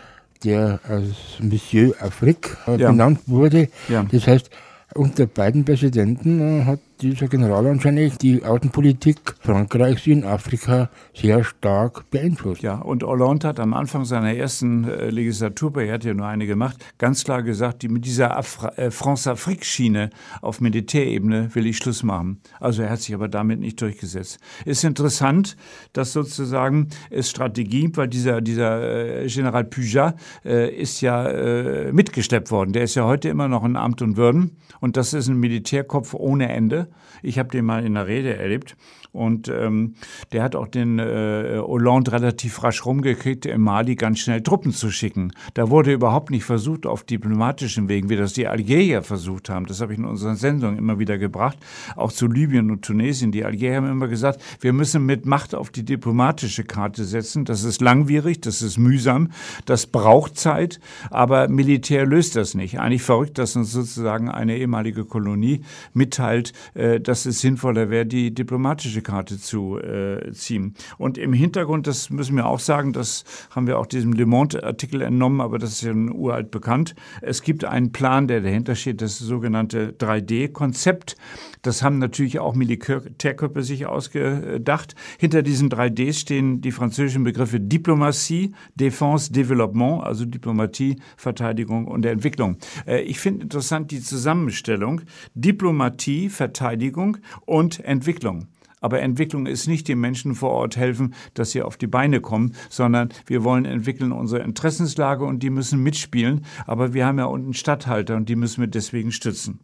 der 0.45 0.81
als 0.85 1.41
Monsieur 1.41 1.95
Afrique 2.01 2.57
ja. 2.67 2.91
benannt 2.91 3.21
wurde. 3.27 3.69
Das 4.13 4.27
heißt, 4.27 4.51
unter 4.95 5.27
beiden 5.27 5.65
Präsidenten 5.65 6.65
hat 6.67 6.81
dieser 7.01 7.29
General 7.29 7.67
anscheinend 7.67 8.21
die 8.23 8.45
Außenpolitik 8.45 9.35
Frankreichs 9.41 10.07
in 10.07 10.25
Afrika 10.25 10.91
sehr 11.15 11.45
stark 11.45 12.11
beeinflusst. 12.11 12.63
Ja, 12.63 12.77
und 12.77 13.03
Hollande 13.03 13.49
hat 13.49 13.61
am 13.61 13.75
Anfang 13.75 14.05
seiner 14.05 14.35
ersten 14.35 14.85
äh, 14.85 15.11
Legislatur, 15.11 15.77
er 15.81 15.95
hat 15.95 16.05
ja 16.05 16.15
nur 16.15 16.27
eine 16.27 16.47
gemacht, 16.47 16.85
ganz 16.99 17.25
klar 17.25 17.43
gesagt, 17.43 17.83
die, 17.83 17.89
mit 17.89 18.05
dieser 18.05 18.39
äh, 18.77 18.91
France-Afrique-Schiene 18.91 20.11
auf 20.43 20.61
Militärebene 20.61 21.55
will 21.55 21.67
ich 21.67 21.77
Schluss 21.77 22.03
machen. 22.03 22.41
Also 22.61 22.83
er 22.83 22.91
hat 22.91 23.01
sich 23.01 23.15
aber 23.15 23.29
damit 23.29 23.61
nicht 23.61 23.81
durchgesetzt. 23.81 24.39
Ist 24.65 24.85
interessant, 24.85 25.57
dass 25.93 26.13
sozusagen 26.13 26.89
es 27.11 27.31
Strategie 27.31 27.79
weil 27.95 28.09
dieser, 28.09 28.41
dieser 28.41 29.23
äh, 29.23 29.27
General 29.29 29.65
Puja 29.65 30.15
äh, 30.45 30.75
ist 30.75 31.01
ja 31.01 31.27
äh, 31.29 31.93
mitgesteppt 31.93 32.51
worden. 32.51 32.73
Der 32.73 32.83
ist 32.83 32.95
ja 32.95 33.05
heute 33.05 33.29
immer 33.29 33.49
noch 33.49 33.65
in 33.65 33.77
Amt 33.77 34.03
und 34.03 34.17
Würden 34.17 34.57
und 34.81 34.97
das 34.97 35.15
ist 35.15 35.29
ein 35.29 35.39
Militärkopf 35.39 36.15
ohne 36.15 36.49
Ende. 36.49 36.88
Ich 37.23 37.39
habe 37.39 37.51
den 37.51 37.65
mal 37.65 37.85
in 37.85 37.95
der 37.95 38.07
Rede 38.07 38.37
erlebt 38.37 38.77
und 39.19 39.49
ähm, 39.49 39.95
der 40.33 40.43
hat 40.43 40.55
auch 40.55 40.69
den 40.69 40.99
äh, 40.99 41.59
Hollande 41.59 42.13
relativ 42.13 42.63
rasch 42.63 42.87
rumgekriegt, 42.87 43.47
im 43.47 43.63
Mali 43.63 43.97
ganz 43.97 44.21
schnell 44.21 44.43
Truppen 44.43 44.73
zu 44.73 44.91
schicken. 44.91 45.33
Da 45.55 45.71
wurde 45.71 45.93
überhaupt 45.93 46.31
nicht 46.31 46.45
versucht, 46.45 46.87
auf 46.87 47.03
diplomatischen 47.03 47.89
Wegen, 47.89 48.09
wie 48.09 48.17
das 48.17 48.33
die 48.33 48.47
Algerier 48.47 49.03
versucht 49.03 49.51
haben. 49.51 49.67
Das 49.67 49.81
habe 49.81 49.93
ich 49.93 49.99
in 49.99 50.05
unseren 50.05 50.37
Sendungen 50.37 50.79
immer 50.79 50.99
wieder 50.99 51.19
gebracht, 51.19 51.59
auch 51.97 52.13
zu 52.13 52.29
Libyen 52.29 52.71
und 52.71 52.83
Tunesien. 52.83 53.33
Die 53.33 53.45
Algerier 53.45 53.77
haben 53.77 53.91
immer 53.91 54.09
gesagt, 54.09 54.41
wir 54.61 54.73
müssen 54.73 55.05
mit 55.05 55.27
Macht 55.27 55.55
auf 55.55 55.71
die 55.71 55.85
diplomatische 55.85 56.63
Karte 56.63 57.05
setzen. 57.05 57.45
Das 57.45 57.65
ist 57.65 57.81
langwierig, 57.81 58.41
das 58.41 58.63
ist 58.63 58.79
mühsam, 58.79 59.33
das 59.67 59.87
braucht 59.87 60.39
Zeit, 60.39 60.79
aber 61.11 61.49
Militär 61.49 62.07
löst 62.07 62.37
das 62.37 62.55
nicht. 62.55 62.79
Eigentlich 62.79 63.03
verrückt, 63.03 63.39
dass 63.39 63.57
uns 63.57 63.73
sozusagen 63.73 64.31
eine 64.31 64.57
ehemalige 64.57 65.05
Kolonie 65.05 65.63
mitteilt, 65.93 66.53
äh, 66.75 67.01
dass 67.01 67.27
es 67.27 67.41
sinnvoller 67.41 67.91
wäre, 67.91 68.07
die 68.07 68.33
diplomatische 68.33 69.03
Karte 69.09 69.41
zu 69.41 69.79
äh, 69.79 70.33
ziehen. 70.33 70.75
Und 70.99 71.17
im 71.17 71.33
Hintergrund, 71.33 71.87
das 71.87 72.11
müssen 72.11 72.37
wir 72.37 72.47
auch 72.47 72.61
sagen, 72.61 72.93
das 72.93 73.25
haben 73.51 73.67
wir 73.67 73.79
auch 73.79 73.87
diesem 73.87 74.13
Le 74.13 74.27
Monde-Artikel 74.27 75.01
entnommen, 75.01 75.41
aber 75.41 75.59
das 75.59 75.73
ist 75.73 75.83
ja 75.83 75.95
uralt 75.95 76.51
bekannt. 76.51 76.95
Es 77.23 77.41
gibt 77.41 77.65
einen 77.65 77.91
Plan, 77.91 78.29
der 78.29 78.43
dahinter 78.43 78.75
steht, 78.75 79.01
das 79.01 79.19
sogenannte 79.19 79.95
3D-Konzept. 79.99 81.17
Das 81.63 81.83
haben 81.83 81.99
natürlich 81.99 82.39
auch 82.39 82.55
Militärköpfe 82.55 83.63
sich 83.63 83.87
ausgedacht. 83.87 84.95
Hinter 85.19 85.43
diesen 85.43 85.71
3Ds 85.71 86.21
stehen 86.21 86.61
die 86.61 86.73
französischen 86.73 87.25
Begriffe 87.25 87.61
Diplomatie, 87.61 88.53
Défense, 88.79 89.33
Développement, 89.33 90.05
also 90.05 90.27
Diplomatie, 90.27 90.97
Verteidigung 91.17 91.87
und 91.87 92.05
Entwicklung. 92.05 92.59
Äh, 92.87 93.01
ich 93.01 93.21
finde 93.21 93.45
interessant 93.45 93.91
die 93.91 94.03
Zusammenstellung 94.03 95.01
Diplomatie, 95.35 96.29
Verteidigung 96.29 97.17
und 97.47 97.81
Entwicklung. 97.81 98.49
Aber 98.81 99.01
Entwicklung 99.01 99.47
ist 99.47 99.67
nicht 99.67 99.89
den 99.89 100.01
Menschen 100.01 100.35
vor 100.35 100.51
Ort 100.51 100.77
helfen, 100.77 101.15
dass 101.35 101.51
sie 101.51 101.63
auf 101.63 101.77
die 101.77 101.87
Beine 101.87 102.21
kommen, 102.21 102.55
sondern 102.69 103.11
wir 103.27 103.45
wollen 103.45 103.65
entwickeln 103.65 104.13
unsere 104.13 104.43
Interessenslage 104.43 105.25
und 105.25 105.43
die 105.43 105.51
müssen 105.51 105.83
mitspielen. 105.83 106.45
Aber 106.67 106.95
wir 106.95 107.07
haben 107.07 107.19
ja 107.19 107.25
unten 107.25 107.55
Stadthalter 107.55 108.17
und 108.17 108.29
die 108.29 108.37
müssen 108.37 108.61
wir 108.61 108.69
deswegen 108.69 109.13
stützen. 109.13 109.61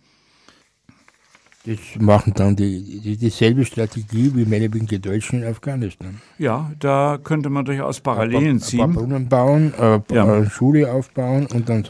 Das 1.67 1.79
machen 1.99 2.35
dann 2.35 2.57
die, 2.57 3.01
die, 3.01 3.17
dieselbe 3.17 3.65
Strategie 3.65 4.33
wie 4.35 4.45
meinetwegen 4.45 4.87
die 4.87 5.01
Deutschen 5.01 5.43
in 5.43 5.49
Afghanistan. 5.49 6.21
Ja, 6.37 6.71
da 6.79 7.19
könnte 7.23 7.49
man 7.49 7.65
durchaus 7.65 8.01
Parallelen 8.01 8.61
ziehen. 8.61 8.83
Ein 8.83 8.93
paar 8.93 9.03
Brunnen 9.03 9.29
bauen, 9.31 9.73
äh, 9.81 10.01
ja. 10.13 10.25
eine 10.27 10.51
Schule 10.51 10.93
aufbauen 10.93 11.47
und 11.47 11.71
dann 11.71 11.83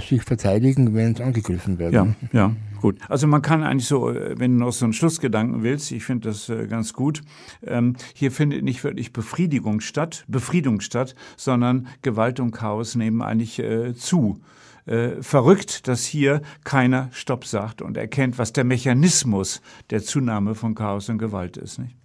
sich 0.00 0.22
verteidigen, 0.22 0.94
wenn 0.94 1.16
sie 1.16 1.24
angegriffen 1.24 1.78
werden. 1.80 2.14
Ja, 2.32 2.38
ja, 2.38 2.52
gut. 2.84 2.98
Also 3.08 3.26
man 3.26 3.40
kann 3.40 3.62
eigentlich 3.62 3.86
so, 3.86 4.10
äh, 4.10 4.38
wenn 4.38 4.58
du 4.58 4.66
noch 4.66 4.72
so 4.72 4.84
einen 4.84 4.92
Schlussgedanken 4.92 5.62
willst, 5.62 5.90
ich 5.90 6.04
finde 6.04 6.28
das 6.28 6.50
äh, 6.50 6.66
ganz 6.66 6.92
gut, 6.92 7.22
ähm, 7.66 7.96
hier 8.12 8.30
findet 8.30 8.62
nicht 8.62 8.84
wirklich 8.84 9.14
Befriedigung 9.14 9.80
statt, 9.80 10.24
Befriedung 10.28 10.82
statt, 10.82 11.14
sondern 11.38 11.86
Gewalt 12.02 12.40
und 12.40 12.50
Chaos 12.50 12.94
nehmen 12.94 13.22
eigentlich 13.22 13.58
äh, 13.58 13.94
zu 13.94 14.38
äh, 14.84 15.22
verrückt, 15.22 15.88
dass 15.88 16.04
hier 16.04 16.42
keiner 16.64 17.08
Stopp 17.12 17.46
sagt 17.46 17.80
und 17.80 17.96
erkennt, 17.96 18.36
was 18.36 18.52
der 18.52 18.64
Mechanismus 18.64 19.62
der 19.88 20.02
Zunahme 20.02 20.54
von 20.54 20.74
Chaos 20.74 21.08
und 21.08 21.16
Gewalt 21.16 21.56
ist. 21.56 21.78
Nicht? 21.78 21.96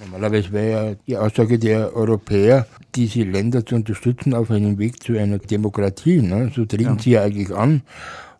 Normalerweise 0.00 0.50
wäre 0.50 0.70
ja 0.70 0.94
die 1.06 1.16
Aussage 1.16 1.60
der 1.60 1.94
Europäer, 1.94 2.66
diese 2.96 3.22
Länder 3.22 3.64
zu 3.64 3.76
unterstützen 3.76 4.34
auf 4.34 4.50
einem 4.50 4.76
Weg 4.78 5.00
zu 5.04 5.16
einer 5.16 5.38
Demokratie. 5.38 6.20
Ne? 6.20 6.50
So 6.52 6.64
treten 6.64 6.82
ja. 6.82 6.98
sie 6.98 7.10
ja 7.12 7.22
eigentlich 7.22 7.54
an. 7.54 7.82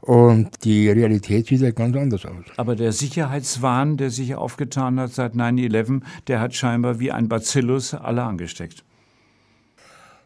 Und 0.04 0.64
die 0.64 0.90
Realität 0.90 1.46
sieht 1.46 1.62
ja 1.62 1.70
ganz 1.70 1.96
anders 1.96 2.26
aus. 2.26 2.44
Aber 2.58 2.76
der 2.76 2.92
Sicherheitswahn, 2.92 3.96
der 3.96 4.10
sich 4.10 4.34
aufgetan 4.34 5.00
hat 5.00 5.12
seit 5.12 5.32
9-11, 5.32 6.02
der 6.26 6.40
hat 6.40 6.54
scheinbar 6.54 7.00
wie 7.00 7.10
ein 7.10 7.30
Bacillus 7.30 7.94
alle 7.94 8.22
angesteckt. 8.22 8.84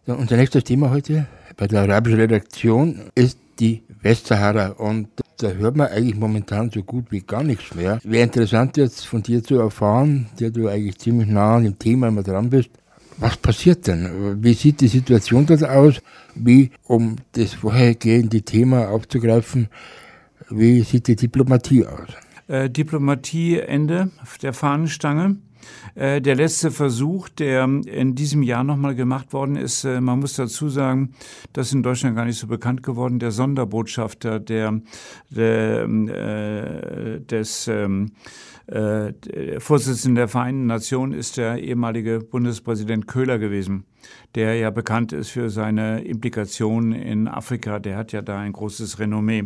So, 0.04 0.14
unser 0.14 0.36
nächstes 0.36 0.64
Thema 0.64 0.90
heute 0.90 1.28
bei 1.56 1.68
der 1.68 1.82
arabischen 1.82 2.18
Redaktion 2.18 3.02
ist 3.14 3.38
die 3.60 3.84
Westsahara. 4.02 4.70
Und 4.70 5.10
da 5.36 5.50
hört 5.50 5.76
man 5.76 5.86
eigentlich 5.86 6.16
momentan 6.16 6.70
so 6.72 6.82
gut 6.82 7.12
wie 7.12 7.20
gar 7.20 7.44
nichts 7.44 7.72
mehr. 7.76 8.00
Wäre 8.02 8.24
interessant 8.24 8.76
jetzt 8.78 9.06
von 9.06 9.22
dir 9.22 9.44
zu 9.44 9.60
erfahren, 9.60 10.26
der 10.40 10.50
du 10.50 10.66
eigentlich 10.66 10.98
ziemlich 10.98 11.28
nah 11.28 11.54
an 11.54 11.62
dem 11.62 11.78
Thema 11.78 12.08
immer 12.08 12.24
dran 12.24 12.50
bist. 12.50 12.70
Was 13.20 13.36
passiert 13.36 13.86
denn? 13.86 14.42
Wie 14.42 14.54
sieht 14.54 14.80
die 14.80 14.88
Situation 14.88 15.44
dort 15.44 15.64
aus? 15.64 16.00
Wie, 16.34 16.70
um 16.84 17.16
das 17.32 17.54
vorhergehende 17.54 18.42
Thema 18.42 18.88
aufzugreifen, 18.88 19.68
wie 20.50 20.82
sieht 20.82 21.08
die 21.08 21.16
Diplomatie 21.16 21.84
aus? 21.84 22.08
Äh, 22.46 22.70
Diplomatie 22.70 23.58
Ende 23.58 24.10
der 24.42 24.52
Fahnenstange. 24.52 25.36
Äh, 25.94 26.20
der 26.20 26.36
letzte 26.36 26.70
Versuch, 26.70 27.28
der 27.28 27.64
in 27.64 28.14
diesem 28.14 28.42
Jahr 28.42 28.64
nochmal 28.64 28.94
gemacht 28.94 29.32
worden 29.32 29.56
ist, 29.56 29.84
äh, 29.84 30.00
man 30.00 30.20
muss 30.20 30.34
dazu 30.34 30.68
sagen, 30.68 31.14
das 31.52 31.68
ist 31.68 31.74
in 31.74 31.82
Deutschland 31.82 32.16
gar 32.16 32.24
nicht 32.24 32.38
so 32.38 32.46
bekannt 32.46 32.82
geworden, 32.82 33.18
der 33.18 33.32
Sonderbotschafter 33.32 34.40
der, 34.40 34.80
der 35.30 35.82
äh, 35.82 37.20
des 37.20 37.68
ähm, 37.68 38.12
äh, 38.68 39.60
Vorsitzenden 39.60 40.16
der 40.16 40.28
Vereinten 40.28 40.66
Nationen 40.66 41.12
ist 41.12 41.38
der 41.38 41.58
ehemalige 41.58 42.20
Bundespräsident 42.20 43.06
Köhler 43.06 43.38
gewesen, 43.38 43.84
der 44.34 44.56
ja 44.56 44.70
bekannt 44.70 45.12
ist 45.12 45.30
für 45.30 45.48
seine 45.48 46.04
Implikationen 46.04 46.92
in 46.92 47.28
Afrika. 47.28 47.78
Der 47.78 47.96
hat 47.96 48.12
ja 48.12 48.20
da 48.20 48.38
ein 48.38 48.52
großes 48.52 48.98
Renommee. 48.98 49.44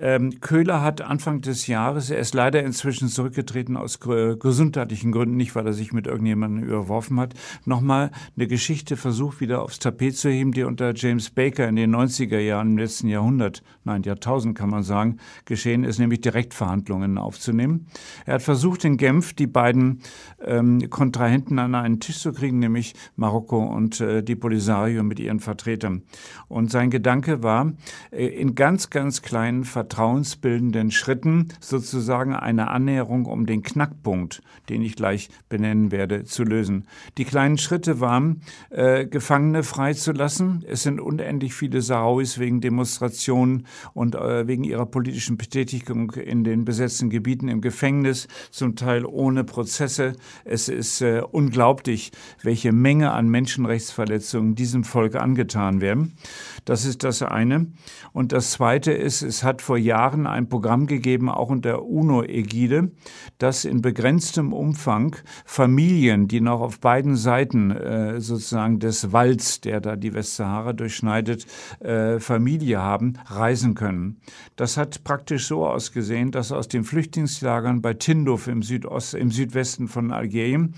Ähm, 0.00 0.40
Köhler 0.40 0.80
hat 0.80 1.02
Anfang 1.02 1.42
des 1.42 1.66
Jahres, 1.66 2.08
er 2.08 2.18
ist 2.18 2.32
leider 2.32 2.62
inzwischen 2.62 3.08
zurückgetreten 3.08 3.76
aus 3.76 4.00
gesundheitlichen 4.00 5.12
Gründen, 5.12 5.36
nicht 5.36 5.54
weil 5.54 5.66
er 5.66 5.74
sich 5.74 5.92
mit 5.92 6.06
irgendjemandem 6.06 6.64
überworfen 6.64 7.20
hat, 7.20 7.34
nochmal 7.66 8.10
eine 8.34 8.46
Geschichte 8.46 8.96
versucht 8.96 9.40
wieder 9.40 9.60
aufs 9.60 9.78
Tapet 9.78 10.16
zu 10.16 10.30
heben, 10.30 10.52
die 10.52 10.62
unter 10.62 10.94
James 10.94 11.28
Baker 11.28 11.68
in 11.68 11.76
den 11.76 11.94
90er 11.94 12.38
Jahren 12.38 12.68
im 12.68 12.78
letzten 12.78 13.08
Jahrhundert, 13.08 13.62
nein, 13.84 14.02
Jahrtausend 14.02 14.56
kann 14.56 14.70
man 14.70 14.82
sagen, 14.82 15.18
geschehen 15.44 15.84
ist, 15.84 15.98
nämlich 15.98 16.22
Direktverhandlungen 16.22 17.18
aufzunehmen. 17.18 17.86
Er 18.24 18.34
hat 18.34 18.42
versucht 18.42 18.86
in 18.86 18.96
Genf 18.96 19.34
die 19.34 19.46
beiden 19.46 20.00
ähm, 20.42 20.88
Kontrahenten 20.88 21.58
an 21.58 21.74
einen 21.74 22.00
Tisch 22.00 22.20
zu 22.20 22.32
kriegen, 22.32 22.58
nämlich 22.58 22.94
Marokko 23.16 23.62
und 23.62 24.00
äh, 24.00 24.22
die 24.22 24.36
Polisario 24.36 25.02
mit 25.02 25.20
ihren 25.20 25.40
Vertretern. 25.40 26.04
Und 26.48 26.70
sein 26.70 26.88
Gedanke 26.88 27.42
war, 27.42 27.74
äh, 28.10 28.26
in 28.26 28.54
ganz, 28.54 28.88
ganz 28.88 29.20
kleinen 29.20 29.64
Vertretern 29.64 29.89
vertrauensbildenden 29.90 30.92
Schritten 30.92 31.48
sozusagen 31.58 32.32
eine 32.32 32.68
Annäherung 32.68 33.26
um 33.26 33.44
den 33.44 33.62
Knackpunkt, 33.62 34.40
den 34.68 34.82
ich 34.82 34.94
gleich 34.94 35.30
benennen 35.48 35.90
werde, 35.90 36.22
zu 36.22 36.44
lösen. 36.44 36.86
Die 37.18 37.24
kleinen 37.24 37.58
Schritte 37.58 37.98
waren, 37.98 38.42
äh, 38.70 39.06
Gefangene 39.06 39.64
freizulassen. 39.64 40.64
Es 40.66 40.84
sind 40.84 41.00
unendlich 41.00 41.54
viele 41.54 41.82
Sahrawis 41.82 42.38
wegen 42.38 42.60
Demonstrationen 42.60 43.66
und 43.92 44.14
äh, 44.14 44.46
wegen 44.46 44.62
ihrer 44.62 44.86
politischen 44.86 45.36
Betätigung 45.36 46.12
in 46.12 46.44
den 46.44 46.64
besetzten 46.64 47.10
Gebieten 47.10 47.48
im 47.48 47.60
Gefängnis, 47.60 48.28
zum 48.52 48.76
Teil 48.76 49.04
ohne 49.04 49.42
Prozesse. 49.42 50.14
Es 50.44 50.68
ist 50.68 51.00
äh, 51.00 51.20
unglaublich, 51.28 52.12
welche 52.44 52.70
Menge 52.70 53.10
an 53.10 53.28
Menschenrechtsverletzungen 53.28 54.54
diesem 54.54 54.84
Volk 54.84 55.16
angetan 55.16 55.80
werden. 55.80 56.16
Das 56.64 56.84
ist 56.84 57.04
das 57.04 57.22
eine. 57.22 57.66
Und 58.12 58.32
das 58.32 58.52
zweite 58.52 58.92
ist, 58.92 59.22
es 59.22 59.44
hat 59.44 59.62
vor 59.62 59.78
Jahren 59.78 60.26
ein 60.26 60.48
Programm 60.48 60.86
gegeben, 60.86 61.28
auch 61.28 61.50
unter 61.50 61.82
UNO-Ägide, 61.82 62.90
das 63.38 63.64
in 63.64 63.82
begrenztem 63.82 64.52
Umfang 64.52 65.16
Familien, 65.44 66.28
die 66.28 66.40
noch 66.40 66.60
auf 66.60 66.80
beiden 66.80 67.16
Seiten 67.16 67.70
äh, 67.70 68.20
sozusagen 68.20 68.78
des 68.78 69.12
Walds, 69.12 69.60
der 69.60 69.80
da 69.80 69.96
die 69.96 70.14
Westsahara 70.14 70.72
durchschneidet, 70.72 71.46
äh, 71.80 72.18
Familie 72.18 72.80
haben, 72.80 73.14
reisen 73.26 73.74
können. 73.74 74.20
Das 74.56 74.76
hat 74.76 75.04
praktisch 75.04 75.46
so 75.46 75.66
ausgesehen, 75.66 76.30
dass 76.30 76.52
aus 76.52 76.68
den 76.68 76.84
Flüchtlingslagern 76.84 77.82
bei 77.82 77.94
Tinduf 77.94 78.46
im, 78.46 78.62
Südost, 78.62 79.14
im 79.14 79.30
Südwesten 79.30 79.88
von 79.88 80.12
Algerien 80.12 80.74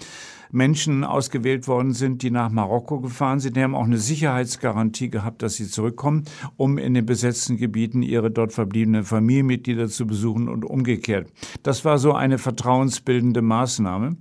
Menschen 0.52 1.02
ausgewählt 1.02 1.66
worden 1.66 1.94
sind, 1.94 2.22
die 2.22 2.30
nach 2.30 2.50
Marokko 2.50 3.00
gefahren 3.00 3.40
sind. 3.40 3.56
Die 3.56 3.62
haben 3.62 3.74
auch 3.74 3.84
eine 3.84 3.98
Sicherheitsgarantie 3.98 5.10
gehabt, 5.10 5.42
dass 5.42 5.54
sie 5.54 5.66
zurückkommen, 5.66 6.24
um 6.56 6.78
in 6.78 6.94
den 6.94 7.06
besetzten 7.06 7.56
Gebieten 7.56 8.02
ihre 8.02 8.30
dort 8.30 8.52
verbliebenen 8.52 9.04
Familienmitglieder 9.04 9.88
zu 9.88 10.06
besuchen 10.06 10.48
und 10.48 10.64
umgekehrt. 10.64 11.32
Das 11.62 11.84
war 11.84 11.98
so 11.98 12.12
eine 12.12 12.38
vertrauensbildende 12.38 13.42
Maßnahme. 13.42 14.16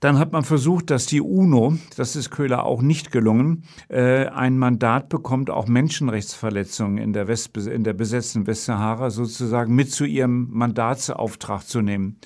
Dann 0.00 0.18
hat 0.18 0.30
man 0.32 0.44
versucht, 0.44 0.90
dass 0.90 1.06
die 1.06 1.20
UNO, 1.20 1.76
das 1.96 2.14
ist 2.14 2.30
Köhler 2.30 2.64
auch 2.64 2.82
nicht 2.82 3.10
gelungen, 3.10 3.64
äh, 3.88 4.26
ein 4.26 4.56
Mandat 4.56 5.08
bekommt, 5.08 5.50
auch 5.50 5.66
Menschenrechtsverletzungen 5.66 6.98
in 6.98 7.12
der, 7.12 7.26
West, 7.26 7.56
in 7.56 7.82
der 7.82 7.94
besetzten 7.94 8.46
Westsahara 8.46 9.10
sozusagen 9.10 9.74
mit 9.74 9.90
zu 9.90 10.04
ihrem 10.04 10.48
Mandatsauftrag 10.50 11.66
zu 11.66 11.80
nehmen. 11.80 12.16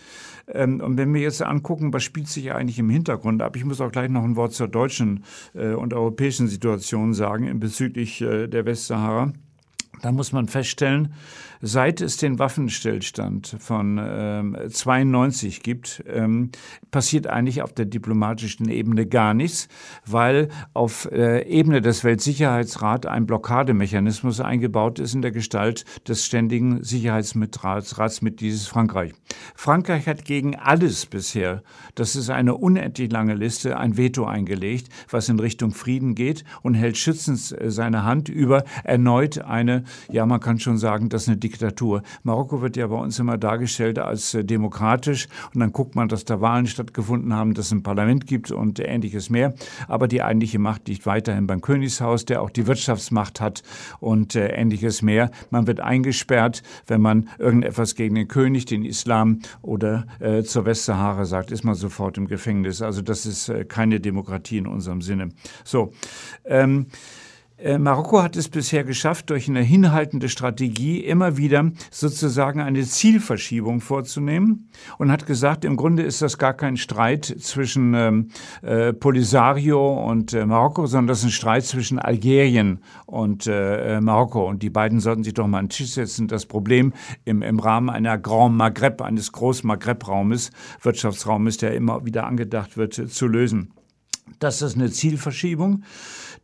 Ähm, 0.48 0.80
und 0.80 0.98
wenn 0.98 1.12
wir 1.14 1.20
jetzt 1.20 1.42
angucken, 1.42 1.92
was 1.92 2.02
spielt 2.02 2.28
sich 2.28 2.52
eigentlich 2.52 2.78
im 2.78 2.90
Hintergrund 2.90 3.42
ab, 3.42 3.56
ich 3.56 3.64
muss 3.64 3.80
auch 3.80 3.92
gleich 3.92 4.10
noch 4.10 4.24
ein 4.24 4.36
Wort 4.36 4.52
zur 4.52 4.68
deutschen 4.68 5.24
äh, 5.54 5.72
und 5.72 5.94
europäischen 5.94 6.48
Situation 6.48 7.14
sagen 7.14 7.58
bezüglich 7.60 8.20
äh, 8.20 8.46
der 8.46 8.66
Westsahara. 8.66 9.32
Da 10.02 10.10
muss 10.10 10.32
man 10.32 10.48
feststellen, 10.48 11.14
Seit 11.64 12.00
es 12.00 12.16
den 12.16 12.40
Waffenstillstand 12.40 13.54
von 13.60 13.96
ähm, 14.02 14.56
92 14.68 15.62
gibt, 15.62 16.02
ähm, 16.08 16.50
passiert 16.90 17.28
eigentlich 17.28 17.62
auf 17.62 17.72
der 17.72 17.84
diplomatischen 17.84 18.68
Ebene 18.68 19.06
gar 19.06 19.32
nichts, 19.32 19.68
weil 20.04 20.48
auf 20.74 21.08
äh, 21.12 21.46
Ebene 21.48 21.80
des 21.80 22.02
Weltsicherheitsrats 22.02 23.06
ein 23.06 23.26
Blockademechanismus 23.26 24.40
eingebaut 24.40 24.98
ist 24.98 25.14
in 25.14 25.22
der 25.22 25.30
Gestalt 25.30 25.84
des 26.08 26.24
ständigen 26.24 26.82
Sicherheitsratsmitgliedes 26.82 28.66
Frankreich. 28.66 29.12
Frankreich 29.54 30.08
hat 30.08 30.24
gegen 30.24 30.56
alles 30.56 31.06
bisher, 31.06 31.62
das 31.94 32.16
ist 32.16 32.28
eine 32.28 32.56
unendlich 32.56 33.12
lange 33.12 33.34
Liste, 33.34 33.78
ein 33.78 33.96
Veto 33.96 34.24
eingelegt, 34.24 34.88
was 35.08 35.28
in 35.28 35.38
Richtung 35.38 35.70
Frieden 35.70 36.16
geht 36.16 36.42
und 36.62 36.74
hält 36.74 36.96
schützend 36.96 37.52
äh, 37.52 37.70
seine 37.70 38.02
Hand 38.02 38.28
über 38.28 38.64
erneut 38.82 39.38
eine, 39.38 39.84
ja 40.10 40.26
man 40.26 40.40
kann 40.40 40.58
schon 40.58 40.76
sagen, 40.76 41.08
dass 41.08 41.28
eine 41.28 41.36
Diktatur. 41.36 41.51
Marokko 42.22 42.62
wird 42.62 42.76
ja 42.76 42.86
bei 42.86 42.96
uns 42.96 43.18
immer 43.18 43.38
dargestellt 43.38 43.98
als 43.98 44.34
äh, 44.34 44.44
demokratisch 44.44 45.28
und 45.54 45.60
dann 45.60 45.72
guckt 45.72 45.94
man, 45.94 46.08
dass 46.08 46.24
da 46.24 46.40
Wahlen 46.40 46.66
stattgefunden 46.66 47.34
haben, 47.34 47.54
dass 47.54 47.66
es 47.66 47.72
ein 47.72 47.82
Parlament 47.82 48.26
gibt 48.26 48.50
und 48.50 48.80
ähnliches 48.80 49.30
mehr. 49.30 49.54
Aber 49.88 50.08
die 50.08 50.22
eigentliche 50.22 50.58
Macht 50.58 50.88
liegt 50.88 51.06
weiterhin 51.06 51.46
beim 51.46 51.60
Königshaus, 51.60 52.24
der 52.24 52.42
auch 52.42 52.50
die 52.50 52.66
Wirtschaftsmacht 52.66 53.40
hat 53.40 53.62
und 54.00 54.34
äh, 54.34 54.48
ähnliches 54.48 55.02
mehr. 55.02 55.30
Man 55.50 55.66
wird 55.66 55.80
eingesperrt, 55.80 56.62
wenn 56.86 57.00
man 57.00 57.28
irgendetwas 57.38 57.94
gegen 57.94 58.14
den 58.14 58.28
König, 58.28 58.64
den 58.66 58.84
Islam 58.84 59.40
oder 59.62 60.06
äh, 60.20 60.42
zur 60.42 60.64
Westsahara 60.64 61.24
sagt, 61.24 61.50
ist 61.50 61.64
man 61.64 61.74
sofort 61.74 62.18
im 62.18 62.26
Gefängnis. 62.26 62.82
Also 62.82 63.02
das 63.02 63.26
ist 63.26 63.48
äh, 63.48 63.64
keine 63.64 64.00
Demokratie 64.00 64.58
in 64.58 64.66
unserem 64.66 65.02
Sinne. 65.02 65.30
So. 65.64 65.92
Ähm, 66.44 66.72
Äh, 66.72 67.21
Marokko 67.78 68.22
hat 68.22 68.36
es 68.36 68.48
bisher 68.48 68.82
geschafft, 68.82 69.30
durch 69.30 69.48
eine 69.48 69.62
hinhaltende 69.62 70.28
Strategie 70.28 70.98
immer 70.98 71.36
wieder 71.36 71.70
sozusagen 71.90 72.60
eine 72.60 72.82
Zielverschiebung 72.82 73.80
vorzunehmen 73.80 74.68
und 74.98 75.12
hat 75.12 75.26
gesagt, 75.26 75.64
im 75.64 75.76
Grunde 75.76 76.02
ist 76.02 76.22
das 76.22 76.38
gar 76.38 76.54
kein 76.54 76.76
Streit 76.76 77.24
zwischen 77.24 77.94
ähm, 77.94 78.28
äh, 78.62 78.92
Polisario 78.92 80.02
und 80.02 80.32
äh, 80.32 80.44
Marokko, 80.44 80.86
sondern 80.86 81.08
das 81.08 81.18
ist 81.20 81.24
ein 81.26 81.30
Streit 81.30 81.64
zwischen 81.64 81.98
Algerien 81.98 82.80
und 83.06 83.46
äh, 83.46 84.00
Marokko. 84.00 84.48
Und 84.48 84.62
die 84.62 84.70
beiden 84.70 84.98
sollten 84.98 85.22
sich 85.22 85.34
doch 85.34 85.46
mal 85.46 85.58
an 85.58 85.66
den 85.66 85.70
Tisch 85.70 85.92
setzen. 85.92 86.26
Das 86.28 86.46
Problem 86.46 86.92
im, 87.24 87.42
im 87.42 87.60
Rahmen 87.60 87.90
einer 87.90 88.18
Grand 88.18 88.56
Maghreb, 88.56 89.00
eines 89.02 89.30
Groß 89.30 89.62
Maghreb-Raumes, 89.62 90.50
Wirtschaftsraumes, 90.80 91.58
der 91.58 91.74
immer 91.74 92.04
wieder 92.04 92.26
angedacht 92.26 92.76
wird, 92.76 92.94
zu 92.94 93.26
lösen. 93.26 93.72
Das 94.38 94.62
ist 94.62 94.76
eine 94.76 94.90
Zielverschiebung. 94.90 95.84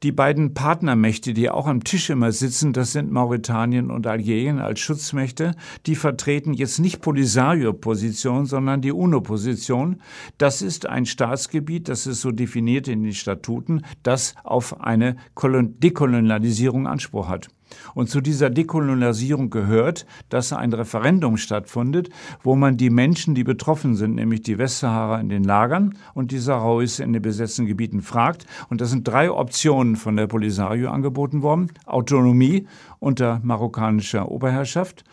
Die 0.05 0.13
beiden 0.13 0.55
Partnermächte, 0.55 1.35
die 1.35 1.51
auch 1.51 1.67
am 1.67 1.83
Tisch 1.83 2.09
immer 2.09 2.31
sitzen, 2.31 2.73
das 2.73 2.93
sind 2.93 3.11
Mauretanien 3.11 3.91
und 3.91 4.07
Algerien 4.07 4.61
als 4.61 4.79
Schutzmächte. 4.79 5.57
Die 5.87 5.97
vertreten 5.97 6.55
jetzt 6.55 6.79
nicht 6.79 7.01
Polisario-Position, 7.01 8.47
sondern 8.47 8.81
die 8.81 8.93
UNO-Position. 8.93 10.01
Das 10.39 10.63
ist 10.63 10.87
ein 10.87 11.05
Staatsgebiet, 11.05 11.89
das 11.89 12.07
ist 12.07 12.21
so 12.21 12.31
definiert 12.31 12.87
in 12.87 13.03
den 13.03 13.13
Statuten, 13.13 13.83
das 14.05 14.37
auf 14.45 14.81
eine 14.81 15.17
Dekolonialisierung 15.35 16.87
Anspruch 16.87 17.27
hat. 17.27 17.49
Und 17.95 18.11
zu 18.11 18.21
dieser 18.21 18.51
Dekolonialisierung 18.51 19.51
gehört, 19.51 20.07
dass 20.29 20.53
ein 20.53 20.73
Referendum 20.73 21.37
stattfindet, 21.37 22.11
wo 22.43 22.57
man 22.57 22.77
die 22.77 22.91
Menschen, 22.91 23.35
die 23.35 23.45
betroffen 23.45 23.97
sind, 23.97 24.15
nämlich 24.15 24.43
die 24.43 24.59
Westsahara 24.59 25.21
in 25.21 25.29
den 25.29 25.45
Lagern 25.45 25.97
und 26.15 26.31
die 26.31 26.39
Sahrawis 26.39 26.99
in 26.99 27.13
den 27.13 27.23
besetzten 27.23 27.67
Gebieten, 27.67 28.03
fragt. 28.03 28.47
Und 28.69 28.81
das 28.81 28.91
sind 28.91 29.07
drei 29.07 29.31
Optionen 29.31 29.97
von 29.97 30.17
der 30.17 30.27
Polisario 30.27 30.91
angeboten 30.91 31.43
worden. 31.43 31.73
Autonomie 31.87 32.67
unter 32.99 33.41
marokkanischer 33.43 34.31
Oberherrschaft, 34.31 35.05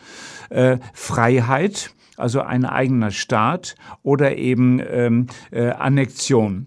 äh, 0.50 0.78
Freiheit, 0.92 1.90
also 2.16 2.40
ein 2.40 2.64
eigener 2.64 3.10
Staat 3.10 3.76
oder 4.02 4.36
eben 4.36 4.80
ähm, 4.80 5.26
äh, 5.50 5.68
Annexion 5.70 6.66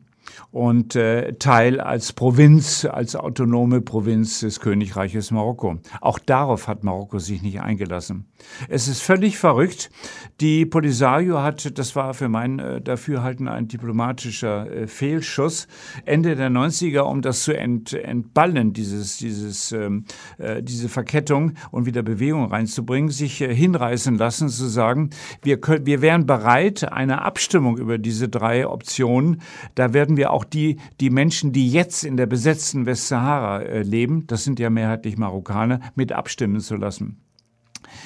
und 0.52 0.96
äh, 0.96 1.34
Teil 1.34 1.80
als 1.80 2.14
Provinz, 2.14 2.86
als 2.86 3.16
autonome 3.16 3.82
Provinz 3.82 4.40
des 4.40 4.60
Königreiches 4.60 5.32
Marokko. 5.32 5.78
Auch 6.02 6.18
darauf 6.18 6.68
hat 6.68 6.84
Marokko 6.84 7.20
sich 7.20 7.42
nicht 7.42 7.62
eingelassen. 7.62 8.26
Es 8.68 8.88
ist 8.88 9.02
völlig 9.02 9.38
verrückt. 9.38 9.92
Die 10.42 10.66
Polisario 10.66 11.42
hat, 11.42 11.78
das 11.78 11.96
war 11.96 12.14
für 12.14 12.30
mein 12.30 12.60
äh, 12.60 12.82
Dafürhalten 12.82 13.48
ein 13.48 13.68
diplomatischer 13.68 14.72
äh, 14.72 14.88
Fehlschuss, 14.88 15.68
Ende 16.06 16.36
der 16.36 16.50
90er, 16.50 17.02
um 17.02 17.22
das 17.22 17.44
zu 17.44 17.56
ent, 17.56 17.94
entballen, 17.94 18.74
dieses, 18.74 19.18
dieses, 19.18 19.72
ähm, 19.72 20.06
äh, 20.38 20.64
diese 20.64 20.90
Verkettung 20.90 21.54
und 21.72 21.86
wieder 21.86 22.02
Bewegung 22.02 22.46
reinzubringen, 22.46 23.12
sich 23.12 23.42
äh, 23.42 23.54
hinreißen 23.54 24.18
lassen 24.18 24.50
zu 24.50 24.68
sagen, 24.68 25.12
wir, 25.44 25.60
können, 25.60 25.86
wir 25.86 26.02
wären 26.02 26.26
bereit, 26.26 26.92
eine 26.92 27.22
Abstimmung 27.22 27.78
über 27.78 27.98
diese 27.98 28.30
drei 28.30 28.68
Optionen, 28.68 29.42
da 29.76 29.94
werden 29.94 30.18
wir 30.18 30.32
auch 30.32 30.39
die, 30.44 30.78
die 31.00 31.10
Menschen, 31.10 31.52
die 31.52 31.72
jetzt 31.72 32.04
in 32.04 32.18
der 32.18 32.26
besetzten 32.26 32.86
Westsahara 32.86 33.62
äh, 33.62 33.82
leben, 33.82 34.28
das 34.28 34.44
sind 34.44 34.60
ja 34.60 34.70
mehrheitlich 34.70 35.18
Marokkaner, 35.18 35.80
mit 35.96 36.12
abstimmen 36.12 36.60
zu 36.60 36.76
lassen. 36.76 37.22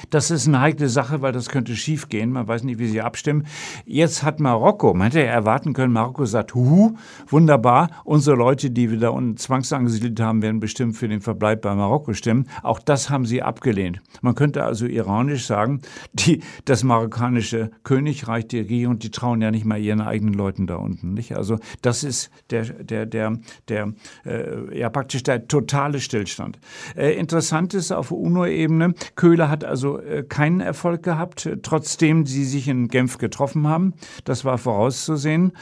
Das 0.09 0.31
ist 0.31 0.47
eine 0.47 0.61
heikle 0.61 0.89
Sache, 0.89 1.21
weil 1.21 1.31
das 1.31 1.49
könnte 1.49 1.75
schiefgehen. 1.75 2.31
Man 2.31 2.47
weiß 2.47 2.63
nicht, 2.63 2.79
wie 2.79 2.87
sie 2.87 3.01
abstimmen. 3.01 3.45
Jetzt 3.85 4.23
hat 4.23 4.39
Marokko, 4.39 4.93
man 4.93 5.07
hätte 5.07 5.19
ja 5.19 5.31
erwarten 5.31 5.73
können, 5.73 5.93
Marokko 5.93 6.25
sagt, 6.25 6.55
huhu, 6.55 6.95
wunderbar, 7.27 7.89
unsere 8.03 8.35
Leute, 8.35 8.71
die 8.71 8.91
wir 8.91 8.99
da 8.99 9.09
unten 9.09 9.37
zwangsangesiedelt 9.37 10.19
haben, 10.19 10.41
werden 10.41 10.59
bestimmt 10.59 10.97
für 10.97 11.07
den 11.07 11.21
Verbleib 11.21 11.61
bei 11.61 11.73
Marokko 11.75 12.13
stimmen. 12.13 12.47
Auch 12.61 12.79
das 12.79 13.09
haben 13.09 13.25
sie 13.25 13.41
abgelehnt. 13.41 14.01
Man 14.21 14.35
könnte 14.35 14.63
also 14.63 14.85
ironisch 14.85 15.45
sagen, 15.45 15.81
die, 16.13 16.41
das 16.65 16.83
marokkanische 16.83 17.71
Königreich, 17.83 18.47
die 18.47 18.59
Regierung, 18.59 18.99
die 18.99 19.11
trauen 19.11 19.41
ja 19.41 19.51
nicht 19.51 19.65
mal 19.65 19.79
ihren 19.79 20.01
eigenen 20.01 20.33
Leuten 20.33 20.67
da 20.67 20.75
unten. 20.75 21.13
Nicht? 21.13 21.35
Also 21.35 21.59
das 21.81 22.03
ist 22.03 22.29
der, 22.49 22.63
der, 22.63 23.05
der, 23.05 23.37
der 23.67 23.93
äh, 24.25 24.79
ja 24.79 24.89
praktisch 24.89 25.23
der 25.23 25.47
totale 25.47 25.99
Stillstand. 25.99 26.59
Äh, 26.95 27.13
interessant 27.13 27.73
ist 27.73 27.91
auf 27.91 28.11
UNO-Ebene, 28.11 28.93
Köhler 29.15 29.49
hat 29.49 29.63
also 29.73 29.99
äh, 29.99 30.21
keinen 30.21 30.59
Erfolg 30.59 31.01
gehabt, 31.01 31.49
trotzdem 31.63 32.27
sie 32.27 32.45
sich 32.45 32.67
in 32.67 32.89
Genf 32.89 33.17
getroffen 33.17 33.67
haben. 33.67 33.95
Das 34.23 34.45
war 34.45 34.59
vorauszusehen. 34.59 35.53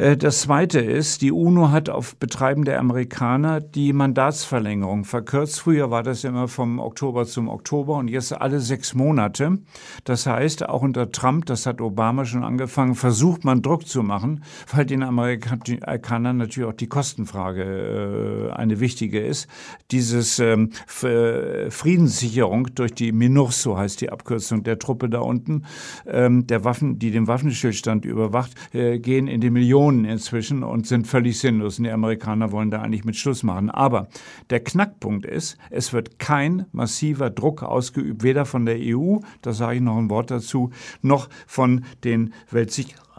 Äh, 0.00 0.16
das 0.16 0.40
Zweite 0.40 0.80
ist, 0.80 1.20
die 1.20 1.30
UNO 1.30 1.70
hat 1.70 1.90
auf 1.90 2.16
Betreiben 2.16 2.64
der 2.64 2.80
Amerikaner 2.80 3.60
die 3.60 3.92
Mandatsverlängerung 3.92 5.04
verkürzt. 5.04 5.60
Früher 5.60 5.90
war 5.90 6.02
das 6.02 6.24
immer 6.24 6.48
vom 6.48 6.78
Oktober 6.78 7.26
zum 7.26 7.48
Oktober 7.48 7.96
und 7.96 8.08
jetzt 8.08 8.32
alle 8.32 8.60
sechs 8.60 8.94
Monate. 8.94 9.58
Das 10.04 10.26
heißt, 10.26 10.66
auch 10.68 10.80
unter 10.82 11.12
Trump, 11.12 11.44
das 11.46 11.66
hat 11.66 11.82
Obama 11.82 12.24
schon 12.24 12.44
angefangen, 12.44 12.94
versucht 12.94 13.44
man 13.44 13.60
Druck 13.60 13.86
zu 13.86 14.02
machen, 14.02 14.42
weil 14.74 14.86
den 14.86 15.02
Amerikanern 15.02 16.38
natürlich 16.38 16.68
auch 16.68 16.74
die 16.74 16.88
Kostenfrage 16.88 18.50
äh, 18.50 18.52
eine 18.52 18.80
wichtige 18.80 19.20
ist. 19.20 19.48
Dieses 19.90 20.38
ähm, 20.38 20.70
Friedenssicherung 20.86 22.68
durch 22.74 22.94
die 22.94 23.12
MINURSO 23.12 23.76
heißt 23.76 24.00
die 24.00 24.10
Abkürzung 24.10 24.62
der 24.62 24.78
Truppe 24.78 25.10
da 25.10 25.20
unten, 25.20 25.64
ähm, 26.06 26.46
der 26.46 26.64
Waffen, 26.64 26.98
die 26.98 27.10
den 27.10 27.26
Waffenstillstand 27.26 28.06
überwacht, 28.06 28.52
äh, 28.72 28.98
gehen 28.98 29.28
in 29.28 29.42
die 29.42 29.50
Millionen 29.50 29.89
Millionen 29.90 30.04
inzwischen 30.04 30.62
und 30.62 30.86
sind 30.86 31.06
völlig 31.06 31.38
sinnlos. 31.38 31.78
Und 31.78 31.84
die 31.84 31.90
Amerikaner 31.90 32.52
wollen 32.52 32.70
da 32.70 32.82
eigentlich 32.82 33.04
mit 33.04 33.16
Schluss 33.16 33.42
machen. 33.42 33.70
Aber 33.70 34.08
der 34.50 34.60
Knackpunkt 34.60 35.26
ist, 35.26 35.56
es 35.70 35.92
wird 35.92 36.18
kein 36.18 36.66
massiver 36.72 37.30
Druck 37.30 37.62
ausgeübt, 37.62 38.22
weder 38.22 38.44
von 38.44 38.66
der 38.66 38.78
EU, 38.78 39.18
da 39.42 39.52
sage 39.52 39.76
ich 39.76 39.80
noch 39.82 39.98
ein 39.98 40.10
Wort 40.10 40.30
dazu, 40.30 40.70
noch 41.02 41.28
von 41.46 41.84
den 42.04 42.32
Weltsicherheits 42.50 43.09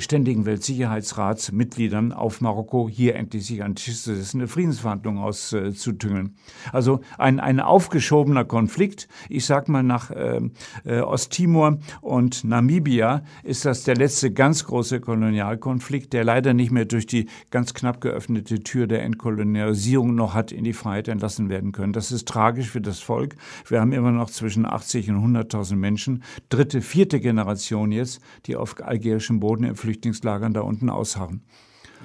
ständigen 0.00 0.46
Weltsicherheitsratsmitgliedern 0.46 2.12
auf 2.12 2.40
Marokko 2.40 2.88
hier 2.88 3.16
endlich 3.16 3.46
sich 3.46 3.62
an 3.62 3.74
Tisch 3.74 4.02
zu 4.02 4.14
setzen, 4.14 4.40
eine 4.40 4.48
Friedensverhandlung 4.48 5.18
auszutüngeln. 5.18 6.36
Also 6.72 7.00
ein, 7.18 7.40
ein 7.40 7.60
aufgeschobener 7.60 8.44
Konflikt. 8.44 9.08
Ich 9.28 9.46
sag 9.46 9.68
mal, 9.68 9.82
nach 9.82 10.10
äh, 10.10 10.40
äh, 10.84 11.00
Osttimor 11.00 11.78
und 12.00 12.44
Namibia 12.44 13.22
ist 13.42 13.64
das 13.64 13.84
der 13.84 13.96
letzte 13.96 14.32
ganz 14.32 14.64
große 14.64 15.00
Kolonialkonflikt, 15.00 16.12
der 16.12 16.24
leider 16.24 16.54
nicht 16.54 16.70
mehr 16.70 16.84
durch 16.84 17.06
die 17.06 17.28
ganz 17.50 17.74
knapp 17.74 18.00
geöffnete 18.00 18.62
Tür 18.62 18.86
der 18.86 19.02
Entkolonialisierung 19.02 20.14
noch 20.14 20.34
hat 20.34 20.52
in 20.52 20.64
die 20.64 20.72
Freiheit 20.72 21.08
entlassen 21.08 21.48
werden 21.48 21.72
können. 21.72 21.92
Das 21.92 22.12
ist 22.12 22.28
tragisch 22.28 22.70
für 22.70 22.80
das 22.80 23.00
Volk. 23.00 23.36
Wir 23.66 23.80
haben 23.80 23.92
immer 23.92 24.12
noch 24.12 24.30
zwischen 24.30 24.66
80 24.66 25.10
und 25.10 25.36
100.000 25.36 25.76
Menschen, 25.76 26.22
dritte, 26.48 26.80
vierte 26.80 27.20
Generation 27.20 27.92
jetzt, 27.92 28.20
die 28.46 28.56
auf 28.56 28.76
algerischem 28.82 29.40
Boden 29.44 29.64
in 29.64 29.76
Flüchtlingslagern 29.76 30.54
da 30.54 30.62
unten 30.62 30.88
ausharren. 30.88 31.42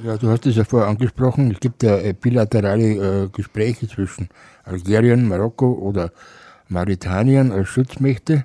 Ja, 0.04 0.18
du 0.18 0.28
hast 0.30 0.46
es 0.46 0.58
ja 0.58 0.66
vorher 0.66 0.90
angesprochen. 0.90 1.52
Es 1.52 1.62
gibt 1.62 1.84
ja 1.84 1.98
äh, 1.98 2.14
bilaterale 2.14 3.24
äh, 3.24 3.30
Gespräche 3.30 3.88
zwischen 3.88 4.28
Algerien, 4.66 5.26
Marokko 5.26 5.72
oder 5.72 6.12
Mauretanien 6.68 7.54
als 7.54 7.70
Schutzmächte. 7.70 8.44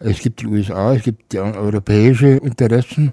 Es 0.00 0.18
gibt 0.18 0.40
die 0.40 0.46
USA, 0.48 0.94
es 0.94 1.04
gibt 1.04 1.32
die 1.32 1.38
europäische 1.38 2.28
Interessen. 2.28 3.12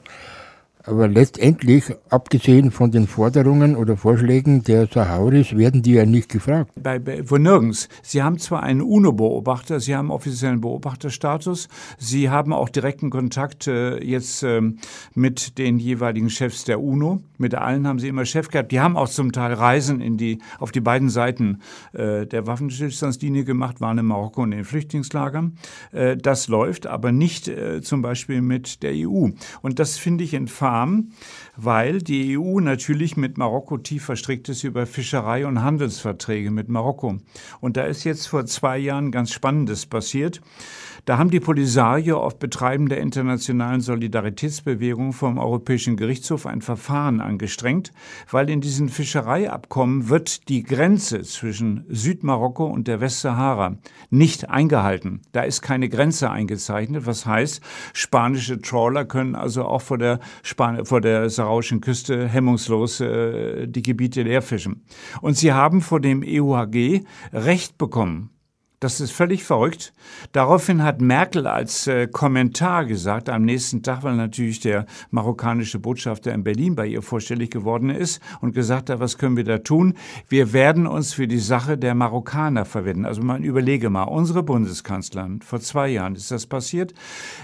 Aber 0.87 1.07
letztendlich, 1.07 1.85
abgesehen 2.09 2.69
von 2.69 2.91
den 2.91 3.07
Forderungen 3.07 3.75
oder 3.75 3.97
Vorschlägen 3.97 4.63
der 4.63 4.85
Sahauris, 4.85 5.57
werden 5.57 5.81
die 5.81 5.93
ja 5.93 6.05
nicht 6.05 6.29
gefragt. 6.29 6.71
Bei, 6.75 6.99
bei, 6.99 7.27
wo 7.27 7.37
nirgends. 7.37 7.89
Sie 8.03 8.21
haben 8.21 8.37
zwar 8.37 8.61
einen 8.61 8.81
UNO-Beobachter, 8.81 9.79
Sie 9.79 9.95
haben 9.95 10.11
offiziellen 10.11 10.61
Beobachterstatus, 10.61 11.69
Sie 11.97 12.29
haben 12.29 12.53
auch 12.53 12.69
direkten 12.69 13.09
Kontakt 13.09 13.65
äh, 13.65 13.97
jetzt 14.03 14.43
äh, 14.43 14.61
mit 15.15 15.57
den 15.57 15.79
jeweiligen 15.79 16.29
Chefs 16.29 16.65
der 16.65 16.79
UNO. 16.79 17.21
Mit 17.39 17.55
allen 17.55 17.87
haben 17.87 17.97
Sie 17.97 18.07
immer 18.07 18.25
Chef 18.25 18.49
gehabt. 18.49 18.71
Die 18.71 18.79
haben 18.79 18.95
auch 18.95 19.09
zum 19.09 19.31
Teil 19.31 19.53
Reisen 19.53 20.01
in 20.01 20.17
die, 20.17 20.37
auf 20.59 20.71
die 20.71 20.81
beiden 20.81 21.09
Seiten 21.09 21.61
äh, 21.93 22.27
der 22.27 22.45
Waffenstillstandslinie 22.45 23.43
gemacht, 23.43 23.81
waren 23.81 23.97
in 23.97 24.05
Marokko 24.05 24.43
und 24.43 24.51
in 24.51 24.59
den 24.59 24.65
Flüchtlingslagern. 24.65 25.57
Äh, 25.91 26.15
das 26.15 26.47
läuft, 26.47 26.85
aber 26.85 27.11
nicht 27.11 27.47
äh, 27.47 27.81
zum 27.81 28.03
Beispiel 28.03 28.43
mit 28.43 28.83
der 28.83 28.93
EU. 28.93 29.29
Und 29.61 29.79
das 29.79 29.97
finde 29.97 30.23
ich 30.23 30.35
entfahren 30.35 30.74
Farm, 30.75 31.11
weil 31.55 31.99
die 31.99 32.37
EU 32.37 32.59
natürlich 32.59 33.15
mit 33.15 33.37
Marokko 33.37 33.77
tief 33.77 34.03
verstrickt 34.03 34.49
ist 34.49 34.65
über 34.65 34.85
Fischerei 34.85 35.47
und 35.47 35.61
Handelsverträge 35.61 36.51
mit 36.51 36.67
Marokko. 36.67 37.17
Und 37.61 37.77
da 37.77 37.83
ist 37.83 38.03
jetzt 38.03 38.27
vor 38.27 38.45
zwei 38.45 38.77
Jahren 38.77 39.11
ganz 39.11 39.31
Spannendes 39.31 39.85
passiert. 39.85 40.41
Da 41.05 41.19
haben 41.19 41.29
die 41.29 41.39
Polisario 41.39 42.19
auf 42.19 42.39
Betreiben 42.39 42.89
der 42.89 42.99
internationalen 42.99 43.79
Solidaritätsbewegung 43.79 45.13
vom 45.13 45.37
Europäischen 45.37 45.97
Gerichtshof 45.97 46.47
ein 46.47 46.63
Verfahren 46.63 47.21
angestrengt, 47.21 47.91
weil 48.31 48.49
in 48.49 48.59
diesen 48.59 48.89
Fischereiabkommen 48.89 50.09
wird 50.09 50.49
die 50.49 50.63
Grenze 50.63 51.21
zwischen 51.21 51.85
Südmarokko 51.89 52.65
und 52.65 52.87
der 52.87 53.01
Westsahara 53.01 53.77
nicht 54.09 54.49
eingehalten. 54.49 55.21
Da 55.31 55.43
ist 55.43 55.61
keine 55.61 55.89
Grenze 55.89 56.31
eingezeichnet, 56.31 57.05
was 57.05 57.27
heißt, 57.27 57.61
spanische 57.93 58.59
Trawler 58.59 59.05
können 59.05 59.35
also 59.35 59.63
auch 59.65 59.83
vor 59.83 59.99
der 59.99 60.19
Span 60.41 60.85
vor 60.85 61.01
der 61.01 61.29
saarauischen 61.29 61.81
Küste 61.81 62.27
hemmungslos 62.27 62.99
äh, 62.99 63.67
die 63.67 63.83
Gebiete 63.83 64.23
leerfischen. 64.23 64.83
Und 65.21 65.37
sie 65.37 65.53
haben 65.53 65.81
vor 65.81 65.99
dem 65.99 66.23
EUHG 66.23 67.03
Recht 67.31 67.77
bekommen. 67.77 68.31
Das 68.85 69.01
ist 69.01 69.13
völlig 69.13 69.43
verrückt. 69.43 69.93
Daraufhin 70.31 70.83
hat 70.83 71.01
Merkel 71.01 71.47
als 71.47 71.87
äh, 71.87 72.05
Kommentar 72.05 72.85
gesagt, 72.85 73.29
am 73.29 73.41
nächsten 73.41 73.81
Tag, 73.81 74.03
weil 74.03 74.15
natürlich 74.15 74.59
der 74.59 74.85
marokkanische 75.09 75.79
Botschafter 75.79 76.31
in 76.31 76.43
Berlin 76.43 76.75
bei 76.75 76.85
ihr 76.85 77.01
vorstellig 77.01 77.49
geworden 77.49 77.89
ist 77.89 78.21
und 78.41 78.53
gesagt 78.53 78.91
hat, 78.91 78.99
was 78.99 79.17
können 79.17 79.37
wir 79.37 79.43
da 79.43 79.57
tun? 79.57 79.95
Wir 80.29 80.53
werden 80.53 80.85
uns 80.85 81.13
für 81.15 81.27
die 81.27 81.39
Sache 81.39 81.79
der 81.79 81.95
Marokkaner 81.95 82.63
verwenden. 82.63 83.07
Also 83.07 83.23
man 83.23 83.43
überlege 83.43 83.89
mal, 83.89 84.03
unsere 84.03 84.43
Bundeskanzlerin, 84.43 85.41
vor 85.41 85.61
zwei 85.61 85.87
Jahren 85.87 86.13
ist 86.13 86.29
das 86.29 86.45
passiert, 86.45 86.93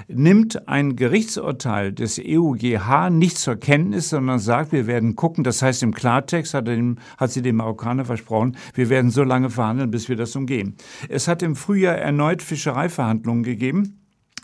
nimmt 0.07 0.67
ein 0.67 0.95
Gerichtsurteil 0.95 1.91
des 1.91 2.21
EUGH 2.23 3.09
nicht 3.09 3.39
zur 3.39 3.55
Kenntnis, 3.55 4.09
sondern 4.09 4.37
sagt, 4.37 4.73
wir 4.73 4.85
werden 4.85 5.15
gucken, 5.15 5.43
das 5.43 5.63
heißt 5.63 5.81
im 5.81 5.95
Klartext 5.95 6.53
hat, 6.53 6.67
dem, 6.67 6.99
hat 7.17 7.31
sie 7.31 7.41
dem 7.41 7.55
Marokkaner 7.55 8.05
versprochen, 8.05 8.57
wir 8.75 8.89
werden 8.89 9.09
so 9.09 9.23
lange 9.23 9.49
verhandeln, 9.49 9.89
bis 9.89 10.07
wir 10.07 10.15
das 10.15 10.35
umgehen. 10.35 10.75
Es 11.09 11.30
hat 11.31 11.41
im 11.41 11.55
Frühjahr 11.55 11.97
erneut 11.97 12.43
Fischereiverhandlungen 12.43 13.43
gegeben 13.43 13.97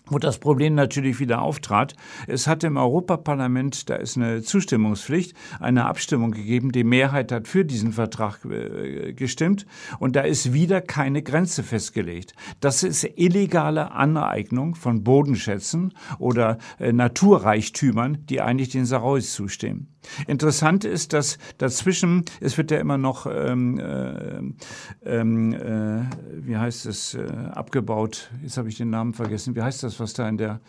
wo 0.09 0.19
das 0.19 0.37
Problem 0.39 0.75
natürlich 0.75 1.19
wieder 1.19 1.41
auftrat. 1.41 1.95
Es 2.27 2.47
hat 2.47 2.63
im 2.63 2.77
Europaparlament, 2.77 3.89
da 3.89 3.95
ist 3.95 4.17
eine 4.17 4.41
Zustimmungspflicht, 4.41 5.35
eine 5.59 5.85
Abstimmung 5.85 6.31
gegeben. 6.31 6.71
Die 6.71 6.83
Mehrheit 6.83 7.31
hat 7.31 7.47
für 7.47 7.65
diesen 7.65 7.93
Vertrag 7.93 8.45
äh, 8.45 9.13
gestimmt 9.13 9.65
und 9.99 10.15
da 10.15 10.21
ist 10.21 10.53
wieder 10.53 10.81
keine 10.81 11.23
Grenze 11.23 11.63
festgelegt. 11.63 12.33
Das 12.59 12.83
ist 12.83 13.03
illegale 13.15 13.91
Aneignung 13.91 14.75
von 14.75 15.03
Bodenschätzen 15.03 15.93
oder 16.19 16.57
äh, 16.79 16.91
Naturreichtümern, 16.91 18.25
die 18.25 18.41
eigentlich 18.41 18.69
den 18.69 18.85
Sarais 18.85 19.33
zustehen. 19.33 19.96
Interessant 20.27 20.85
ist, 20.85 21.13
dass 21.13 21.37
dazwischen, 21.57 22.25
es 22.39 22.57
wird 22.57 22.71
ja 22.71 22.79
immer 22.79 22.97
noch, 22.97 23.27
ähm, 23.29 23.79
äh, 23.79 24.41
ähm, 25.05 25.53
äh, 25.53 26.03
wie 26.45 26.57
heißt 26.57 26.85
es, 26.85 27.13
äh, 27.13 27.25
abgebaut, 27.51 28.31
jetzt 28.41 28.57
habe 28.57 28.69
ich 28.69 28.77
den 28.77 28.89
Namen 28.89 29.13
vergessen, 29.13 29.55
wie 29.55 29.61
heißt 29.61 29.83
das 29.83 29.99
was 29.99 30.13
da 30.13 30.27
in 30.27 30.37
der 30.37 30.59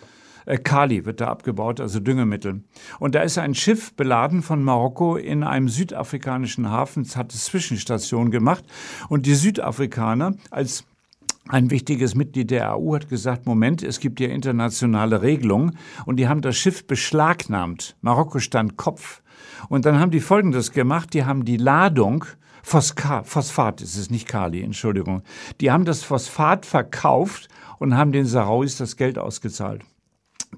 äh, 0.48 0.56
Kali 0.56 1.04
wird 1.04 1.20
da 1.20 1.28
abgebaut, 1.28 1.80
also 1.80 2.00
Düngemittel. 2.00 2.62
Und 2.98 3.14
da 3.14 3.20
ist 3.20 3.36
ein 3.38 3.54
Schiff 3.54 3.94
beladen 3.94 4.42
von 4.42 4.62
Marokko 4.62 5.16
in 5.16 5.42
einem 5.42 5.68
südafrikanischen 5.68 6.70
Hafen, 6.70 7.04
hat 7.04 7.30
eine 7.30 7.38
Zwischenstation 7.38 8.30
gemacht. 8.30 8.64
Und 9.08 9.26
die 9.26 9.34
Südafrikaner 9.34 10.34
als 10.50 10.84
ein 11.48 11.70
wichtiges 11.70 12.14
Mitglied 12.14 12.50
der 12.50 12.74
AU 12.74 12.94
hat 12.94 13.08
gesagt, 13.08 13.46
Moment, 13.46 13.82
es 13.82 14.00
gibt 14.00 14.20
ja 14.20 14.28
internationale 14.28 15.22
Regelungen 15.22 15.78
und 16.06 16.16
die 16.16 16.28
haben 16.28 16.42
das 16.42 16.56
Schiff 16.56 16.86
beschlagnahmt. 16.86 17.96
Marokko 18.02 18.38
stand 18.38 18.76
Kopf. 18.76 19.22
Und 19.68 19.86
dann 19.86 19.98
haben 19.98 20.10
die 20.10 20.20
Folgendes 20.20 20.72
gemacht, 20.72 21.14
die 21.14 21.24
haben 21.24 21.44
die 21.44 21.56
Ladung 21.56 22.24
Phosphat, 22.62 23.26
Phosphat 23.26 23.80
ist 23.80 23.96
es, 23.96 24.10
nicht 24.10 24.28
Kali, 24.28 24.62
Entschuldigung. 24.62 25.22
Die 25.60 25.70
haben 25.70 25.86
das 25.86 26.02
Phosphat 26.02 26.66
verkauft 26.66 27.48
und 27.78 27.96
haben 27.96 28.12
den 28.12 28.26
Sarauis 28.26 28.76
das 28.76 28.96
Geld 28.96 29.18
ausgezahlt. 29.18 29.82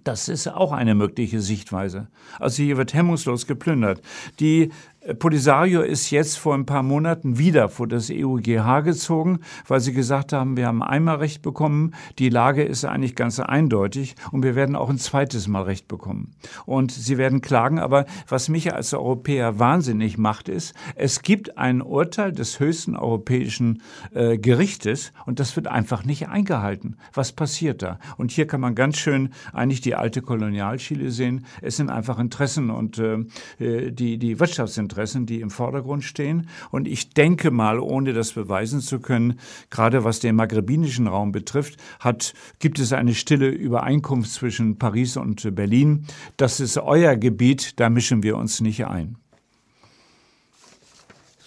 Das 0.04 0.28
ist 0.28 0.48
auch 0.48 0.72
eine 0.72 0.94
mögliche 0.94 1.40
Sichtweise. 1.40 2.08
Also 2.38 2.62
hier 2.62 2.76
wird 2.76 2.94
hemmungslos 2.94 3.46
geplündert. 3.46 4.00
Die 4.38 4.70
Polisario 5.18 5.80
ist 5.80 6.10
jetzt 6.10 6.38
vor 6.38 6.52
ein 6.52 6.66
paar 6.66 6.82
Monaten 6.82 7.38
wieder 7.38 7.70
vor 7.70 7.88
das 7.88 8.10
EUGH 8.10 8.82
gezogen, 8.84 9.40
weil 9.66 9.80
sie 9.80 9.94
gesagt 9.94 10.34
haben, 10.34 10.58
wir 10.58 10.66
haben 10.66 10.82
einmal 10.82 11.16
Recht 11.16 11.40
bekommen, 11.40 11.94
die 12.18 12.28
Lage 12.28 12.62
ist 12.62 12.84
eigentlich 12.84 13.16
ganz 13.16 13.40
eindeutig 13.40 14.14
und 14.30 14.42
wir 14.42 14.54
werden 14.54 14.76
auch 14.76 14.90
ein 14.90 14.98
zweites 14.98 15.48
Mal 15.48 15.62
Recht 15.62 15.88
bekommen. 15.88 16.34
Und 16.66 16.92
sie 16.92 17.16
werden 17.16 17.40
klagen, 17.40 17.78
aber 17.78 18.04
was 18.28 18.50
mich 18.50 18.74
als 18.74 18.92
Europäer 18.92 19.58
wahnsinnig 19.58 20.18
macht, 20.18 20.50
ist, 20.50 20.74
es 20.96 21.22
gibt 21.22 21.56
ein 21.56 21.80
Urteil 21.80 22.32
des 22.32 22.60
höchsten 22.60 22.94
europäischen 22.94 23.80
äh, 24.12 24.36
Gerichtes 24.36 25.14
und 25.24 25.40
das 25.40 25.56
wird 25.56 25.66
einfach 25.66 26.04
nicht 26.04 26.28
eingehalten. 26.28 26.98
Was 27.14 27.32
passiert 27.32 27.80
da? 27.80 27.98
Und 28.18 28.32
hier 28.32 28.46
kann 28.46 28.60
man 28.60 28.74
ganz 28.74 28.98
schön 28.98 29.30
eigentlich 29.54 29.80
die 29.80 29.94
alte 29.94 30.20
Kolonialchile 30.20 31.10
sehen. 31.10 31.46
Es 31.62 31.78
sind 31.78 31.88
einfach 31.88 32.18
Interessen 32.18 32.68
und 32.68 32.98
äh, 32.98 33.24
äh 33.58 33.90
die, 33.92 34.18
die 34.18 34.38
Wirtschaftsinteressen 34.38 34.90
Interessen, 35.00 35.24
die 35.24 35.40
im 35.40 35.50
Vordergrund 35.50 36.04
stehen. 36.04 36.48
Und 36.70 36.86
ich 36.86 37.10
denke 37.10 37.50
mal, 37.50 37.78
ohne 37.78 38.12
das 38.12 38.32
beweisen 38.32 38.80
zu 38.80 39.00
können, 39.00 39.40
gerade 39.70 40.04
was 40.04 40.20
den 40.20 40.36
maghrebinischen 40.36 41.06
Raum 41.06 41.32
betrifft, 41.32 41.78
hat, 42.00 42.34
gibt 42.58 42.78
es 42.78 42.92
eine 42.92 43.14
stille 43.14 43.48
Übereinkunft 43.48 44.30
zwischen 44.30 44.76
Paris 44.76 45.16
und 45.16 45.54
Berlin. 45.54 46.04
Das 46.36 46.60
ist 46.60 46.76
euer 46.76 47.16
Gebiet, 47.16 47.80
da 47.80 47.88
mischen 47.88 48.22
wir 48.22 48.36
uns 48.36 48.60
nicht 48.60 48.86
ein. 48.86 49.16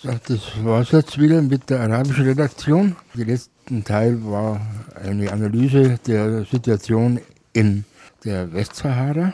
Das 0.02 0.42
war 0.64 0.82
es 0.82 0.92
jetzt 0.92 1.20
wieder 1.20 1.42
mit 1.42 1.70
der 1.70 1.82
arabischen 1.82 2.26
Redaktion. 2.26 2.96
Der 3.14 3.26
letzte 3.26 3.84
Teil 3.84 4.20
war 4.26 4.60
eine 4.96 5.32
Analyse 5.32 6.00
der 6.08 6.44
Situation 6.46 7.22
in 7.54 7.86
der 8.26 8.52
Westsahara. 8.52 9.34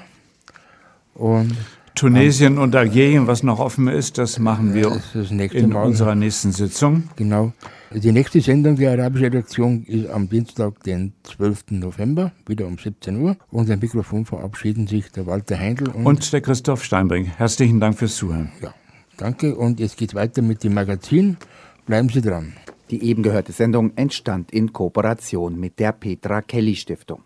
Und 1.15 1.55
Tunesien 1.95 2.57
und 2.57 2.75
Algerien, 2.75 3.27
was 3.27 3.43
noch 3.43 3.59
offen 3.59 3.87
ist, 3.87 4.17
das 4.17 4.39
machen 4.39 4.73
wir 4.73 5.01
das 5.13 5.31
in 5.31 5.69
Mal. 5.69 5.85
unserer 5.85 6.15
nächsten 6.15 6.51
Sitzung. 6.51 7.03
Genau. 7.15 7.53
Die 7.91 8.11
nächste 8.11 8.39
Sendung 8.39 8.75
der 8.75 8.91
Arabischen 8.91 9.25
Redaktion 9.25 9.83
ist 9.83 10.09
am 10.09 10.29
Dienstag, 10.29 10.83
den 10.83 11.13
12. 11.23 11.71
November, 11.71 12.31
wieder 12.45 12.67
um 12.67 12.77
17 12.77 13.19
Uhr. 13.19 13.35
Und 13.49 13.69
am 13.71 13.79
Mikrofon 13.79 14.25
verabschieden 14.25 14.87
sich 14.87 15.11
der 15.11 15.25
Walter 15.25 15.57
Heindl 15.57 15.89
und, 15.89 16.05
und 16.05 16.33
der 16.33 16.41
Christoph 16.41 16.83
Steinbrink. 16.83 17.27
Herzlichen 17.37 17.79
Dank 17.79 17.97
fürs 17.97 18.15
Zuhören. 18.15 18.51
Ja, 18.61 18.73
danke. 19.17 19.55
Und 19.55 19.79
es 19.79 19.95
geht 19.95 20.13
weiter 20.13 20.41
mit 20.41 20.63
dem 20.63 20.75
Magazin. 20.75 21.37
Bleiben 21.85 22.09
Sie 22.09 22.21
dran. 22.21 22.53
Die 22.91 23.03
eben 23.03 23.23
gehörte 23.23 23.51
Sendung 23.51 23.91
entstand 23.95 24.51
in 24.51 24.73
Kooperation 24.73 25.59
mit 25.59 25.79
der 25.79 25.91
Petra 25.91 26.41
Kelly 26.41 26.75
Stiftung. 26.75 27.23